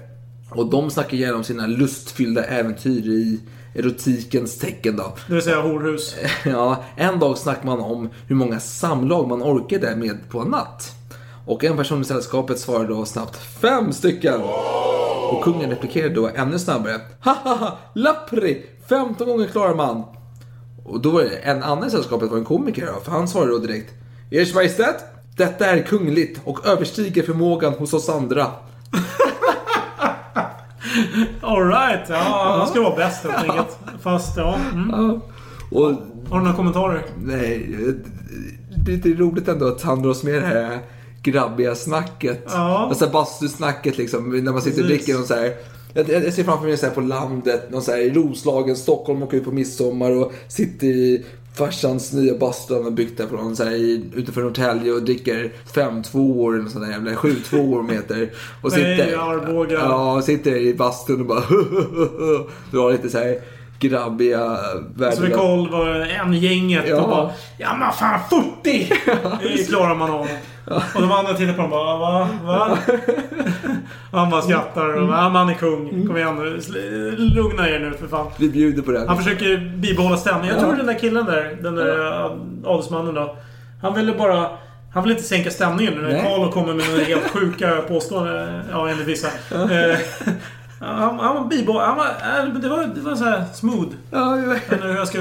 [0.52, 3.40] Och de snackar gärna om sina lustfyllda äventyr i
[3.76, 5.14] erotikens tecken då.
[5.28, 6.16] Det vill säga horhus.
[6.46, 10.92] Ja, en dag snackar man om hur många samlag man orkade med på en natt.
[11.48, 14.42] Och en person i sällskapet svarade då snabbt fem stycken.
[15.32, 17.02] Och kungen replikerade då ännu snabbare.
[17.20, 18.66] Hahaha, lappri!
[18.90, 20.04] 15 gånger klarar man.
[20.86, 23.58] Och då var det en annan i sällskapet var en komiker för han svarade då
[23.58, 23.94] direkt.
[24.32, 25.06] Ers Majestät,
[25.38, 28.46] detta är kungligt och överstiger förmågan hos oss andra.
[31.42, 33.80] Alright, ja han ska vara bäst helt enkelt.
[34.02, 34.56] Fast ja.
[34.74, 34.90] Mm.
[34.90, 35.20] Ja.
[35.72, 35.86] Och
[36.30, 37.06] Har du några kommentarer?
[37.18, 37.76] Nej,
[38.86, 40.80] det är roligt ändå att han dras med det här
[41.32, 42.44] grabbiga snacket.
[42.48, 42.88] Ja.
[42.90, 45.54] Alltså bastusnacket liksom, när man sitter och dricker och så här.
[45.94, 49.24] Jag, jag ser framför mig så här på landet, någon så här i Roslagen, Stockholm,
[49.24, 51.26] åker ut på midsommar och sitter i
[51.58, 55.04] farsans nya bastu han har byggt där på någon, så här, i, utanför Norrtälje och
[55.04, 58.32] dricker fem tvåor eller sån där jävla sju tvåor de heter.
[58.62, 59.74] Och Nej, sitter, Arboga.
[59.74, 61.40] ja, sitter i bastun och bara
[62.72, 63.42] drar lite så här
[63.80, 64.58] grabbiga
[65.14, 65.88] Så vi koll var
[66.26, 67.02] en i gänget Ja.
[67.02, 68.20] och bara Ja men fan
[68.64, 68.94] 40!
[69.58, 70.28] Det klarar man av.
[70.96, 72.30] Och de andra tittar på honom bara va?
[72.44, 72.78] Va?
[74.12, 76.08] Och han bara skrattar och bara, ja, han är kung.
[76.08, 76.62] Kom igen nu.
[77.18, 78.28] Lugna er nu för fan.
[78.40, 79.06] Vi bjuder på det.
[79.08, 80.56] Han försöker bibehålla stämningen.
[80.56, 80.68] Jag Ja.
[80.68, 82.30] tror den där killen där, den där
[82.66, 83.36] adelsmannen då.
[83.82, 84.50] Han ville bara...
[84.94, 86.22] Han vill inte sänka stämningen nu när.
[86.24, 88.62] Carlo kommer med några helt sjuka påståenden.
[88.72, 89.28] Ja, enligt vissa.
[90.80, 91.82] Han, han var bibehåll...
[91.82, 93.90] Han var, äh, det var, det var så här smooth.
[94.12, 95.18] Ja, Jag vet inte hur jag ska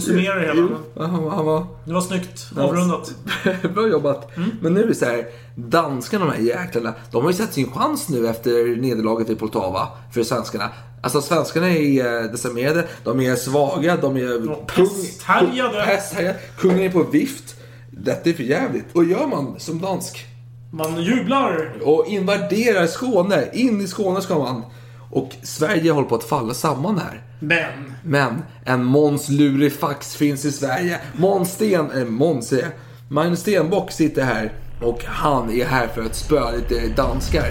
[0.00, 0.68] summera det hela.
[0.96, 1.66] han, var- han var...
[1.84, 3.14] Det var snyggt avrundat.
[3.74, 4.36] Bra jobbat.
[4.36, 4.50] Mm.
[4.60, 5.26] Men nu är det så här,
[5.56, 9.88] danskarna, de här jäklarna, de har ju sett sin chans nu efter nederlaget i Poltava
[10.14, 10.68] för svenskarna.
[11.02, 14.54] Alltså svenskarna är eh, decimerade, de är svaga, de är...
[14.66, 15.84] pesthärjade.
[15.86, 16.38] Pesthärjade.
[16.58, 17.54] Kungen är på vift.
[17.90, 18.86] Detta är för jävligt.
[18.92, 20.26] Och gör man som dansk?
[20.74, 21.72] Man jublar.
[21.82, 23.48] Och invaderar Skåne.
[23.52, 24.62] In i Skåne ska man.
[25.10, 27.22] Och Sverige håller på att falla samman här.
[27.40, 27.94] Men.
[28.04, 31.00] Men en Måns Lurifax finns i Sverige.
[31.16, 31.90] Måns Sten...
[31.90, 32.72] Äh, Måns säger jag.
[33.08, 34.52] Magnus Stenbock sitter här.
[34.82, 37.50] Och han är här för att spöa lite danskar.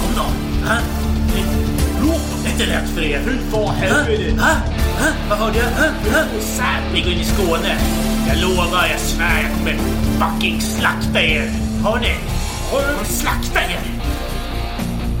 [0.00, 0.24] Kom då.
[0.66, 0.80] Hä?
[2.02, 3.18] Låt inte rätt för er.
[3.18, 4.42] Hur var helvete?
[4.42, 4.54] Hä?
[4.98, 5.12] Hä?
[5.28, 5.66] Vad hörde jag?
[5.66, 5.92] Hä?
[6.94, 8.07] Vi går in i Skåne.
[8.28, 9.76] Jag lovar, jag svär, jag kommer
[10.20, 11.46] fucking slakta er.
[11.84, 12.14] Hör ni?
[12.72, 13.80] Jag kommer slakta er.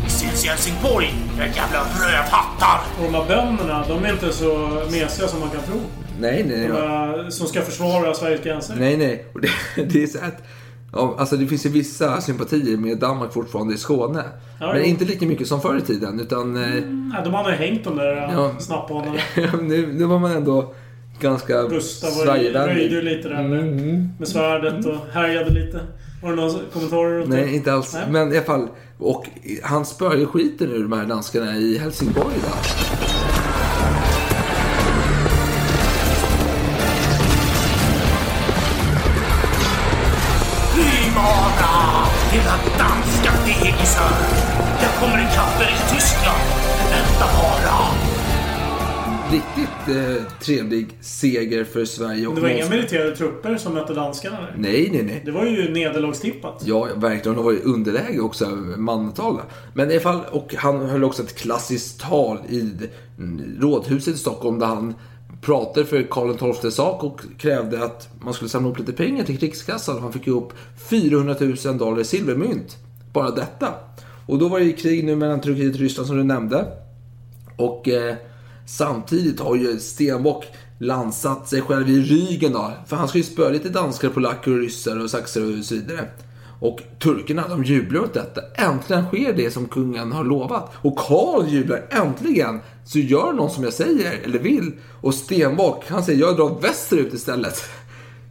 [0.04, 1.14] Vi finns i Helsingborg.
[1.38, 2.80] Era jävla rövhattar!
[2.98, 5.80] Och de här bönderna, de är inte så mesiga som man kan tro.
[6.20, 8.74] Nej, nej, De här som ska försvara Sveriges gränser.
[8.78, 9.24] Nej, nej.
[9.34, 9.48] Och det,
[9.92, 10.42] det är så att,
[10.92, 14.24] ja, alltså det finns ju vissa sympatier med Danmark fortfarande i Skåne.
[14.60, 16.20] Ja, men inte lika mycket som förr i tiden.
[16.20, 18.30] Utan eh, Nej, de hade hängt de där Ja.
[18.32, 18.52] ja.
[18.58, 19.18] snapphanarna.
[19.62, 20.74] nu, nu var man ändå
[21.20, 22.76] ganska Gustav var Sverigevänlig.
[22.76, 23.64] röjde ju lite där med,
[24.18, 25.80] med svärdet och härjade lite.
[26.22, 27.18] Har du några kommentarer?
[27.18, 27.36] runt det?
[27.36, 27.94] Nej, inte alls.
[27.94, 28.02] Nej.
[28.10, 28.68] Men i alla fall.
[28.98, 29.28] Och
[29.62, 32.34] han spöar ju skiten ur de här danskarna i Helsingborg.
[32.42, 32.97] Då.
[49.90, 52.26] Eh, trevlig seger för Sverige.
[52.26, 54.54] Och Det var inga militärade trupper som mötte danskarna där.
[54.56, 55.22] Nej, nej, nej.
[55.24, 56.62] Det var ju nederlagstippat.
[56.66, 57.36] Ja, verkligen.
[57.36, 58.46] De var i underläge också,
[58.76, 59.40] mantal.
[59.74, 62.72] Men i fall, och han höll också ett klassiskt tal i
[63.60, 64.94] Rådhuset i Stockholm där han
[65.42, 69.38] pratade för Karl XIIs sak och krävde att man skulle samla upp lite pengar till
[69.38, 70.02] krigskassan.
[70.02, 70.52] Han fick ju upp
[70.90, 72.76] 400 000 dollar i silvermynt.
[73.12, 73.74] Bara detta.
[74.26, 76.64] Och då var det ju krig nu mellan Turkiet och Ryssland som du nämnde.
[77.56, 78.14] Och eh,
[78.68, 80.44] samtidigt har ju Stenbock
[80.78, 82.72] lansat sig själv i ryggen då.
[82.86, 86.08] För han ska ju spöa lite danskar, polacker, och ryssar och saxar och så vidare.
[86.60, 88.40] Och turkarna, de jublar åt detta.
[88.54, 90.72] Äntligen sker det som kungen har lovat.
[90.76, 92.60] Och Karl jublar äntligen.
[92.84, 94.72] Så gör någon som jag säger, eller vill.
[95.00, 97.64] Och Stenbock, han säger jag drar västerut istället.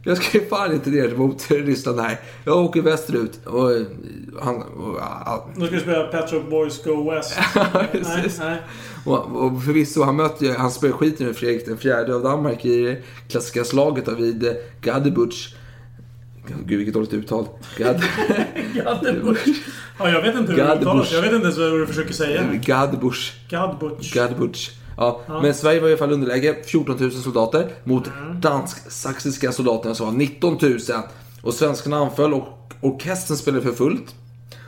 [0.02, 2.20] Jag ska ju fan inte ner mot Ryssland här.
[2.44, 3.46] Jag åker västerut.
[3.46, 3.82] Och eh,
[4.40, 4.62] han...
[4.62, 5.00] Och,
[5.56, 7.38] Då ska vi spela Pet Shop Boys Go West.
[7.92, 8.62] nej, nej.
[9.04, 12.64] Och, och förvisso, han mötte ju, han spöade skiten ur Fredrik den fjärde av Danmark
[12.64, 15.54] i det klassiska slaget vid eh, Gadebusch.
[16.64, 17.48] Gud, vilket dåligt uttal.
[18.74, 19.48] Gadebusch.
[20.00, 21.12] Ja, jag vet inte hur det uttalas.
[21.12, 22.42] Jag vet inte ens vad du försöker säga.
[22.52, 23.32] Gadebusch.
[23.48, 24.14] Gadbuch.
[24.14, 24.77] Gadebusch.
[24.98, 25.42] Ja, Ja.
[25.42, 26.54] men Sverige var i alla fall underläge.
[26.64, 28.04] 14 000 soldater mot
[28.40, 30.78] dansk-saxiska soldaterna som var 19 000.
[31.42, 32.48] Och svenskarna anföll och
[32.80, 34.14] orkestern spelade för fullt.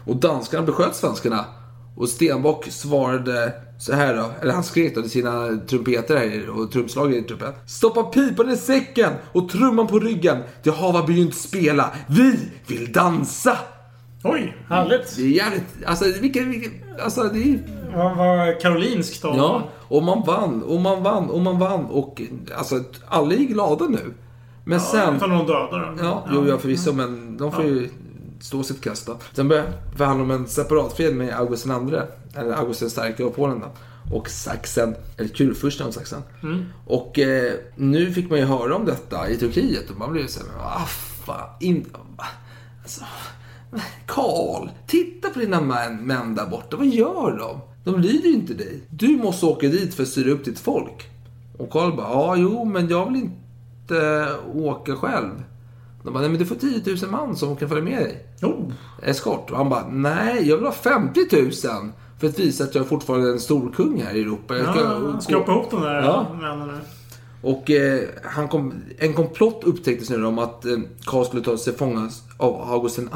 [0.07, 1.45] Och danskarna besköt svenskarna.
[1.97, 6.73] Och Stenbock svarade så här då, eller han skrek då till sina trumpeter här och
[6.73, 7.53] trumslagare i truppen.
[7.67, 10.39] Stoppa pipan i säcken och trumman på ryggen.
[10.63, 11.91] Det hava begynt spela.
[12.09, 13.57] Vi vill dansa!
[14.25, 15.17] Oj, härligt.
[15.17, 17.59] Det är jävligt, alltså vilken, vilken alltså det är
[17.93, 21.85] Ja, vad karolinskt av Ja, och man vann, och man vann, och man vann.
[21.85, 22.23] Och
[22.57, 24.15] alltså, alla är glada nu.
[24.65, 25.17] Men sen...
[25.17, 27.89] Utan någon dödar Ja, jo, ja förvisso, men de får ju
[28.41, 29.17] stå sitt kast då.
[29.33, 32.01] Sen började förhandla om en separatfred med August II,
[32.35, 33.67] eller August den starke av Polen då.
[34.17, 36.23] Och Sachsen, eller kurfursten av Sachsen.
[36.43, 36.65] Mm.
[36.87, 40.41] Och eh, nu fick man ju höra om detta i Turkiet och man blev så
[40.41, 40.87] här, ah
[41.27, 41.87] fan, in,
[42.83, 43.05] alltså,
[44.07, 47.61] Karl, titta på dina män, män där borta, vad gör de?
[47.85, 48.81] De lyder ju inte dig.
[48.91, 51.09] Du måste åka dit för att styra upp ditt folk.
[51.59, 55.43] Och Karl bara, ja jo men jag vill inte åka själv.
[56.05, 58.27] De bara, nej men du får 10 000 man som kan följa med dig.
[58.43, 58.73] Oh.
[59.03, 59.51] Eskort.
[59.51, 61.53] Och han bara, nej jag vill ha 50 000.
[62.19, 64.57] För att visa att jag fortfarande är en stor kung här i Europa.
[64.57, 66.27] Jag Ja, skrapa ihop de där Ja.
[66.41, 66.79] männen.
[67.43, 71.77] Och eh, han kom, en komplott upptäcktes nu om att eh, Karl skulle ta sig
[71.77, 73.07] fångas av August II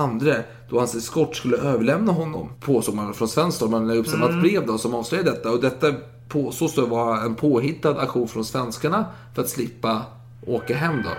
[0.75, 2.49] då hans eskort skulle överlämna honom.
[2.61, 3.71] Påstod man från svenskt håll.
[3.71, 4.31] Man la upp mm.
[4.31, 5.51] ett brev då som avslöjade detta.
[5.51, 5.93] Och detta
[6.29, 10.03] påstås då vara en påhittad aktion från svenskarna för att slippa
[10.47, 11.11] åka hem då.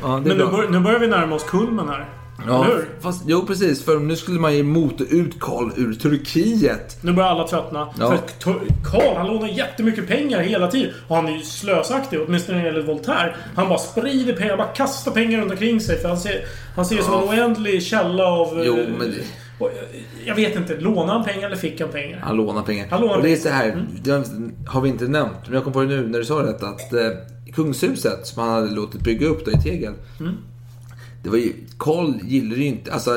[0.00, 2.23] Ja, Men nu, bör, nu börjar vi närma oss kulmen här.
[2.46, 2.88] Ja, Eller hur?
[3.00, 3.84] fast, jo precis.
[3.84, 6.98] För nu skulle man ju mota ut Karl ur Turkiet.
[7.02, 7.88] Nu börjar alla tröttna.
[7.98, 8.08] Ja.
[8.38, 8.54] För
[8.84, 10.92] Karl, han lånar jättemycket pengar hela tiden.
[11.08, 13.34] Och han är ju slösaktig, åtminstone när det gäller Voltaire.
[13.56, 15.98] Han bara sprider pengar, bara kastar pengar runt omkring sig.
[15.98, 16.44] För han ser,
[16.76, 18.62] han ser det som en oändlig källa av...
[18.66, 19.16] Jo, eh, men det...
[19.58, 19.74] och, eh,
[20.26, 22.18] Jag vet inte, lånade han pengar eller fick han pengar?
[22.24, 22.86] Han lånar pengar.
[22.90, 23.86] Han lånar och det är så här, Mm.
[24.02, 24.24] det
[24.66, 26.92] har vi inte nämnt, men jag kom på det nu när du sa detta, att
[26.92, 26.98] eh,
[27.54, 29.92] kungshuset som han hade låtit bygga upp då i tegel.
[30.20, 30.32] Mm.
[31.24, 33.10] Det var ju, Karl gillade ju inte, alltså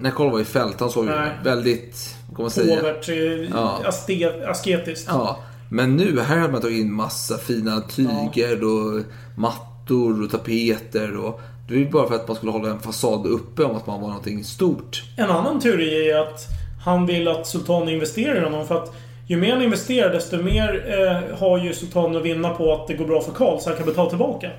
[0.00, 1.10] när Karl var i fält, han såg ju
[1.44, 2.76] väldigt, vad kan man säga?
[2.80, 3.14] Påvert, eh,
[3.52, 3.80] Ja.
[3.86, 5.06] aste- asketiskt.
[5.08, 5.38] Ja,
[5.70, 9.02] men nu här har man tagit in massa fina tyger och
[9.36, 13.26] mattor och tapeter och det var ju bara för att man skulle hålla en fasad
[13.26, 15.02] uppe om att man var någonting stort.
[15.16, 16.46] En annan teori är att
[16.84, 18.66] han vill att sultanen investerar i honom.
[18.66, 18.94] För att
[19.28, 22.94] ju mer han investerar desto mer eh, har ju sultanen att vinna på att det
[22.94, 24.50] går bra för Karl så han kan betala tillbaka.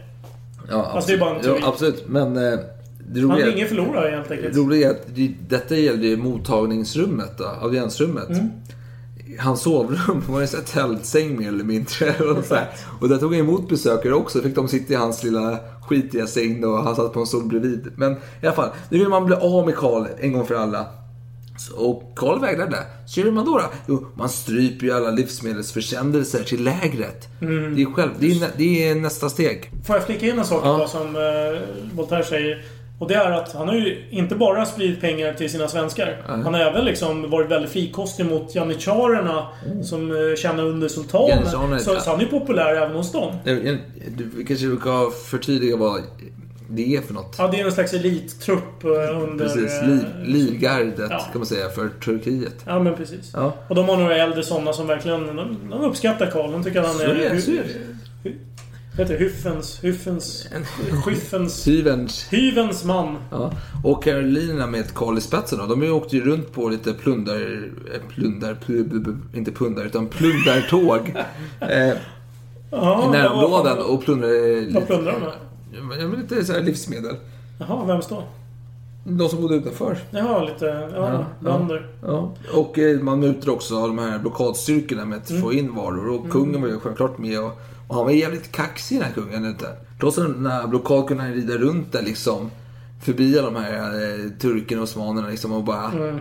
[0.71, 1.61] Ja, Alltså, det är bara en Ja, teori.
[1.65, 2.41] absolut, men eh,
[3.13, 4.53] det Han roliga är ingen förlorare helt enkelt.
[4.53, 8.29] Det roliga är att det- detta gällde ju mottagningsrummet, då, audiensrummet.
[8.29, 8.49] Mm.
[9.39, 12.13] Hans sovrum var en sån tältsäng mer eller mindre.
[12.37, 12.57] Och, så
[13.01, 14.41] och där tog han emot besökare också.
[14.41, 15.57] Fick de sitta i hans lilla
[15.87, 17.87] skitiga säng och han satt på en stol bredvid.
[17.95, 20.85] Men i alla fall, nu vill man bli av med Karl en gång för alla.
[21.69, 22.77] Och Karl vägrade.
[23.07, 23.57] Så gör man då?
[23.57, 23.63] då?
[23.87, 27.27] Jo, man stryper ju alla livsmedelsförsändelser till lägret.
[27.41, 27.75] Mm.
[27.75, 29.71] Det, är själv, det, är, nä- det är nästa steg.
[29.87, 30.87] Får jag flika in en sak Ja.
[30.87, 31.61] som eh,
[31.95, 32.63] Voltaire säger?
[32.99, 36.05] Och det är att han har ju inte bara spridit pengar till sina svenskar.
[36.05, 36.41] Nej.
[36.43, 39.47] Han har även liksom varit väldigt frikostig mot janitjarerna
[39.83, 41.45] som eh, tjänar under sultanen.
[41.79, 43.35] Så, så han är populär även hos dem.
[43.43, 43.77] Jag-
[44.17, 46.01] Du kanske ska förtydliga vad
[46.71, 47.35] det är för något.
[47.37, 48.89] Ja, det är en slags elittrupp eh,
[49.23, 49.45] under...
[49.45, 51.19] Precis, eh, liv, livgardet Ja.
[51.31, 52.55] kan man säga för Turkiet.
[52.65, 53.31] Ja, men precis.
[53.33, 53.53] Ja.
[53.67, 55.27] Och de har några äldre sådana som verkligen...
[55.35, 56.51] De, de uppskattar Karl.
[56.51, 57.39] De tycker att han Så är...
[57.39, 57.55] så är
[58.23, 58.31] det.
[58.97, 59.19] Vad heter?
[59.25, 59.83] Hyffens...
[59.83, 60.47] Hyffens...
[61.05, 61.67] Skyffens...
[61.67, 62.27] Hyvens.
[62.31, 63.17] Hyvens man.
[63.31, 63.51] Ja.
[63.83, 67.35] Och Karolinerna med Karl i spetsen då, de åkte ju runt på lite plundar...
[67.93, 68.53] eh, Plundar...
[68.65, 71.13] pl- pl- pl- Inte pundar, utan plundartåg.
[71.59, 74.67] eh, I närområden och plundrade...
[74.73, 75.31] Vad plundrar de?
[75.73, 77.15] Ja, men lite så här livsmedel.
[77.59, 78.23] Jaha, vems då?
[79.03, 79.97] De som bodde utanför.
[80.11, 80.89] Jaha, lite...
[80.95, 81.87] Ja, bönder.
[82.01, 82.33] Ja.
[82.53, 85.41] Och eh, man mutar också de här blockadstyrkorna med att Mm.
[85.41, 86.09] få in varor.
[86.09, 86.31] Och Mm.
[86.31, 87.39] kungen var ju självklart med.
[87.39, 87.51] Och,
[87.87, 89.45] och han var jävligt kaxig den här kungen.
[89.45, 89.65] Inte?
[89.99, 92.51] Trots den här blockad kunde han rida runt där liksom.
[93.03, 95.91] Förbi alla de här eh, turkerna och osmanerna liksom och bara...
[95.91, 96.19] Mm.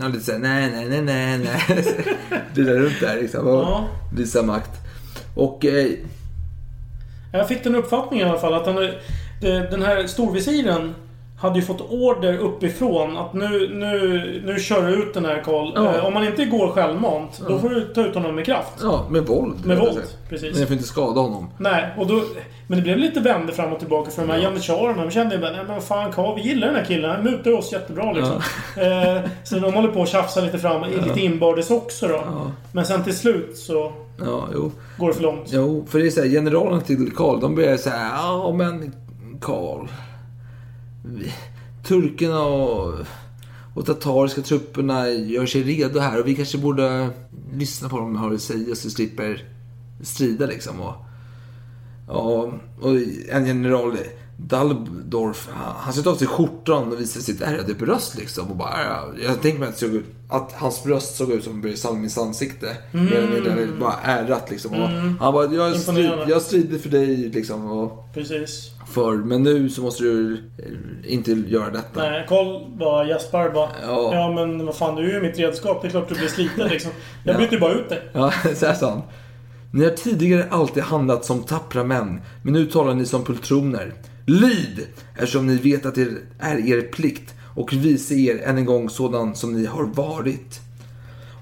[0.00, 1.38] Ja, lite såhär, nej, nej, nej, nej,
[1.68, 2.06] nej.
[2.54, 3.88] Rida runt där liksom och Ja.
[4.14, 4.70] visa makt.
[5.34, 5.64] Och...
[5.64, 5.86] Eh,
[7.32, 8.88] Jag fick den uppfattningen i alla fall att han,
[9.70, 10.94] den här storvisiren
[11.38, 15.72] hade ju fått order uppifrån att nu, nu, nu kör du ut den här Karl.
[15.74, 15.94] Ja.
[15.96, 17.58] Eh, Om man inte går självmant, då Ja.
[17.58, 18.72] får du ta ut honom med kraft.
[18.82, 19.66] ja, med våld.
[19.66, 20.50] Med våld, precis.
[20.52, 21.50] Men jag får inte skada honom.
[21.58, 22.22] Nej, och då...
[22.66, 25.02] Men det blev lite vände fram och tillbaka för de här janitjarerna.
[25.04, 27.10] De kände ju bara, nej men fan Karl, vi gillar den här killen.
[27.10, 28.36] Han mutar oss jättebra liksom.
[28.76, 32.20] Eh, så de håller på att tjafsa lite fram, lite inbördes också då.
[32.72, 33.92] Men sen till slut så
[34.24, 34.72] Ja, jo.
[34.98, 35.48] går det för långt.
[35.52, 38.92] Jo, för det är så här, generalerna till Karl, de börjar säga ja men
[39.40, 39.88] Karl.
[41.86, 42.94] Turkerna och,
[43.74, 47.08] och tatariska trupperna gör sig redo här och vi kanske borde
[47.52, 49.44] lyssna på vad de har att säga så vi slipper
[50.02, 50.80] strida liksom.
[50.80, 50.94] Och,
[52.08, 52.90] ja, och
[53.28, 53.96] en general,
[54.46, 58.50] Dalbdorf, han, han sätter av sig skjortan och visar sitt ärrade bröst liksom.
[58.50, 61.60] Och bara, ja, jag tänker mig att, såg ut, att hans bröst såg ut som
[61.60, 62.76] Börje Salmins ansikte.
[62.92, 63.06] Mm.
[63.12, 64.70] Eller mindre, bara ärrat liksom.
[64.70, 65.18] Och Mm.
[65.20, 67.70] Han bara, jag, strid, jag strider för dig liksom.
[67.70, 68.70] Och Precis.
[68.92, 72.00] för, men nu så måste du eh, inte göra detta.
[72.10, 73.68] Nej, Karl bara gäspar bara.
[73.86, 74.10] Ja.
[74.14, 74.32] Ja.
[74.32, 75.82] men vad fan, du är ju mitt redskap.
[75.82, 76.90] Det är klart du blir sliten liksom.
[77.24, 77.38] Jag Ja.
[77.38, 78.02] byter ju bara ut dig.
[78.12, 79.02] Ja, så sa han.
[79.72, 83.92] Ni har tidigare alltid handlat som tappra män, men nu talar ni som pultroner.
[84.30, 84.86] Lyd!
[85.14, 86.08] Eftersom ni vet att det
[86.38, 90.60] är er plikt och visa er än en gång sådan som ni har varit.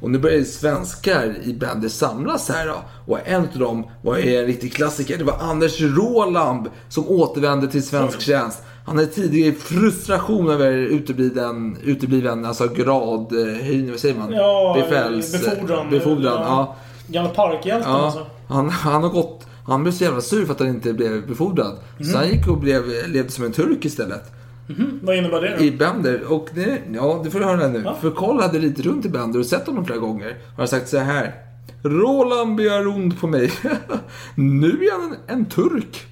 [0.00, 2.76] Och nu börjar svenskar i bänder samlas här då.
[3.06, 5.18] Och en av dem var en riktig klassiker.
[5.18, 8.62] Det var Anders Rålamb som återvände till svensk tjänst.
[8.86, 14.32] Han hade tidigare i frustration över utebliven, utebliven alltså gradhöjning, vad säger man?
[14.32, 15.90] Ja, Befäls, befordran.
[15.90, 16.76] Befordran, ja.
[17.06, 18.26] Gamla parkhjälten Ja, alltså.
[18.48, 19.47] han, han har gått...
[19.68, 21.78] Han blev så jävla sur för att han inte blev befordrad.
[21.98, 22.04] Mhm.
[22.08, 24.32] Så han gick och blev, levde som en turk istället.
[24.66, 25.00] Mhm.
[25.02, 25.64] Vad innebär det då?
[25.64, 26.32] I Bender.
[26.32, 27.82] Och det, ja, det får du höra nu.
[27.84, 27.94] Ja.
[28.00, 30.36] För Karl hade ridit runt i Bender och sett honom flera gånger.
[30.52, 31.34] Och har sagt så här.
[31.82, 33.52] Roland begär ond på mig.
[34.34, 36.06] nu är han en, en turk.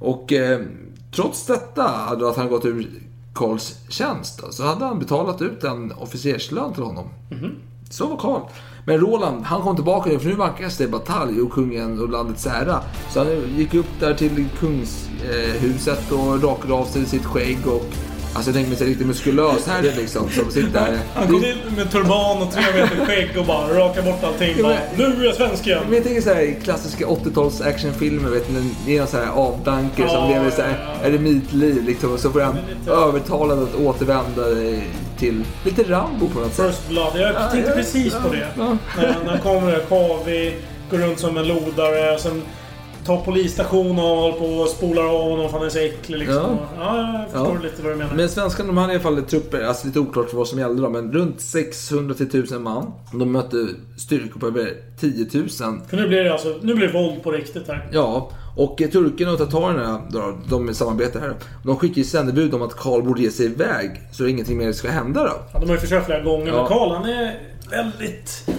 [0.00, 0.60] Och eh,
[1.14, 2.88] trots detta, då att han gått ur
[3.34, 7.08] Karls tjänst, då, så hade han betalat ut en officerslön till honom.
[7.30, 7.50] Mhm.
[7.90, 8.40] Så var Karl.
[8.86, 12.46] Men Roland, han kom tillbaka nu, för nu vankas det batalj och kungen och landets
[12.46, 12.80] ära.
[13.10, 17.84] Så han gick upp där till kungshuset och rakade av sig sitt skägg och...
[18.36, 20.98] Alltså jag tänker mig en riktigt muskulös herre liksom som sitter där.
[21.14, 24.54] Han kom in med turban och tre meter skägg och bara raka bort allting.
[24.58, 24.78] Ja, men-
[25.14, 25.82] nu är jag svensk igen.
[25.84, 29.30] Men jag tänker så här klassiska 80-tals actionfilmer, vet ni, det är en sån här
[29.32, 32.56] avdankare som Ja, lever så här eremitliv liksom och så får han
[32.86, 34.42] övertalad att återvända
[35.18, 36.66] till lite Rambo på något sätt.
[36.66, 37.12] First blood.
[37.14, 38.46] Jag tänkte ja, precis på ja, det.
[38.56, 38.76] ja.
[38.96, 40.54] När, när kommer där, Kavi,
[40.90, 42.18] går runt som en lodare.
[42.18, 42.42] Sen
[43.06, 46.36] tar polisstation och håller på och spolar av honom för han är så äcklig liksom.
[46.36, 46.58] Ja.
[46.78, 47.62] Ja, jag förstår Ja.
[47.62, 48.14] lite vad du menar.
[48.14, 50.88] Men svenskarna de hade i alla fall trupper, alltså lite oklart vad som gällde då,
[50.90, 52.92] men runt 600 till 1000 man.
[53.12, 53.56] De mötte
[53.98, 55.48] styrkor på över 10 000.
[55.88, 57.88] För nu blir det alltså, nu blir det våld på riktigt här.
[57.92, 61.34] Ja, och eh, turkarna och tatarerna, då, de samarbetar här.
[61.62, 64.90] De skickar ju sändebud om att Karl borde ge sig iväg, så ingenting mer ska
[64.90, 65.32] hända då.
[65.52, 66.56] Ja, de har ju försökt flera gånger, Ja.
[66.56, 67.40] men Karl han är
[67.70, 68.50] väldigt...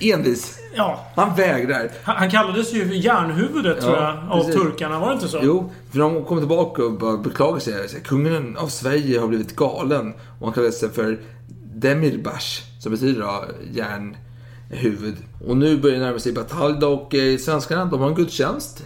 [0.00, 0.58] Envis.
[0.76, 1.06] Ja.
[1.16, 1.90] Han vägrar.
[2.02, 4.54] Han, han kallades ju för järnhuvudet tror jag, av precis.
[4.54, 4.98] turkarna.
[4.98, 5.38] Var det inte så?
[5.42, 8.00] Jo, för de kom tillbaka och bara beklagade sig.
[8.04, 10.14] Kungen av Sverige har blivit galen.
[10.38, 11.18] Och han kallade sig för
[11.74, 15.16] Demirbash, som betyder då järnhuvud.
[15.46, 18.84] Och nu börjar det närma sig batalj och eh, svenskarna de har en gudstjänst.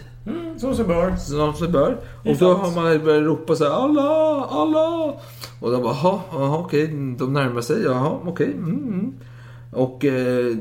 [0.57, 1.15] Som sig bör.
[1.15, 1.97] Som sig bör.
[2.25, 5.13] Och då har man börjat ropa så här alla, alla.
[5.61, 6.87] Och de bara, jaha, okej,
[7.19, 8.53] de närmar sig, jaha, okej.
[8.53, 9.13] Mm, mm.
[9.73, 10.55] Och eh,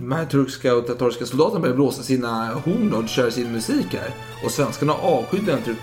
[0.00, 4.10] de här turkiska och tatariska soldaterna börjar blåsa sina horn och köra sin musik här.
[4.44, 5.76] Och svenskarna avskyr den tur-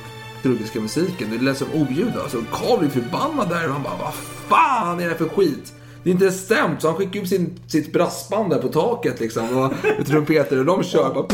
[0.43, 1.27] turkiska musiken.
[1.31, 2.14] Det lät som oljud.
[2.23, 4.14] Alltså Karl blir förbannad där och han bara, vad
[4.47, 5.73] fan är det för skit?
[6.03, 9.57] Det är inte stämt, så han skickar upp sin, sitt brassband där på taket liksom.
[9.57, 9.73] Och
[10.06, 11.26] trumpeter och de kör bara...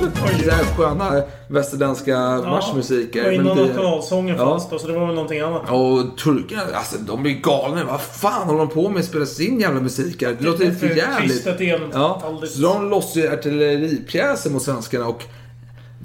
[0.00, 3.26] Så här sköna västerländska marschmusiker.
[3.26, 4.44] Och innan nationalsången Ja.
[4.50, 5.62] fanns då, så det var väl någonting annat.
[5.70, 7.84] Och turkarna, alltså de blir galna.
[7.84, 9.04] Vad fan håller de på med?
[9.04, 10.36] Spelar sin jävla musik här?
[10.38, 11.30] Det låter är för för jävligt.
[11.32, 11.80] kristet igen.
[11.92, 15.22] Ja, så de lossar ju artilleripjäser mot svenskarna och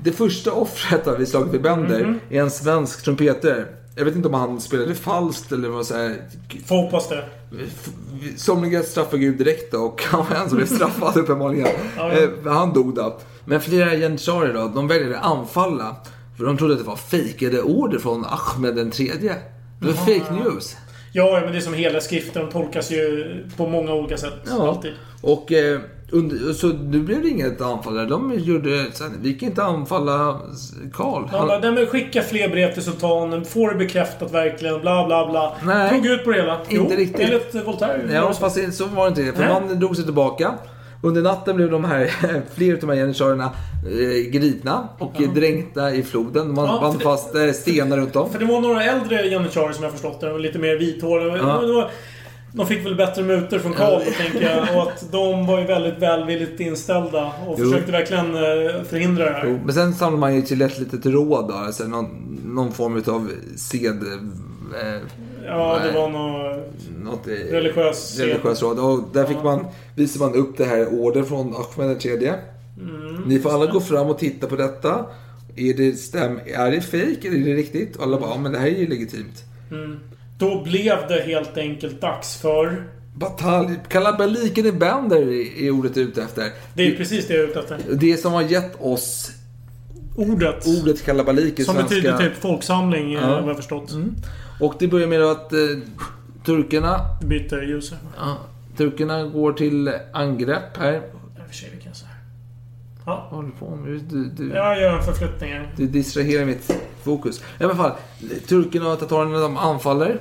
[0.04, 2.20] det första offret vid slaget vid Bender Mhm.
[2.30, 3.66] är en svensk trumpetare.
[3.98, 6.16] Jag vet inte om han spelade falskt eller vad här.
[6.66, 7.24] Får hoppas det.
[8.38, 11.68] Somliga straffar Gud direkt då och han var en som blev straffad uppenbarligen.
[11.98, 12.20] Ja, ja.
[12.46, 13.18] Eh, Han dog då.
[13.46, 15.96] Men flera janitjarer då, de väljer att anfalla.
[16.38, 19.36] För de trodde att det var fejkade order från Ahmed den tredje.
[19.80, 20.20] Det var Jaha.
[20.20, 20.78] fake news.
[21.14, 23.26] Ja, men det är som hela skriften tolkas ju
[23.58, 24.34] på många olika sätt.
[24.48, 24.68] Ja.
[24.68, 24.94] Alltid.
[25.22, 25.80] Och eh,
[26.12, 28.08] under, så nu blev det inget anfall.
[28.10, 30.40] De gjorde sen, vi kan inte anfalla
[30.94, 31.28] Karl.
[31.28, 35.32] Han bara, "Nej, men skicka fler brev till sultanen, få det bekräftat verkligen, bla bla
[35.32, 35.54] bla.
[35.66, 35.90] Nej.
[35.90, 36.60] Tog ut på det hela.
[36.70, 37.20] Inte jo, riktigt.
[37.20, 38.14] enligt Voltaire.
[38.14, 39.38] Ja, fast så var det inte.
[39.38, 39.62] För Nej.
[39.68, 40.54] man drog sig tillbaka.
[41.06, 42.12] Under natten blev de här,
[42.56, 43.52] fler av de här janitjarerna
[43.86, 46.54] eh, gripna och eh, dränkta i floden.
[46.54, 48.30] Man Ja, band för det- fast eh, stenar runt om.
[48.32, 50.38] För det var några äldre janitjarer som jag förstått det.
[50.38, 51.38] Lite mer vithåriga.
[51.38, 51.90] Ja.
[52.54, 54.76] De fick väl bättre mutor från Karl, tänker jag.
[54.78, 57.26] Och att de var ju väldigt välvilligt inställda.
[57.48, 57.66] Och Jo.
[57.66, 59.46] försökte verkligen eh, förhindra det här.
[59.48, 61.54] Jo, Men sen samlade man ju till ett litet råd då.
[61.54, 64.02] Alltså någon, någon form av sed...
[64.82, 65.02] Eh,
[65.46, 66.68] Ja, det nej, var något...
[67.04, 68.80] något, eh, religiös religiös råd.
[68.80, 69.66] Och där fick man,
[69.96, 72.34] visade man upp det här order från Ahmed den tredje.
[72.82, 73.22] Mm.
[73.26, 75.06] Ni får alla gå fram och titta på detta.
[75.56, 77.96] Är det, stäm, är det fake eller är det riktigt?
[77.96, 79.44] Och alla bara, ja men det här är ju legitimt.
[79.72, 80.00] Mm.
[80.40, 82.84] Då blev det helt enkelt dags för...
[83.18, 85.32] Batalj, kalabaliken i Bender
[85.64, 86.52] är ordet ute efter.
[86.74, 87.78] Det är precis det jag är ute efter.
[87.92, 89.32] Det som har gett oss
[90.18, 90.68] Ordet.
[90.68, 91.96] ordet kalabalik i Som svenska.
[91.96, 93.22] betyder typ folksamling, Ja.
[93.22, 93.42] ja.
[93.42, 93.92] vad jag förstått.
[94.60, 95.60] Och det börjar med att eh,
[96.46, 97.94] turkarna, Byter ljus.
[98.18, 98.38] ja,
[98.78, 101.02] turkarna går till angrepp här.
[101.48, 102.10] För sig, kan säga.
[103.06, 103.28] Ja.
[103.32, 104.02] Vad håller du på med?
[104.10, 105.74] Du, du, Jag gör en förflyttning här.
[105.78, 106.72] du distraherar mitt
[107.04, 107.42] fokus.
[107.60, 107.92] I alla fall,
[108.48, 110.20] turkarna och tatarerna de anfaller.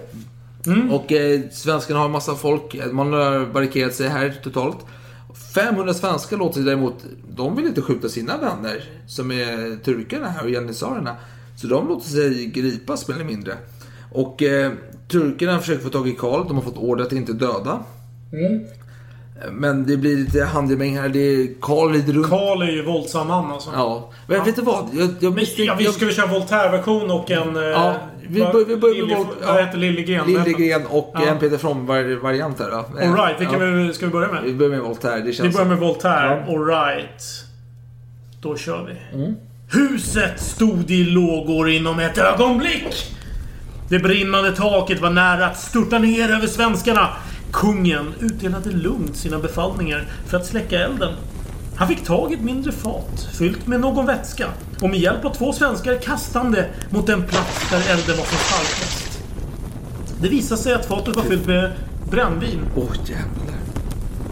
[0.66, 0.90] Mm.
[0.90, 2.76] Och eh, svenskarna har en massa folk.
[2.92, 4.78] Man har barrikerat sig här totalt.
[5.54, 7.04] 500 svenskar låter sig däremot,
[7.36, 11.16] de vill inte skjuta sina vänner som är turkarna här och janissarerna.
[11.56, 13.54] Så de låter sig gripas mer eller mindre.
[14.14, 14.72] Och eh,
[15.10, 17.78] turkarna försöker få tag i Karl, de har fått order att inte döda.
[18.32, 18.64] Mm.
[19.52, 21.08] Men det blir lite handgemäng här.
[21.08, 22.28] Det är Karl lider runt.
[22.28, 23.70] Karl är ju våldsam man alltså.
[23.74, 24.10] Ja.
[24.26, 24.88] Men vet du vad?
[24.92, 27.56] Jag, jag Men, ja, vi ska vi köra Voltaire-version och en...
[27.56, 27.94] eh, Ja,
[28.28, 29.64] vi vad- bör- vi börjar med Lilje- Volt- Vad ja.
[29.66, 30.26] heter Liljegren?
[30.26, 31.26] Liljegren och Ja.
[31.26, 32.76] en Peter From-variant här då.
[32.76, 33.66] Alright, vilken Ja.
[33.86, 34.42] vi- ska vi börja med?
[34.44, 35.16] Vi börjar med Voltaire.
[35.20, 35.54] Det Vi känns...
[35.54, 36.44] börjar med Voltaire.
[36.46, 36.52] Ja.
[36.52, 37.22] Alright.
[38.40, 39.18] Då kör vi.
[39.18, 39.34] Mm.
[39.70, 43.14] Huset stod i lågor inom ett ögonblick.
[43.88, 47.08] Det brinnande taket var nära att störta ner över svenskarna.
[47.52, 51.12] Kungen utdelade lugnt sina befallningar för att släcka elden.
[51.76, 54.46] Han fick tag i ett mindre fat fyllt med någon vätska
[54.80, 59.22] och med hjälp av två svenskar kastande mot den plats där elden var som starkast.
[60.20, 61.72] Det visade sig att fatet var fyllt med
[62.10, 62.60] brännvin.
[62.76, 63.58] Åh jävlar.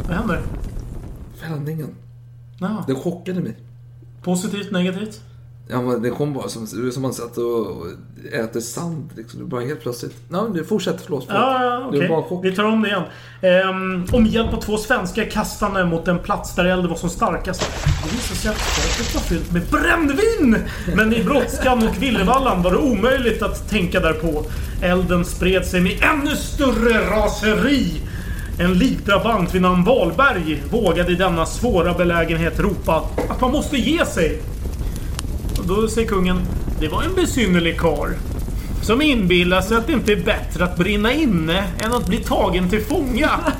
[0.08, 0.42] Vad händer?
[1.40, 1.94] Fällningen.
[2.58, 2.84] Ja.
[2.86, 3.56] Den chockade mig.
[4.22, 5.20] Positivt, negativt?
[5.68, 7.86] Ja, det kom bara som, som man satt och
[8.32, 9.10] äter sand.
[9.16, 9.40] Liksom.
[9.40, 10.16] Det bara helt plötsligt.
[10.28, 11.00] Men du fortsätt.
[11.04, 11.24] Förlåt.
[11.26, 11.42] förlåt.
[11.42, 12.44] Ja, ja Det var bara en chock.
[12.44, 13.02] Vi tar om det igen.
[14.12, 17.60] Och med hjälp av två svenskar kastande mot den plats där elden var som starkast.
[18.04, 20.56] Det visade sig att fatet var fyllt med brännvin!
[20.96, 24.44] Men i brådskan och villervallan var det omöjligt att tänka därpå.
[24.82, 28.02] Elden spred sig med ännu större raseri.
[28.58, 34.06] En likbrabant vid namn Wahlberg vågade i denna svåra belägenhet ropa att man måste ge
[34.06, 34.42] sig.
[35.76, 36.40] Då säger kungen,
[36.80, 38.10] det var en besynnerlig karl.
[38.82, 42.68] Som inbillar sig att det inte är bättre att brinna inne än att bli tagen
[42.68, 43.30] till fånga.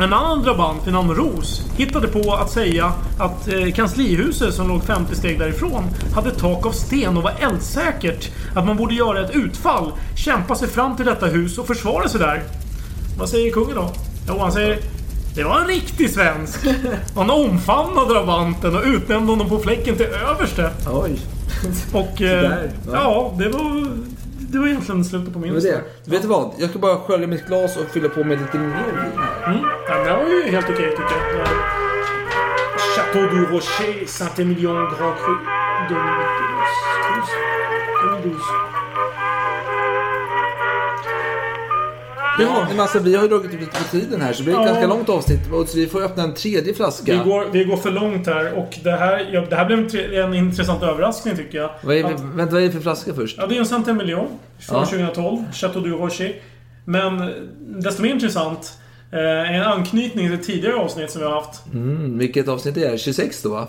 [0.00, 4.84] En annan drabant vid namn Ros hittade på att säga att eh, kanslihuset som låg
[4.84, 5.84] 50 steg därifrån
[6.14, 8.30] hade tak av sten och var eldsäkert.
[8.54, 12.20] Att man borde göra ett utfall, kämpa sig fram till detta hus och försvara sig
[12.20, 12.42] där.
[13.18, 13.92] Vad säger kungen då?
[14.28, 14.78] Jo, han säger
[15.38, 16.60] det var en riktig svensk.
[17.16, 20.70] Han omfamnade Drabanten och utnämnde honom på fläcken till överste.
[20.92, 21.20] Oj.
[21.92, 22.22] Och...
[22.22, 23.86] Eh, Sådär, ja, det var...
[24.38, 25.80] Det var egentligen slutet på min Det var lista.
[26.04, 26.52] Vet du vad?
[26.58, 29.12] Jag ska bara skölja mitt glas och fylla på med lite mer vin.
[29.46, 29.58] Mm.
[29.88, 31.48] Ja, det var ju helt okej tycker jag.
[32.96, 35.34] Chateau du Rocher, Saint-Emilion, Grand Cru,
[35.88, 35.98] 2012.
[38.22, 38.38] 2012.
[42.38, 44.44] Vi har, men alltså, vi har ju dragit ut lite på tiden här så det
[44.44, 44.66] blir ett ja.
[44.66, 45.40] ganska långt avsnitt.
[45.66, 47.12] Så vi får öppna en tredje flaska.
[47.12, 50.24] Vi går, vi går för långt här och det här, ja, det här blev en,
[50.24, 51.70] en intressant överraskning tycker jag.
[51.82, 53.38] Vad är, att, vänta, vad är det för flaska först?
[53.38, 54.28] Ja, det är en Saint-Emilion
[54.58, 54.86] från ja.
[54.86, 55.44] 2012.
[55.52, 56.34] Chateau du Rocher.
[56.84, 57.28] Men eh,
[57.58, 58.78] desto mer intressant
[59.12, 61.62] eh, en anknytning till tidigare avsnitt som vi har haft.
[61.74, 62.98] Mm, vilket avsnitt är det?
[62.98, 63.68] 26 då va?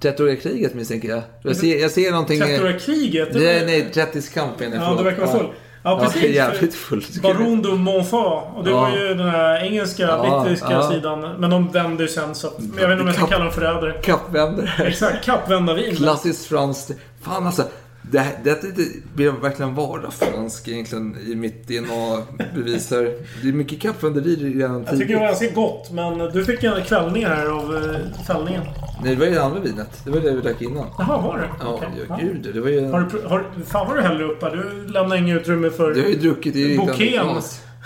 [0.00, 1.22] 30-åriga kriget misstänker jag.
[1.42, 1.54] Jag mm.
[1.54, 2.42] ser, jag ser någonting...
[2.42, 3.32] 30-åriga kriget?
[3.32, 4.74] Det, nej, 30-årskampen.
[4.74, 5.48] Ja, det verkar vara full.
[5.90, 6.22] Ja, precis.
[6.22, 7.04] Ja, jävligt full.
[7.22, 8.44] Baron de Montfort.
[8.56, 8.80] Och det Ja.
[8.80, 10.90] var ju den här engelska, Ja, brittiska ja.
[10.90, 11.20] sidan.
[11.38, 13.44] Men de vände ju sen så att, men Jag vet inte om jag ska kalla
[13.44, 13.92] dem förrädare.
[13.92, 14.70] Kappvändare.
[14.78, 15.96] Exakt, kappvända vin.
[15.96, 16.90] Klassiskt franskt.
[17.22, 17.62] Fan alltså.
[18.02, 22.22] Det, det, det, det blir verkligen vardagsfransk egentligen i mitt DNA
[22.54, 23.02] bevisar.
[23.42, 25.16] Det är mycket kappvänderi redan Jag tycker det tidigt.
[25.16, 28.62] var ganska gott, men du fick en kvällning här av eh, fällningen.
[29.02, 30.00] Nej, det var ju det andra vinet.
[30.04, 30.86] Det var det vi drack innan.
[30.98, 31.48] Jaha, var det?
[31.60, 31.88] Ja, Okej.
[32.08, 32.54] ja, gud.
[32.54, 32.92] Det var ju...
[32.92, 34.50] Har du, har, fan vad du häller upp här.
[34.56, 37.26] Du lämnar inget utrymme för Du har ju druckit i ditt bouquén.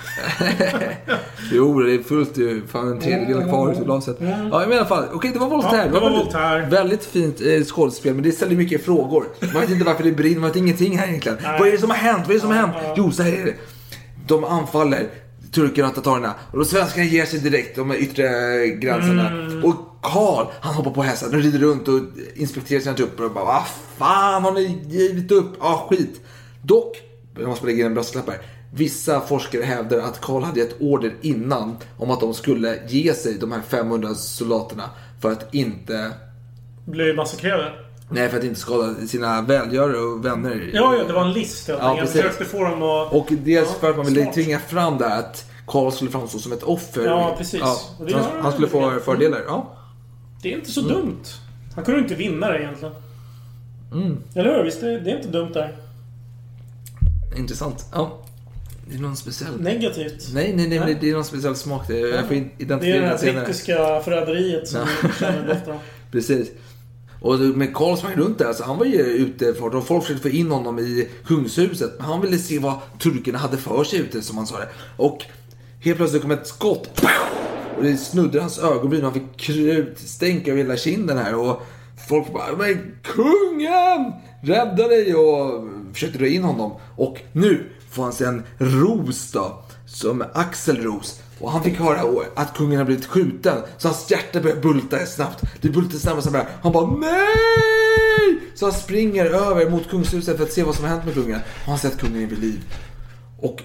[1.53, 2.66] jo, det är fullt ju.
[2.66, 4.16] Fan en tredjedel kvar i glaset.
[4.20, 5.05] Ja, men i alla fall.
[5.12, 5.77] Okej, det var Voltaire.
[5.77, 6.66] Ja, det var väldigt, Voltaire.
[6.66, 9.24] väldigt fint eh, skådespel, men det ställer mycket frågor.
[9.41, 11.39] Man vet inte varför det brinner, man vet ingenting här egentligen.
[11.59, 12.20] Vad är det som har hänt?
[12.27, 12.74] Vad är det som har hänt?
[12.97, 13.55] Jo, så här är det.
[14.27, 15.07] De anfaller
[15.53, 16.35] turkarna och tatarerna.
[16.51, 18.24] Och de svenskarna ger sig direkt, de yttre
[18.69, 19.31] gränserna.
[19.31, 19.65] Mm.
[19.65, 22.01] Och Karl, han hoppar på hästen och rider runt och
[22.35, 23.62] inspekterar sina trupper och bara Vad
[23.99, 25.53] fan har ni givit upp?
[25.61, 26.20] Ja, skit.
[26.62, 26.97] Dock,
[27.39, 28.39] jag måste lägga in en brasklapp här.
[28.74, 33.39] Vissa forskare hävdar att Karl hade gett order innan om att de skulle ge sig,
[33.39, 34.90] de här 500 soldaterna,
[35.20, 36.11] för att inte
[36.85, 37.73] Blir massakrerade.
[38.11, 40.70] Nej, för att inte skada sina välgörare och vänner.
[40.74, 43.12] Ja, ja, det var en list helt Ja, försökte få dem att...
[43.12, 44.35] Och dels för att man ville smart.
[44.35, 47.05] tvinga fram det att Karl skulle framstå som ett offer.
[47.05, 47.61] Ja, precis.
[47.61, 49.40] Gör han, han skulle få fördelar.
[49.47, 49.74] Ja.
[50.43, 50.93] Det är inte så Mm.
[50.93, 51.23] dumt.
[51.74, 52.94] Han kunde inte vinna det egentligen.
[53.93, 54.23] Mm.
[54.35, 54.65] Eller hur?
[54.65, 55.77] Visst, det, det är inte dumt där.
[57.36, 57.86] Intressant.
[57.93, 58.19] Ja.
[58.93, 59.60] Det är någon speciell...
[59.60, 60.28] Negativt.
[60.35, 60.98] Nej, nej, nej, Nej.
[61.01, 61.89] Det är någon speciell smak.
[61.89, 63.44] Det jag får Det är identifiera det det här senare.
[63.44, 65.78] brittiska förräderiet som vi känner efter.
[66.12, 66.51] Precis.
[67.20, 70.28] Och med Karl sprang runt där, så han var ju ute för och folk försökte
[70.31, 71.93] få in honom i kungshuset.
[71.98, 74.69] Men han ville se vad turkerna hade för sig ute, som han sa det.
[74.97, 75.24] Och
[75.81, 77.02] helt plötsligt kom ett skott.
[77.77, 79.02] Och det snudde hans ögonbryn.
[79.05, 81.35] Han fick krutstänk över hela kinden här.
[81.35, 81.62] Och
[82.09, 84.12] folk bara, men kungen!
[84.43, 85.14] Rädda dig!
[85.14, 86.73] Och försökte dra in honom.
[86.97, 89.64] Och nu får han en ros då.
[89.86, 91.20] Som Axel Ros.
[91.40, 93.56] Och han fick höra att kungen har blivit skjuten.
[93.78, 95.44] Så hans hjärta börjar bulta snabbt.
[95.60, 96.47] Det bultar snabbare och snabbare.
[96.62, 98.40] Han bara NEJ!
[98.55, 101.40] Så han springer över mot kungshuset för att se vad som har hänt med kungen.
[101.64, 102.64] Och han ser att kungen är vid liv.
[103.39, 103.62] Och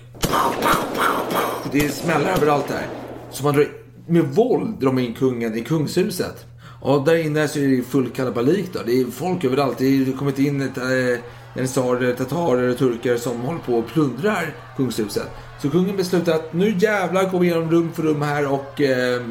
[1.71, 2.87] det smäller överallt där.
[3.31, 3.67] Så man drar,
[4.07, 6.45] med våld drar man in kungen i kungshuset.
[6.81, 8.79] Och där inne så är det full kalabalik då.
[8.85, 9.77] Det är folk överallt.
[9.77, 11.19] Det har kommit in ett, eh,
[11.57, 15.29] eh, tatarer och turkar som håller på och plundrar kungshuset.
[15.61, 19.21] Så kungen beslutar att nu jävlar går vi igenom rum för rum här och eh,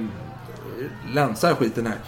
[1.14, 1.98] länsar skiten här.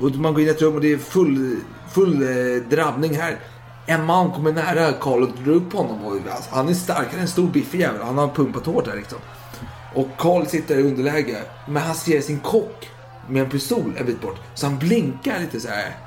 [0.00, 1.56] Och man går in i ett rum och det är full,
[1.92, 3.38] full eh, drabbning här.
[3.86, 6.04] En man kommer nära Karl och drar upp honom.
[6.04, 8.02] Och, alltså, han är starkare än en stor biffig jävel.
[8.02, 9.18] Han har pumpat hårt här liksom.
[9.94, 11.36] Och Karl sitter i underläge.
[11.68, 12.90] Men han ser sin kock
[13.28, 14.40] med en pistol en bit bort.
[14.54, 16.05] Så han blinkar lite så här.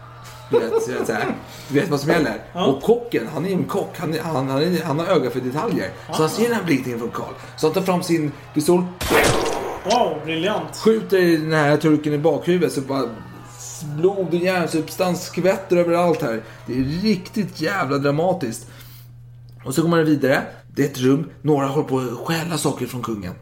[0.49, 1.35] Du vet, så, så här.
[1.67, 2.41] Du vet vad som gäller.
[2.53, 3.97] Och kocken, han är en kock.
[3.97, 5.91] Han, är, han, han, är, han har öga för detaljer.
[6.13, 7.33] Så han ser den här blinkningen från Karl.
[7.57, 8.83] Så han tar fram sin pistol.
[9.83, 10.75] Wow, briljant.
[10.77, 13.09] Skjuter den här turken i bakhuvudet så bara
[13.97, 16.43] blod och järnsubstans skvätter överallt här.
[16.65, 18.67] Det är riktigt jävla dramatiskt.
[19.65, 20.41] Och så går man vidare.
[20.75, 21.29] Det är ett rum.
[21.41, 23.33] Några håller på att stjäla saker från kungen.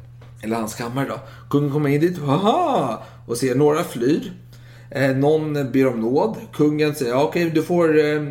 [0.41, 1.19] Eller hans kammare då.
[1.49, 2.19] Kungen kommer in dit.
[2.19, 3.03] Haha!
[3.27, 4.33] Och ser några flyr.
[4.91, 6.37] Eh, någon ber om nåd.
[6.53, 7.99] Kungen säger ja, okej du får...
[7.99, 8.23] Eh,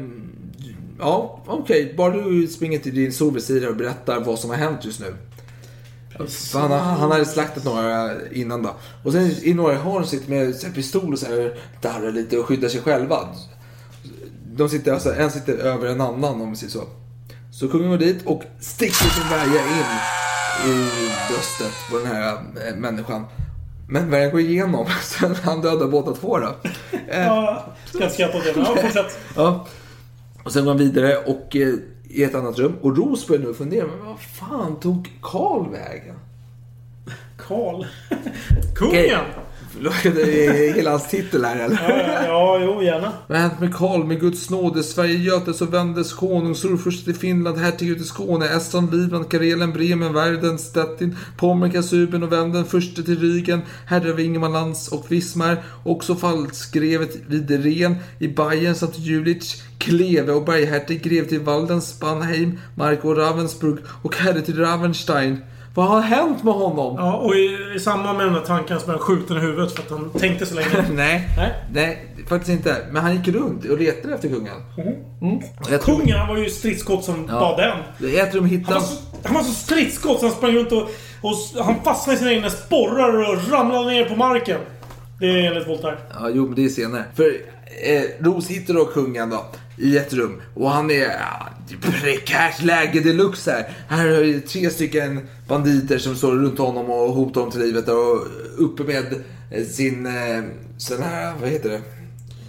[0.99, 1.95] ja, okej.
[1.97, 5.15] Bara du springer till din solbesirare och berättar vad som har hänt just nu.
[6.29, 8.75] För han, han hade slaktat några innan då.
[9.05, 12.39] Och sen i några hörn sitter med så här, pistol och så här, darrar lite
[12.39, 13.29] och skyddar sig själva.
[14.57, 16.85] De sitter alltså, en sitter över en annan om man säger så.
[17.53, 20.07] Så kungen går dit och sticker sin värja in
[20.73, 20.89] i
[21.29, 22.33] bröstet på den här
[22.69, 23.25] eh, människan.
[23.89, 26.55] Men värjan går igenom, så han dödar båda två då.
[27.09, 28.53] Eh, Ja, ska inte skratta åt det.
[28.57, 29.19] men Ja, fortsätt.
[29.37, 29.67] Ja.
[30.43, 31.75] Och sen går han vidare och eh,
[32.09, 32.77] i ett annat rum.
[32.83, 36.15] Och Ros börjar nu fundera, men vad fan tog Karl vägen?
[37.37, 37.85] Karl.
[38.77, 38.93] Kungen!
[38.95, 39.19] Okej,
[40.75, 41.79] hela hans titel här eller?
[41.89, 43.13] Ja, ja, jo, gärna.
[43.27, 44.83] Vad hänt med Karl med Guds nåde?
[44.83, 49.73] Sverige götes och vändes konung, storfurste till Finland, hertig ut i Skåne, Estland, Livland, Karelen,
[49.73, 55.65] Bremen, Verden, Stettin, Pommern, Kasuben och Vänden, furste till Rygen, herre över Ingermanlands och Wismar,
[55.85, 62.59] också fallskrevet vid Ren i Bayern samt Jülich, Kleve och berghertig, grev till Walden, Spanheim,
[62.75, 65.39] Mark och Ravensburg och herre till Ravenstein.
[65.77, 66.95] Vad har hänt med honom?
[66.99, 69.73] Ja, och i, i samband med den där tanken så blev han skjuten i huvudet
[69.73, 70.69] för att han tänkte så länge.
[70.93, 71.55] nej, Nej.
[71.73, 72.77] nej, faktiskt inte.
[72.91, 74.55] Men han gick runt och letade efter kungen.
[75.23, 75.41] Mm.
[75.65, 77.79] Tror- Kungen, han var ju stridskott som bara den.
[78.15, 78.81] Jag tror de Han var, hittade...
[78.81, 80.83] så, han var så stridskott så han sprang runt och,
[81.23, 84.61] och han fastnade i sina egna sporrar och ramlade ner på marken.
[85.21, 85.99] Det är enligt Voltaire.
[86.21, 87.05] Ja, jo, men det är senare.
[87.15, 87.25] För
[87.87, 89.47] eh, Ros hittar då kungen då
[89.77, 93.77] i ett rum och han är ja, det är prekärt läge deluxe här.
[93.89, 97.89] Här har ju tre stycken banditer som står runt honom och hotar honom till livet
[97.89, 98.27] och
[98.59, 99.25] uppe med
[99.67, 100.45] sin eh,
[100.77, 101.83] sån här, vad heter det?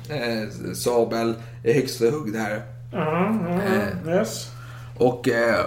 [0.09, 2.61] Eh, sabel, eh, högstförhugg här.
[2.93, 4.51] Mm, yes.
[4.97, 5.65] Och eh,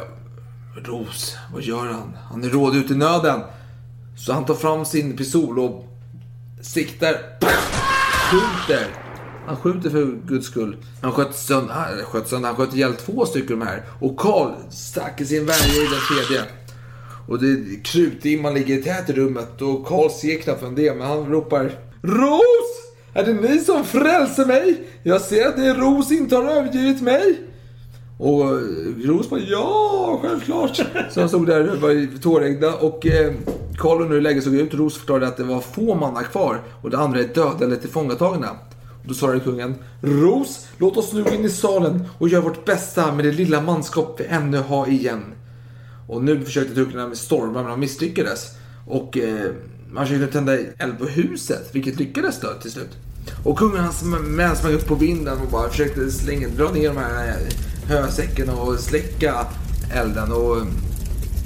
[0.84, 2.16] Ros, vad gör han?
[2.30, 3.40] Han är råd ut i nöden.
[4.16, 5.84] Så han tar fram sin pistol och
[6.60, 7.14] siktar.
[8.30, 9.09] Skjuter.
[9.50, 10.76] Han skjuter för guds skull.
[11.02, 13.82] Han sköt sönder, han sköt sönder, han sköt ihjäl två stycken de här.
[14.00, 16.44] Och Karl stack i sin värja i den tredje.
[17.28, 21.06] Och det krutdimman ligger tät i rummet och Karl ser knappt vem det är, men
[21.06, 21.72] han ropar
[22.02, 22.92] Ros!
[23.14, 24.88] Är det ni som frälser mig?
[25.02, 27.40] Jag ser att det är Ros inte har övergivit mig.
[28.18, 28.60] Och eh,
[29.04, 30.76] Ros bara ja, självklart.
[31.10, 33.32] Så han stod där och var tårögda och eh,
[33.78, 34.74] Karl undrar hur läget såg ut.
[34.74, 38.48] Ros förklarade att det var få mannar kvar och det andra är döda eller tillfångatagna.
[39.10, 43.14] Då svarade kungen Ros, låt oss nu gå in i salen och göra vårt bästa
[43.14, 45.24] med det lilla manskap vi ännu har igen.
[46.06, 48.50] Och nu försökte turkarna med storma men de misslyckades.
[48.86, 49.50] Och eh,
[49.92, 52.90] man försökte tända eld på huset, vilket lyckades då till slut.
[53.44, 56.88] Och kungen och hans män sprang upp på vinden och bara försökte slänga, dra ner
[56.88, 59.46] de här eh, hösäcken och släcka
[59.94, 60.32] elden.
[60.32, 60.64] Och eh,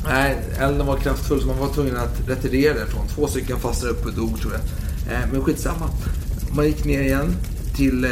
[0.04, 3.06] nej, elden var kraftfull så man var tvungen att retirera därifrån.
[3.14, 4.62] Två stycken fastnade upp och dog tror jag.
[5.14, 5.90] Eh, men skitsamma.
[6.56, 7.36] Man gick ner igen
[7.76, 8.10] till eh,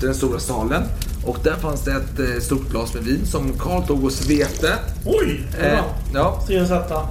[0.00, 0.82] den stora salen.
[1.24, 4.74] Och där fanns det ett eh, stort glas med vin som Karl tog och svepte.
[5.04, 5.48] Oj!
[5.60, 5.78] Eh,
[6.14, 7.08] ja, etta.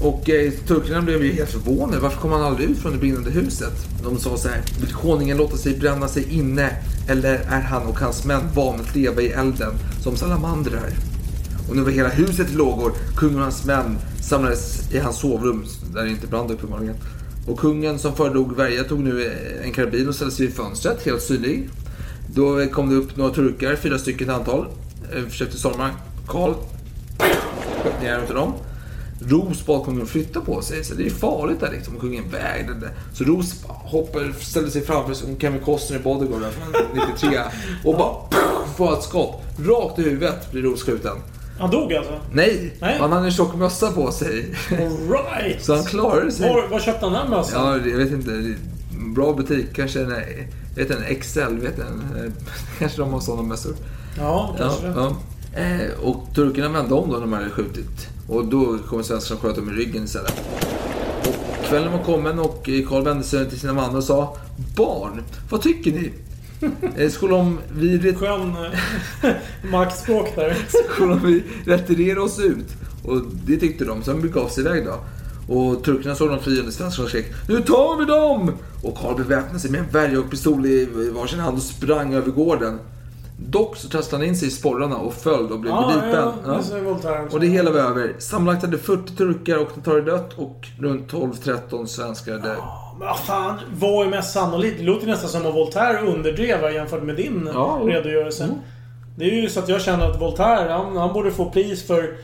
[0.00, 2.00] och eh, turkarna blev ju helt förvånade.
[2.00, 3.72] Varför kom han aldrig ut från det brinnande huset?
[4.04, 4.62] De sa så här.
[4.80, 6.70] Vill konungen låta sig bränna sig inne?
[7.08, 9.72] Eller är han och hans män vana att leva i elden
[10.02, 10.90] som salamandrar?
[11.68, 12.92] Och nu var hela huset i lågor.
[13.16, 15.64] Kungen och hans män samlades i hans sovrum,
[15.94, 16.94] där det inte brann uppenbarligen.
[17.46, 21.06] Och kungen som föredrog värja tog nu eh, en karbin och ställde sig vid fönstret,
[21.06, 21.68] helt synlig.
[22.34, 24.66] Då kom det upp några turkar, fyra stycken i antal.
[25.12, 25.90] Eh, försökte storma.
[26.26, 26.54] Karl
[27.82, 28.52] sköt ner utav dem.
[29.20, 32.00] Ros bad kungen flytta på sig, så det är farligt där liksom.
[32.00, 32.90] Kungen vägrade.
[33.12, 37.40] Så Ros hoppar, ställer sig framför som Kevin Costner i Bodyguard från 93
[37.84, 38.14] och bara
[38.76, 39.42] får ett skott.
[39.58, 41.16] Rakt i huvudet blir Ros skjuten.
[41.60, 42.12] Han dog alltså?
[42.32, 42.98] Nej, Nej.
[43.00, 44.54] han hade en tjock mössa på sig.
[44.70, 45.64] Alright!
[45.64, 46.48] Så han klarade sig.
[46.48, 47.66] Var, var köpte han den mössan?
[47.66, 48.54] Ja, jag vet inte.
[49.14, 49.66] Bra butik.
[49.74, 50.12] Kanske en,
[50.76, 52.02] vet en XL, vet en.
[52.78, 53.74] Kanske de har sådana mössor.
[54.18, 54.94] Ja, kanske det.
[54.96, 55.16] ja.
[55.54, 58.08] Eh, och turkarna vände om då när de hade skjutit.
[58.28, 60.34] Och då kom svenskarna och sköt dem i ryggen istället.
[61.26, 64.36] Och kvällen var kommen och Karl vände sig till sina man och sa
[64.76, 66.12] Barn, vad tycker ni?
[66.96, 68.54] Eh, Skulle om vi, ret- Skön
[69.22, 69.30] eh,
[69.70, 70.56] maktspråk där.
[70.94, 72.66] skulle om vi retirera oss ut?
[73.04, 74.94] Och det tyckte de, så de begav sig iväg då.
[75.54, 78.52] Och turkarna såg de flyende svenskarna och skrek Nu tar vi dem!
[78.82, 82.30] Och Karl beväpnade sig med en värja och pistol i varsin hand och sprang över
[82.30, 82.78] gården.
[83.46, 86.12] Dock så trasslade han in sig i sporrarna och föll och blev Ja, gripen.
[86.12, 86.60] ja, Ja.
[87.02, 87.34] det.
[87.34, 88.14] Och det hela var över.
[88.18, 92.42] Sammanlagt hade 40 turkar och Tatari dött och runt 12-13 svenskar dött.
[92.44, 94.78] Men vad fan, vad är mest sannolikt?
[94.78, 98.44] Det låter nästan som att Voltaire underdrev jämfört med din Ja, redogörelse.
[98.44, 98.56] Mm.
[99.16, 102.14] Det är ju så att jag känner att Voltaire, han, han borde få pris för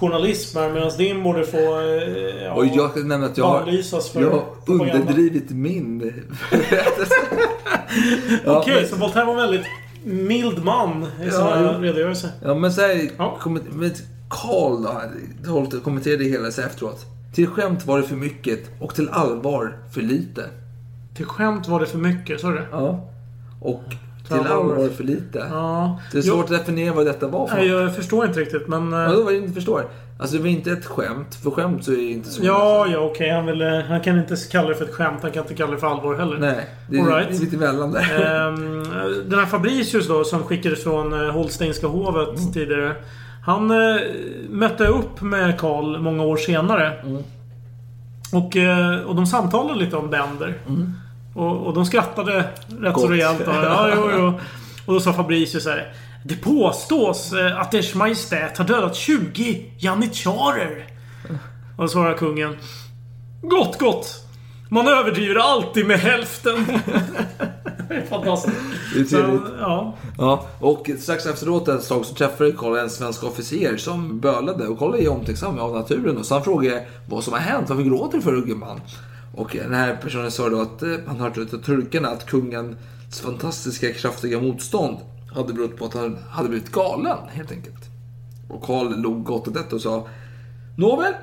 [0.00, 1.56] journalism här medan din borde få...
[1.80, 3.66] eh, Ja, Och jag kan nämna att jag har,
[4.14, 5.98] jag underdrivit min
[8.46, 9.66] Okej, men- så Voltaire var en väldigt
[10.04, 12.30] mild man i Ja, sina redogörelser.
[12.44, 13.90] Ja, men så här, komment- men
[14.30, 14.82] Karl
[15.70, 17.06] då, kommenterade det hela så efteråt.
[17.34, 20.44] Till skämt var det för mycket och till allvar för lite.
[21.16, 22.62] Till skämt var det för mycket, sa du?
[22.72, 23.08] Ja.
[23.60, 23.82] Och
[24.28, 25.46] till allvar- för lite.
[25.50, 26.00] Ja.
[26.12, 28.92] Det är svårt att definiera vad detta var för Nej, jag förstår inte riktigt, men...
[28.92, 29.84] eh, Ja, det var det inte förstår.
[30.20, 31.34] Alltså det var inte ett skämt.
[31.34, 32.44] För skämt så är det inte så.
[32.44, 33.30] Ja, ja okej.
[33.30, 35.18] Han, vill, han kan inte kalla det för ett skämt.
[35.22, 36.38] Han kan inte kalla det för allvar heller.
[36.38, 37.40] Nej, det är right.
[37.40, 38.46] lite emellan där.
[38.48, 38.82] Ehm,
[39.30, 42.52] den här Fabricius då, som skickades från eh, Holsteinska hovet Mm.
[42.52, 42.94] tidigare.
[43.42, 44.00] Han eh,
[44.48, 47.00] mötte upp med Karl många år senare.
[47.00, 47.22] Mm.
[48.32, 50.54] Och, eh, och de samtalade lite om Bender.
[51.34, 52.44] Och, och de skrattade
[52.80, 53.10] rätt så Gott.
[53.10, 53.42] rejält.
[53.46, 53.52] då.
[53.52, 54.40] Ja, jo, jo.
[54.86, 55.92] Och då sa Fabricius så här.
[56.24, 60.86] Det påstås eh, att Ers Majestät har dödat 20 janitjarer.
[61.76, 62.56] Och då svarade kungen.
[63.42, 64.26] Gott, gott.
[64.68, 66.66] Man överdriver alltid med hälften.
[68.08, 68.56] fantastiskt.
[68.94, 69.04] Det är.
[69.04, 69.94] Så, ja.
[70.18, 74.66] Ja, och strax efteråt ett slag så träffade Karl en svensk officer som bölade.
[74.66, 76.16] Och Karl är omtänksam av naturen.
[76.16, 77.68] Och så han frågade vad som har hänt.
[77.68, 78.80] Varför gråter du för Uggeman?
[79.34, 82.76] Och den här personen sa då att eh, han hört utav turkarna att kungens
[83.22, 84.96] fantastiska kraftiga motstånd
[85.34, 87.90] hade berott på att han hade blivit galen helt enkelt.
[88.48, 90.08] Och Karl log gott åt detta och sa
[90.76, 91.14] Nåväl,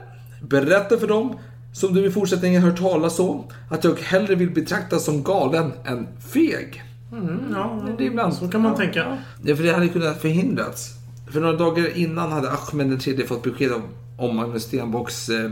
[0.42, 1.40] berätta för dem
[1.74, 6.08] som du i fortsättningen hört talas om att jag hellre vill betraktas som galen än
[6.34, 6.84] feg.
[7.12, 9.18] Mm, ja, Det är ibland så kan man tänka.
[9.44, 10.94] Ja, för det hade kunnat förhindrats.
[11.32, 13.82] För några dagar innan hade Ahmed III fått besked om,
[14.18, 15.52] om Magnus Stenbocks eh,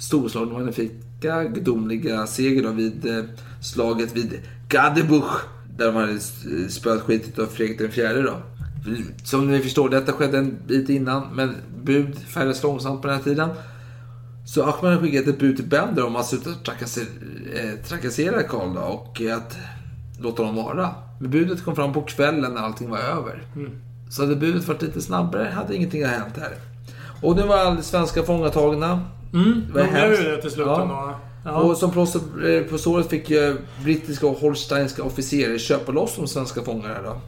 [0.00, 3.24] storslagna magnifika gudomliga seger då vid eh,
[3.60, 5.40] slaget vid Gadebuch.
[5.76, 6.44] Där de hade s-
[6.74, 8.32] spöat skit av Fredrik den fjärde då.
[9.24, 11.54] Som ni förstår, detta skedde en bit innan, men
[11.84, 13.48] bud färdas långsamt på den här tiden.
[14.46, 16.50] Så Ahmed har skickat ett bud till Bender om att sluta
[17.88, 19.56] trakassera, eh, Karl och att
[20.20, 20.94] låta honom vara.
[21.20, 23.42] Men budet kom fram på kvällen när allting var över.
[24.10, 26.54] Så hade budet varit lite snabbare hade ingenting hänt här.
[27.22, 29.00] Och nu var alla svenska fångatagna.
[29.32, 31.20] Mm, Det var de blev ju det till slut Ja.
[31.44, 31.56] Ja.
[31.56, 36.26] Och som plåster eh, på såret fick ju brittiska och holsteinska officerare köpa loss de
[36.26, 37.20] svenska fångarna då.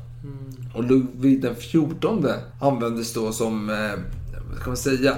[0.75, 3.77] Och Ludvig den fjortonde användes då som, eh,
[4.51, 5.15] vad kan man säga?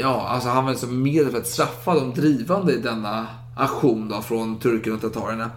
[0.00, 3.26] Ja, alltså han användes som liksom medel för att straffa de drivande i denna
[3.56, 5.50] aktion då från turkerna och tatarerna.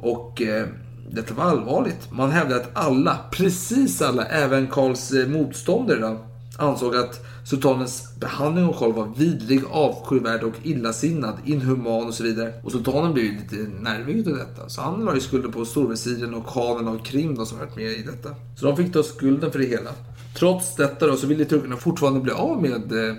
[0.00, 0.66] Och eh,
[1.10, 2.12] detta var allvarligt.
[2.12, 6.18] Man hävdade att alla, precis alla, även Karls eh, motståndare då,
[6.56, 12.52] ansåg att sultanens behandling av Karl var vidrig, avskyvärd och illasinnad, inhuman och så vidare.
[12.64, 14.68] Och sultanen blev ju lite nervig av detta.
[14.68, 17.92] Så han la ju skulden på storvisiren och khanen av Krim då, som varit med
[17.92, 18.28] i detta.
[18.56, 19.90] Så de fick då skulden för det hela.
[20.38, 23.14] Trots detta då så ville turkarna fortfarande bli av med eh,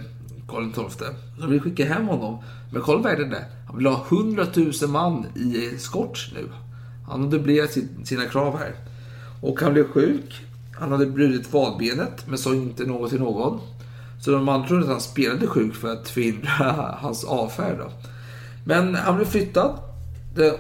[0.52, 1.08] Karl XII.
[1.40, 2.44] Så vi skickade hem honom.
[2.72, 3.46] Men Karl vägrade det.
[3.68, 6.50] Han vill ha 100 000 man i eskort nu.
[7.08, 8.76] Han har dubblerat sina krav här.
[9.42, 10.46] Och han blev sjuk.
[10.80, 13.60] Han hade brutit vadbenet, men sa inte något till någon.
[14.22, 16.50] Så de andra trodde att han spelade sjuk för att förhindra
[17.02, 17.78] hans avfärd.
[17.78, 17.92] Då.
[18.66, 19.80] Men han blev flyttad.
[20.36, 20.54] Den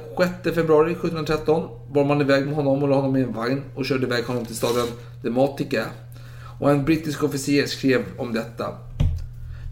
[0.44, 3.86] 6 februari 1713 bar man iväg med honom och la honom i en vagn och
[3.86, 4.88] körde iväg honom till staden
[5.22, 5.86] Dematica.
[6.60, 8.66] Och en brittisk officer skrev om detta.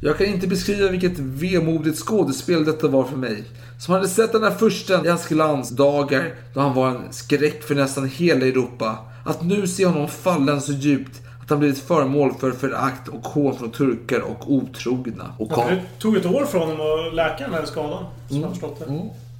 [0.01, 3.43] Jag kan inte beskriva vilket vemodigt skådespel detta var för mig.
[3.79, 7.75] Som hade sett den här första i hans glansdagar då han var en skräck för
[7.75, 8.97] nästan hela Europa.
[9.25, 13.57] Att nu se honom fallen så djupt att han blivit föremål för förakt och hån
[13.57, 15.33] från turkar och otrogna.
[15.37, 18.05] Och Ja, det tog ett år för honom att läka den här skadan.
[18.27, 18.85] Som jag har förstått det.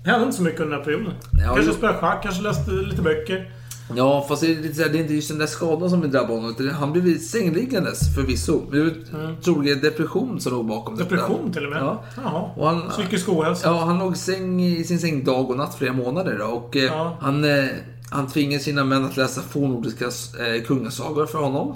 [0.04, 1.14] Det hände inte så mycket under den här perioden.
[1.46, 3.52] Ja, kanske spelade schack, kanske läste lite böcker.
[3.96, 6.02] Ja, fast det är, lite så här, det är inte just den där skadan som
[6.02, 6.56] drabbade honom.
[6.60, 8.62] utan Han blev sängliggandes förvisso.
[8.70, 11.10] Men det var troligen depression som låg bakom detta.
[11.10, 11.80] Depression till och med?
[11.82, 12.04] Ja.
[12.24, 12.50] Jaha.
[12.56, 13.68] Och han, Psykisk ohälsa?
[13.68, 16.38] Ja, han låg säng, i sin säng dag och natt flera månader.
[16.40, 17.18] Då, och eh, Ja.
[17.22, 17.66] han, eh,
[18.12, 21.76] han tvingade sina män att läsa fornnordiska eh, kungasagor för honom.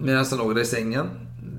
[0.00, 1.06] Medan han låg där i sängen.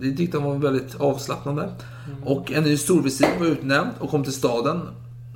[0.02, 1.64] Det tyckte han var väldigt avslappnande.
[1.64, 2.24] Mm.
[2.24, 4.82] Och en ny storvisir var utnämnd och kom till staden.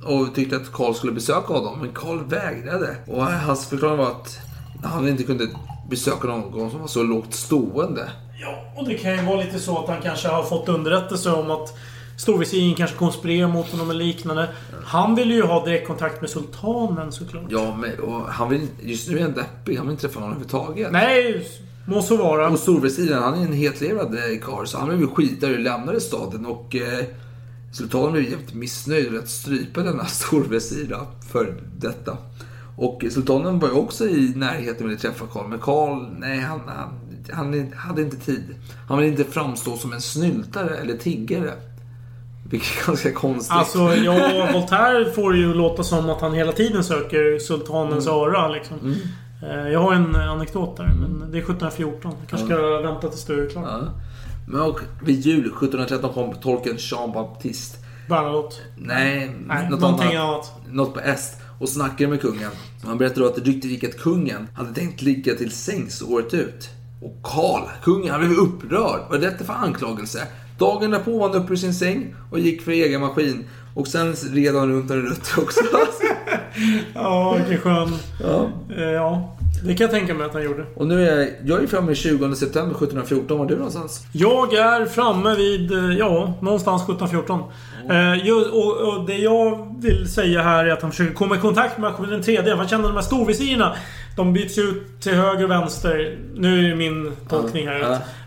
[0.04, 1.78] Och tyckte att Karl skulle besöka honom.
[1.80, 2.96] Men Karl vägrade.
[3.06, 4.38] Och hans förklaring var att
[4.82, 5.48] han inte kunde
[5.90, 8.10] besöka någon som var så lågt stående.
[8.40, 11.50] Ja, och det kan ju vara lite så att han kanske har fått underrättelse om
[11.50, 11.78] att
[12.20, 14.48] Storvisiren kanske konspirerar mot honom eller liknande.
[14.84, 17.44] Han vill ju ha direktkontakt med sultanen såklart.
[17.48, 19.76] Ja, men och han vill, just nu är han deppig.
[19.76, 20.92] Han vill inte träffa någon överhuvudtaget.
[20.92, 21.46] Nej,
[21.86, 22.48] må så vara.
[22.48, 26.46] Och storvisiren, han är en hetlevrad karl så han blev ju skitare och lämnade staden
[26.46, 27.04] och eh,
[27.72, 32.16] sultanen blev jävligt missnöjd och lät strypa denna storvisir då, för detta.
[32.76, 36.60] Och sultanen var ju också i närheten med att träffa Karl, men Karl, nej han,
[36.66, 36.88] han,
[37.32, 38.44] han hade inte tid.
[38.88, 41.52] Han ville inte framstå som en snyltare eller tiggare.
[42.50, 43.52] Vilket är ganska konstigt.
[43.52, 48.18] Alltså, ja, Voltaire får ju låta som att han hela tiden söker sultanens Mm.
[48.18, 48.76] öra liksom.
[49.42, 52.12] Eh, Jag har en anekdot där, men det är 1714.
[52.20, 53.62] Jag kanske ska vänta tills du är klar.
[53.62, 53.80] Ja.
[54.50, 57.78] Men och vid jul 1713 kom tolken Jean Baptiste.
[58.08, 58.56] Bernadotte.
[58.76, 60.28] Nej, Nej, något någonting annat.
[60.28, 60.52] annat.
[60.70, 61.36] Något på est.
[61.60, 62.50] Och snackade med kungen.
[62.84, 66.34] Han berättade då att det ryktet gick att kungen hade tänkt ligga till sängs året
[66.34, 66.68] ut.
[67.02, 69.00] Och Karl, kungen, han blev upprörd.
[69.10, 70.26] Vad är detta för anklagelse?
[70.58, 73.44] Dagen därpå var han uppe ur sin säng och gick för egen maskin.
[73.74, 75.60] Och sen red han runt en rutt också.
[76.94, 77.88] Ja, vilken skön...
[78.22, 78.48] Ja.
[78.76, 79.36] Eh, Ja.
[79.64, 80.64] Det kan jag tänka mig att han gjorde.
[80.74, 83.38] Och nu är jag, jag är framme i 20 september 1714.
[83.38, 84.06] Var du någonstans?
[84.12, 87.40] Jag är framme vid, eh, ja, någonstans 1714.
[87.90, 91.38] Eh, ju- och, och det jag vill säga här är att han försöker komma i
[91.38, 92.54] kontakt med den tredje.
[92.54, 93.74] Han känner de här storvisirerna.
[94.16, 96.18] De byts ut till höger och vänster.
[96.34, 97.78] Nu är det min tolkning här.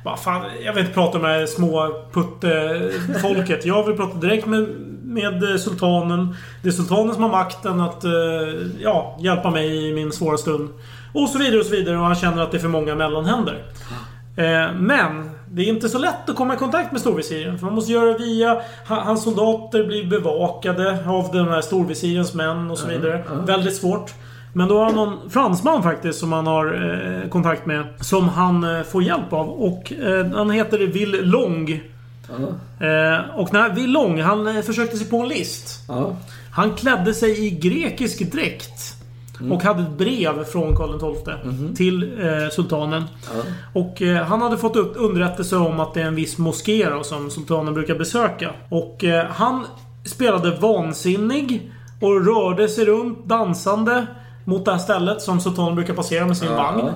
[0.04, 0.12] Ja.
[0.14, 3.66] Att, fan, jag vill inte prata med små puttefolket.
[3.66, 4.68] Jag vill prata direkt med,
[5.04, 6.36] med sultanen.
[6.64, 8.12] Det är sultanen som har makten att eh,
[8.80, 10.70] ja, hjälpa mig i min svåra stund.
[11.14, 11.98] Och så vidare och så vidare.
[11.98, 13.64] Och han känner att det är för många mellanhänder.
[14.38, 17.58] Eh, Men det är inte så lätt att komma i kontakt med storvisiren.
[17.60, 18.54] För man måste göra det via...
[18.88, 23.24] ha- Hans soldater blir bevakade av den här storvisirens män och så vidare.
[23.46, 24.14] Väldigt svårt.
[24.56, 26.66] Men då har han någon fransman faktiskt som han har
[27.24, 27.84] eh, kontakt med.
[28.00, 29.50] Som han eh, får hjälp av.
[29.50, 31.82] Och eh, han heter Will Long.
[32.80, 35.80] Eh, och när Will Long, han eh, försökte sig på en list.
[35.88, 36.16] Ja.
[36.52, 38.93] Han klädde sig i grekisk dräkt.
[39.52, 43.04] Och hade ett brev från Karl XII till eh, sultanen.
[43.74, 47.04] Och eh, han hade fått upp underrättelse om att det är en viss moské då,
[47.04, 48.52] som sultanen brukar besöka.
[48.70, 49.66] Och eh, han
[50.06, 51.72] spelade vansinnig
[52.02, 54.06] och rörde sig runt dansande
[54.46, 56.90] mot det här stället som sultanen brukar passera med sin vagn.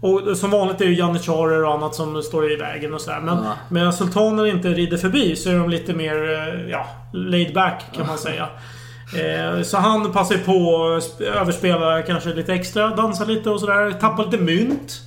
[0.00, 3.20] Och som vanligt är det janitjarer och annat som står i vägen och sådär.
[3.20, 3.52] Men Ja.
[3.68, 8.06] medan sultanen inte rider förbi så är de lite mer, eh, ja, laid back kan
[8.06, 8.48] man säga.
[9.18, 10.52] Eh, Så han passar på
[10.96, 13.90] att sp- överspela kanske lite extra, dansa lite och sådär.
[14.00, 15.00] Tappa lite mynt.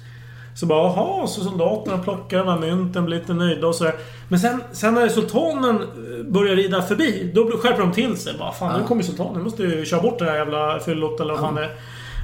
[0.56, 3.94] Så bara, jaha, så soldaterna plockar de här mynten, blir lite nöjda och sådär.
[4.30, 8.34] Men sen, sen när sultanen eh, börjar rida förbi, då skärper de till sig.
[8.40, 9.34] Bara, fan, nu kommer sultanen.
[9.38, 11.72] Nu måste vi köra bort det här jävla fyllot eller vad fan det är.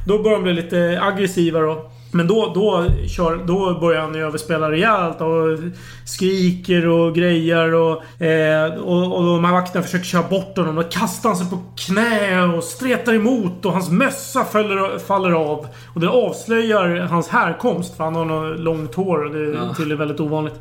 [0.08, 1.92] Då börjar de bli lite aggressiva då.
[2.14, 5.60] Men då, då, kör, då börjar han ju överspela rejält och
[6.06, 10.76] skriker och grejer och, eh, och, och de här vakterna försöker köra bort honom.
[10.76, 15.68] Då kastar han sig på knä och stretar emot och hans mössa faller, faller av.
[15.94, 19.76] Och det avslöjar hans härkomst för han har något långt hår och det är Ja.
[19.78, 20.56] tydligen väldigt ovanligt.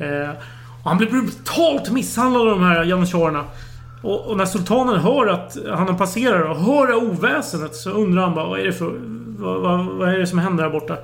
[0.00, 0.30] Eh,
[0.82, 3.44] och han blir brutalt misshandlad av de här janitjarerna.
[4.02, 8.34] Och, och när sultanen hör att han passerar och hör det oväsendet så undrar han
[8.34, 8.92] bara vad är det för...
[9.38, 10.96] Vad, vad, vad är det som händer här borta?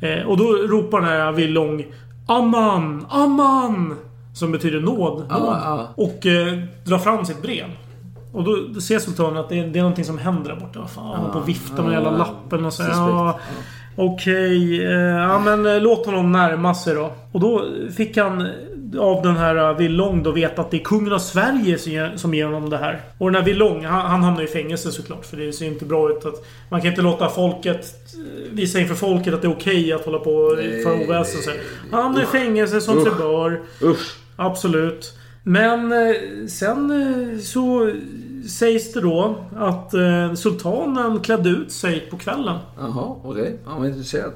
[0.00, 1.86] Eh, och då ropar den här Villong
[2.26, 3.06] Amman!
[3.08, 3.96] Amman!
[4.34, 5.18] Som betyder nåd.
[5.18, 5.28] Nåd.
[5.28, 5.88] ja.
[5.94, 7.64] Och eh, drar fram sitt brev.
[8.32, 10.80] Och då, ser sultanen att det är, det är någonting som händer där borta.
[10.80, 13.38] Vad fan, han håller på och viftar med jävla lappen och så ja,
[13.96, 17.12] Okej, eh, ja men eh, låt honom närma sig då.
[17.32, 17.64] Och då
[17.96, 18.48] fick han
[18.98, 21.78] av den här eh, Villong då veta att det är kungen av Sverige
[22.16, 23.00] som ger, honom det här.
[23.18, 25.26] Och den här Villong, han, han hamnar i fängelse såklart.
[25.26, 26.44] För det ser inte bra ut att...
[26.70, 27.94] Man kan inte låta folket...
[28.14, 31.54] eh, Visa inför folket att det är okej att hålla på för oväsen.
[31.90, 33.60] Han hamnar i fängelse som sig bör.
[33.82, 34.16] Usch.
[34.36, 35.14] Absolut.
[35.42, 36.14] Men eh,
[36.48, 37.92] sen så
[38.48, 39.92] sägs det då att
[40.38, 42.58] sultanen klädde ut sig på kvällen.
[42.78, 43.58] Jaha, okej.
[43.64, 44.32] Han var intresserad.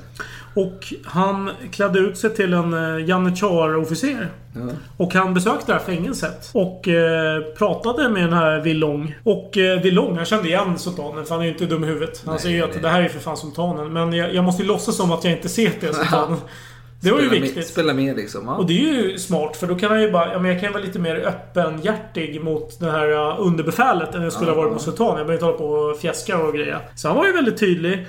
[0.54, 4.28] Och han klädde ut sig till en eh, janitjar-officer.
[4.54, 4.60] Ja.
[4.96, 6.50] Och han besökte det här fängelset.
[6.52, 9.14] Och eh, pratade med den här Villong.
[9.24, 12.22] Och eh, Villong, han kände igen sultanen för han är ju inte dum i huvudet.
[12.24, 12.82] Han Nej, säger ju att nej.
[12.82, 13.92] det här är för fan sultanen.
[13.92, 16.38] Men jag, jag måste ju låtsas som att jag inte ser det sultanen.
[17.02, 17.56] Det var ju Spela viktigt.
[17.56, 18.46] Med, spela med liksom.
[18.46, 18.54] Ja.
[18.54, 20.32] Och det är ju smart för då kan han ju bara...
[20.32, 24.22] Ja, men jag kan ju vara lite mer öppenhjärtig mot det här uh, underbefälet än
[24.22, 25.18] jag skulle ha varit mot sultanen.
[25.18, 26.80] Jag behöver inte hålla på och fjäska och greja.
[26.94, 28.06] Så han var ju väldigt tydlig.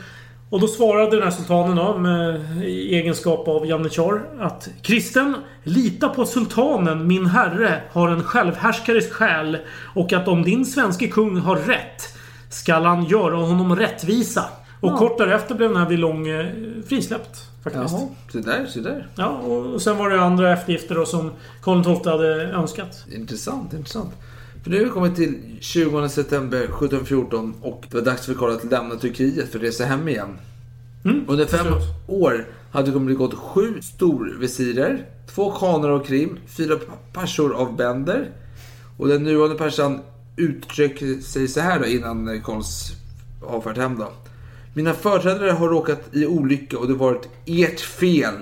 [0.54, 6.10] Och då svarade den här sultanen då, med i egenskap av janitjar att Kristen, lita
[6.10, 9.58] på sultanen, min herre, har en självhärskares själ
[9.96, 12.18] och att om din svenske kung har rätt
[12.50, 14.46] skall han göra honom rättvisa.
[14.80, 14.98] Och Ja.
[14.98, 16.46] kort därefter blev den här Villong eh,
[16.88, 17.48] frisläppt.
[17.64, 17.94] Faktiskt.
[17.94, 19.08] Jaha, så där, så där.
[19.16, 21.32] Ja, och sen var det andra eftergifter då som
[21.62, 23.06] Karl XII hade önskat.
[23.16, 24.14] Intressant, intressant.
[24.64, 28.52] För nu har vi kommit till 20 september 1714 och det var dags för Karl
[28.52, 30.38] att lämna Turkiet för att resa hem igen.
[31.06, 31.84] Mm, Under fem förstås.
[32.08, 36.80] år hade det kommit gått sju storvisirer, två kaner av Krim, fyra
[37.14, 38.30] persor av bänder.
[38.98, 40.00] Och den nuvarande persan
[40.38, 42.92] uttrycker sig så här då innan Karls
[43.42, 44.12] avfärd hem då.
[44.74, 48.34] Mina företrädare har råkat i olycka och det har varit ert fel.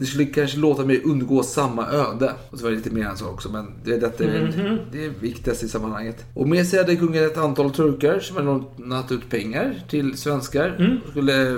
[0.00, 2.32] Ni skulle kanske låta mig undgå samma öde.
[2.50, 4.78] Och så var det lite mer än så också, men det, detta är väl Mhm.
[4.92, 6.24] det är viktigast i sammanhanget.
[6.34, 8.46] Och med sig hade kungen ett antal turkar som hade
[8.78, 10.76] lånat ut pengar till svenskar.
[10.78, 10.98] Mm.
[11.10, 11.56] Skulle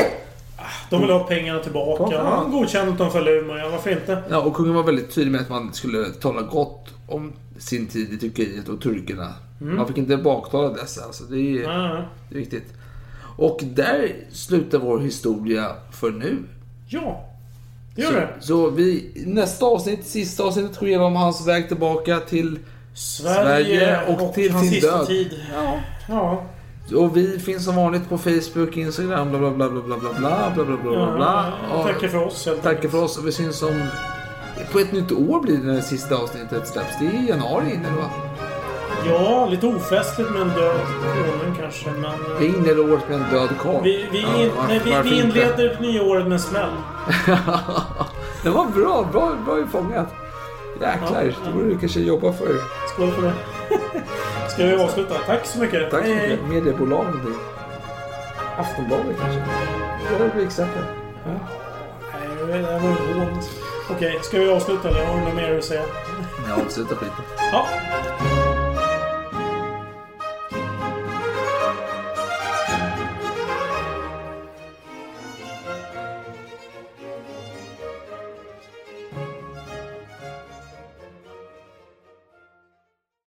[0.90, 2.14] De vill ha pengarna tillbaka.
[2.14, 2.22] Ja.
[2.42, 4.22] Han godkände att de föll ur ja, Varför inte?
[4.30, 8.12] Ja, och kungen var väldigt tydlig med att man skulle tala gott om sin tid
[8.12, 9.34] i Turkiet och turkerna.
[9.60, 9.76] Mm.
[9.76, 11.04] Man fick inte baktala dessa.
[11.04, 12.74] Alltså det, är, Ja, det är viktigt.
[13.36, 16.36] Och där slutar vår historia för nu.
[16.88, 17.29] Ja, det
[18.00, 18.28] gör så, det.
[18.40, 22.58] Så vi, nästa avsnitt, sista avsnittet, går igenom hans väg tillbaka till
[22.94, 25.06] Sverige, och, till hans sin död.
[25.06, 25.40] tid.
[25.54, 25.80] Ja.
[26.08, 26.46] ja.
[26.96, 30.52] Och vi finns som vanligt på Facebook, Instagram, bla bla bla bla bla bla bla
[30.54, 31.52] bla bla bla bla.
[31.70, 32.46] Ja, tackar för oss.
[32.46, 33.82] helt Tackar för oss och vi syns om...
[34.72, 36.98] På ett nytt år blir det när det sista avsnittet släpps.
[37.00, 38.10] Det är i januari inne va?
[39.06, 42.04] Ja, lite ofestligt med en död konung kanske, men...
[42.04, 43.82] eh, Vi inleder året med en död karl.
[43.82, 45.38] Vi, vi, Ja, in, varför- nej, vi, vi inte?
[45.38, 46.70] inleder nya året med en smäll.
[48.42, 50.08] det var bra, bra, bra fångat.
[50.80, 52.48] Jäklar, Ja, det borde du kanske jobba för.
[52.94, 53.32] Skål för det.
[54.50, 55.14] Ska vi avsluta?
[55.26, 55.90] Tack så mycket.
[55.90, 56.38] Tack så Hej, hej.
[56.48, 56.80] mycket.
[56.88, 57.34] Någonting.
[58.58, 59.42] Aftonbladet kanske?
[60.18, 60.82] Det ett exempel.
[61.26, 61.30] Ja.
[62.48, 63.26] Nej, det var ju.
[63.90, 65.82] Okej, ska vi avsluta eller har du något mer att säga?
[66.48, 67.24] Jag avslutar skiten.
[67.52, 67.66] Ja.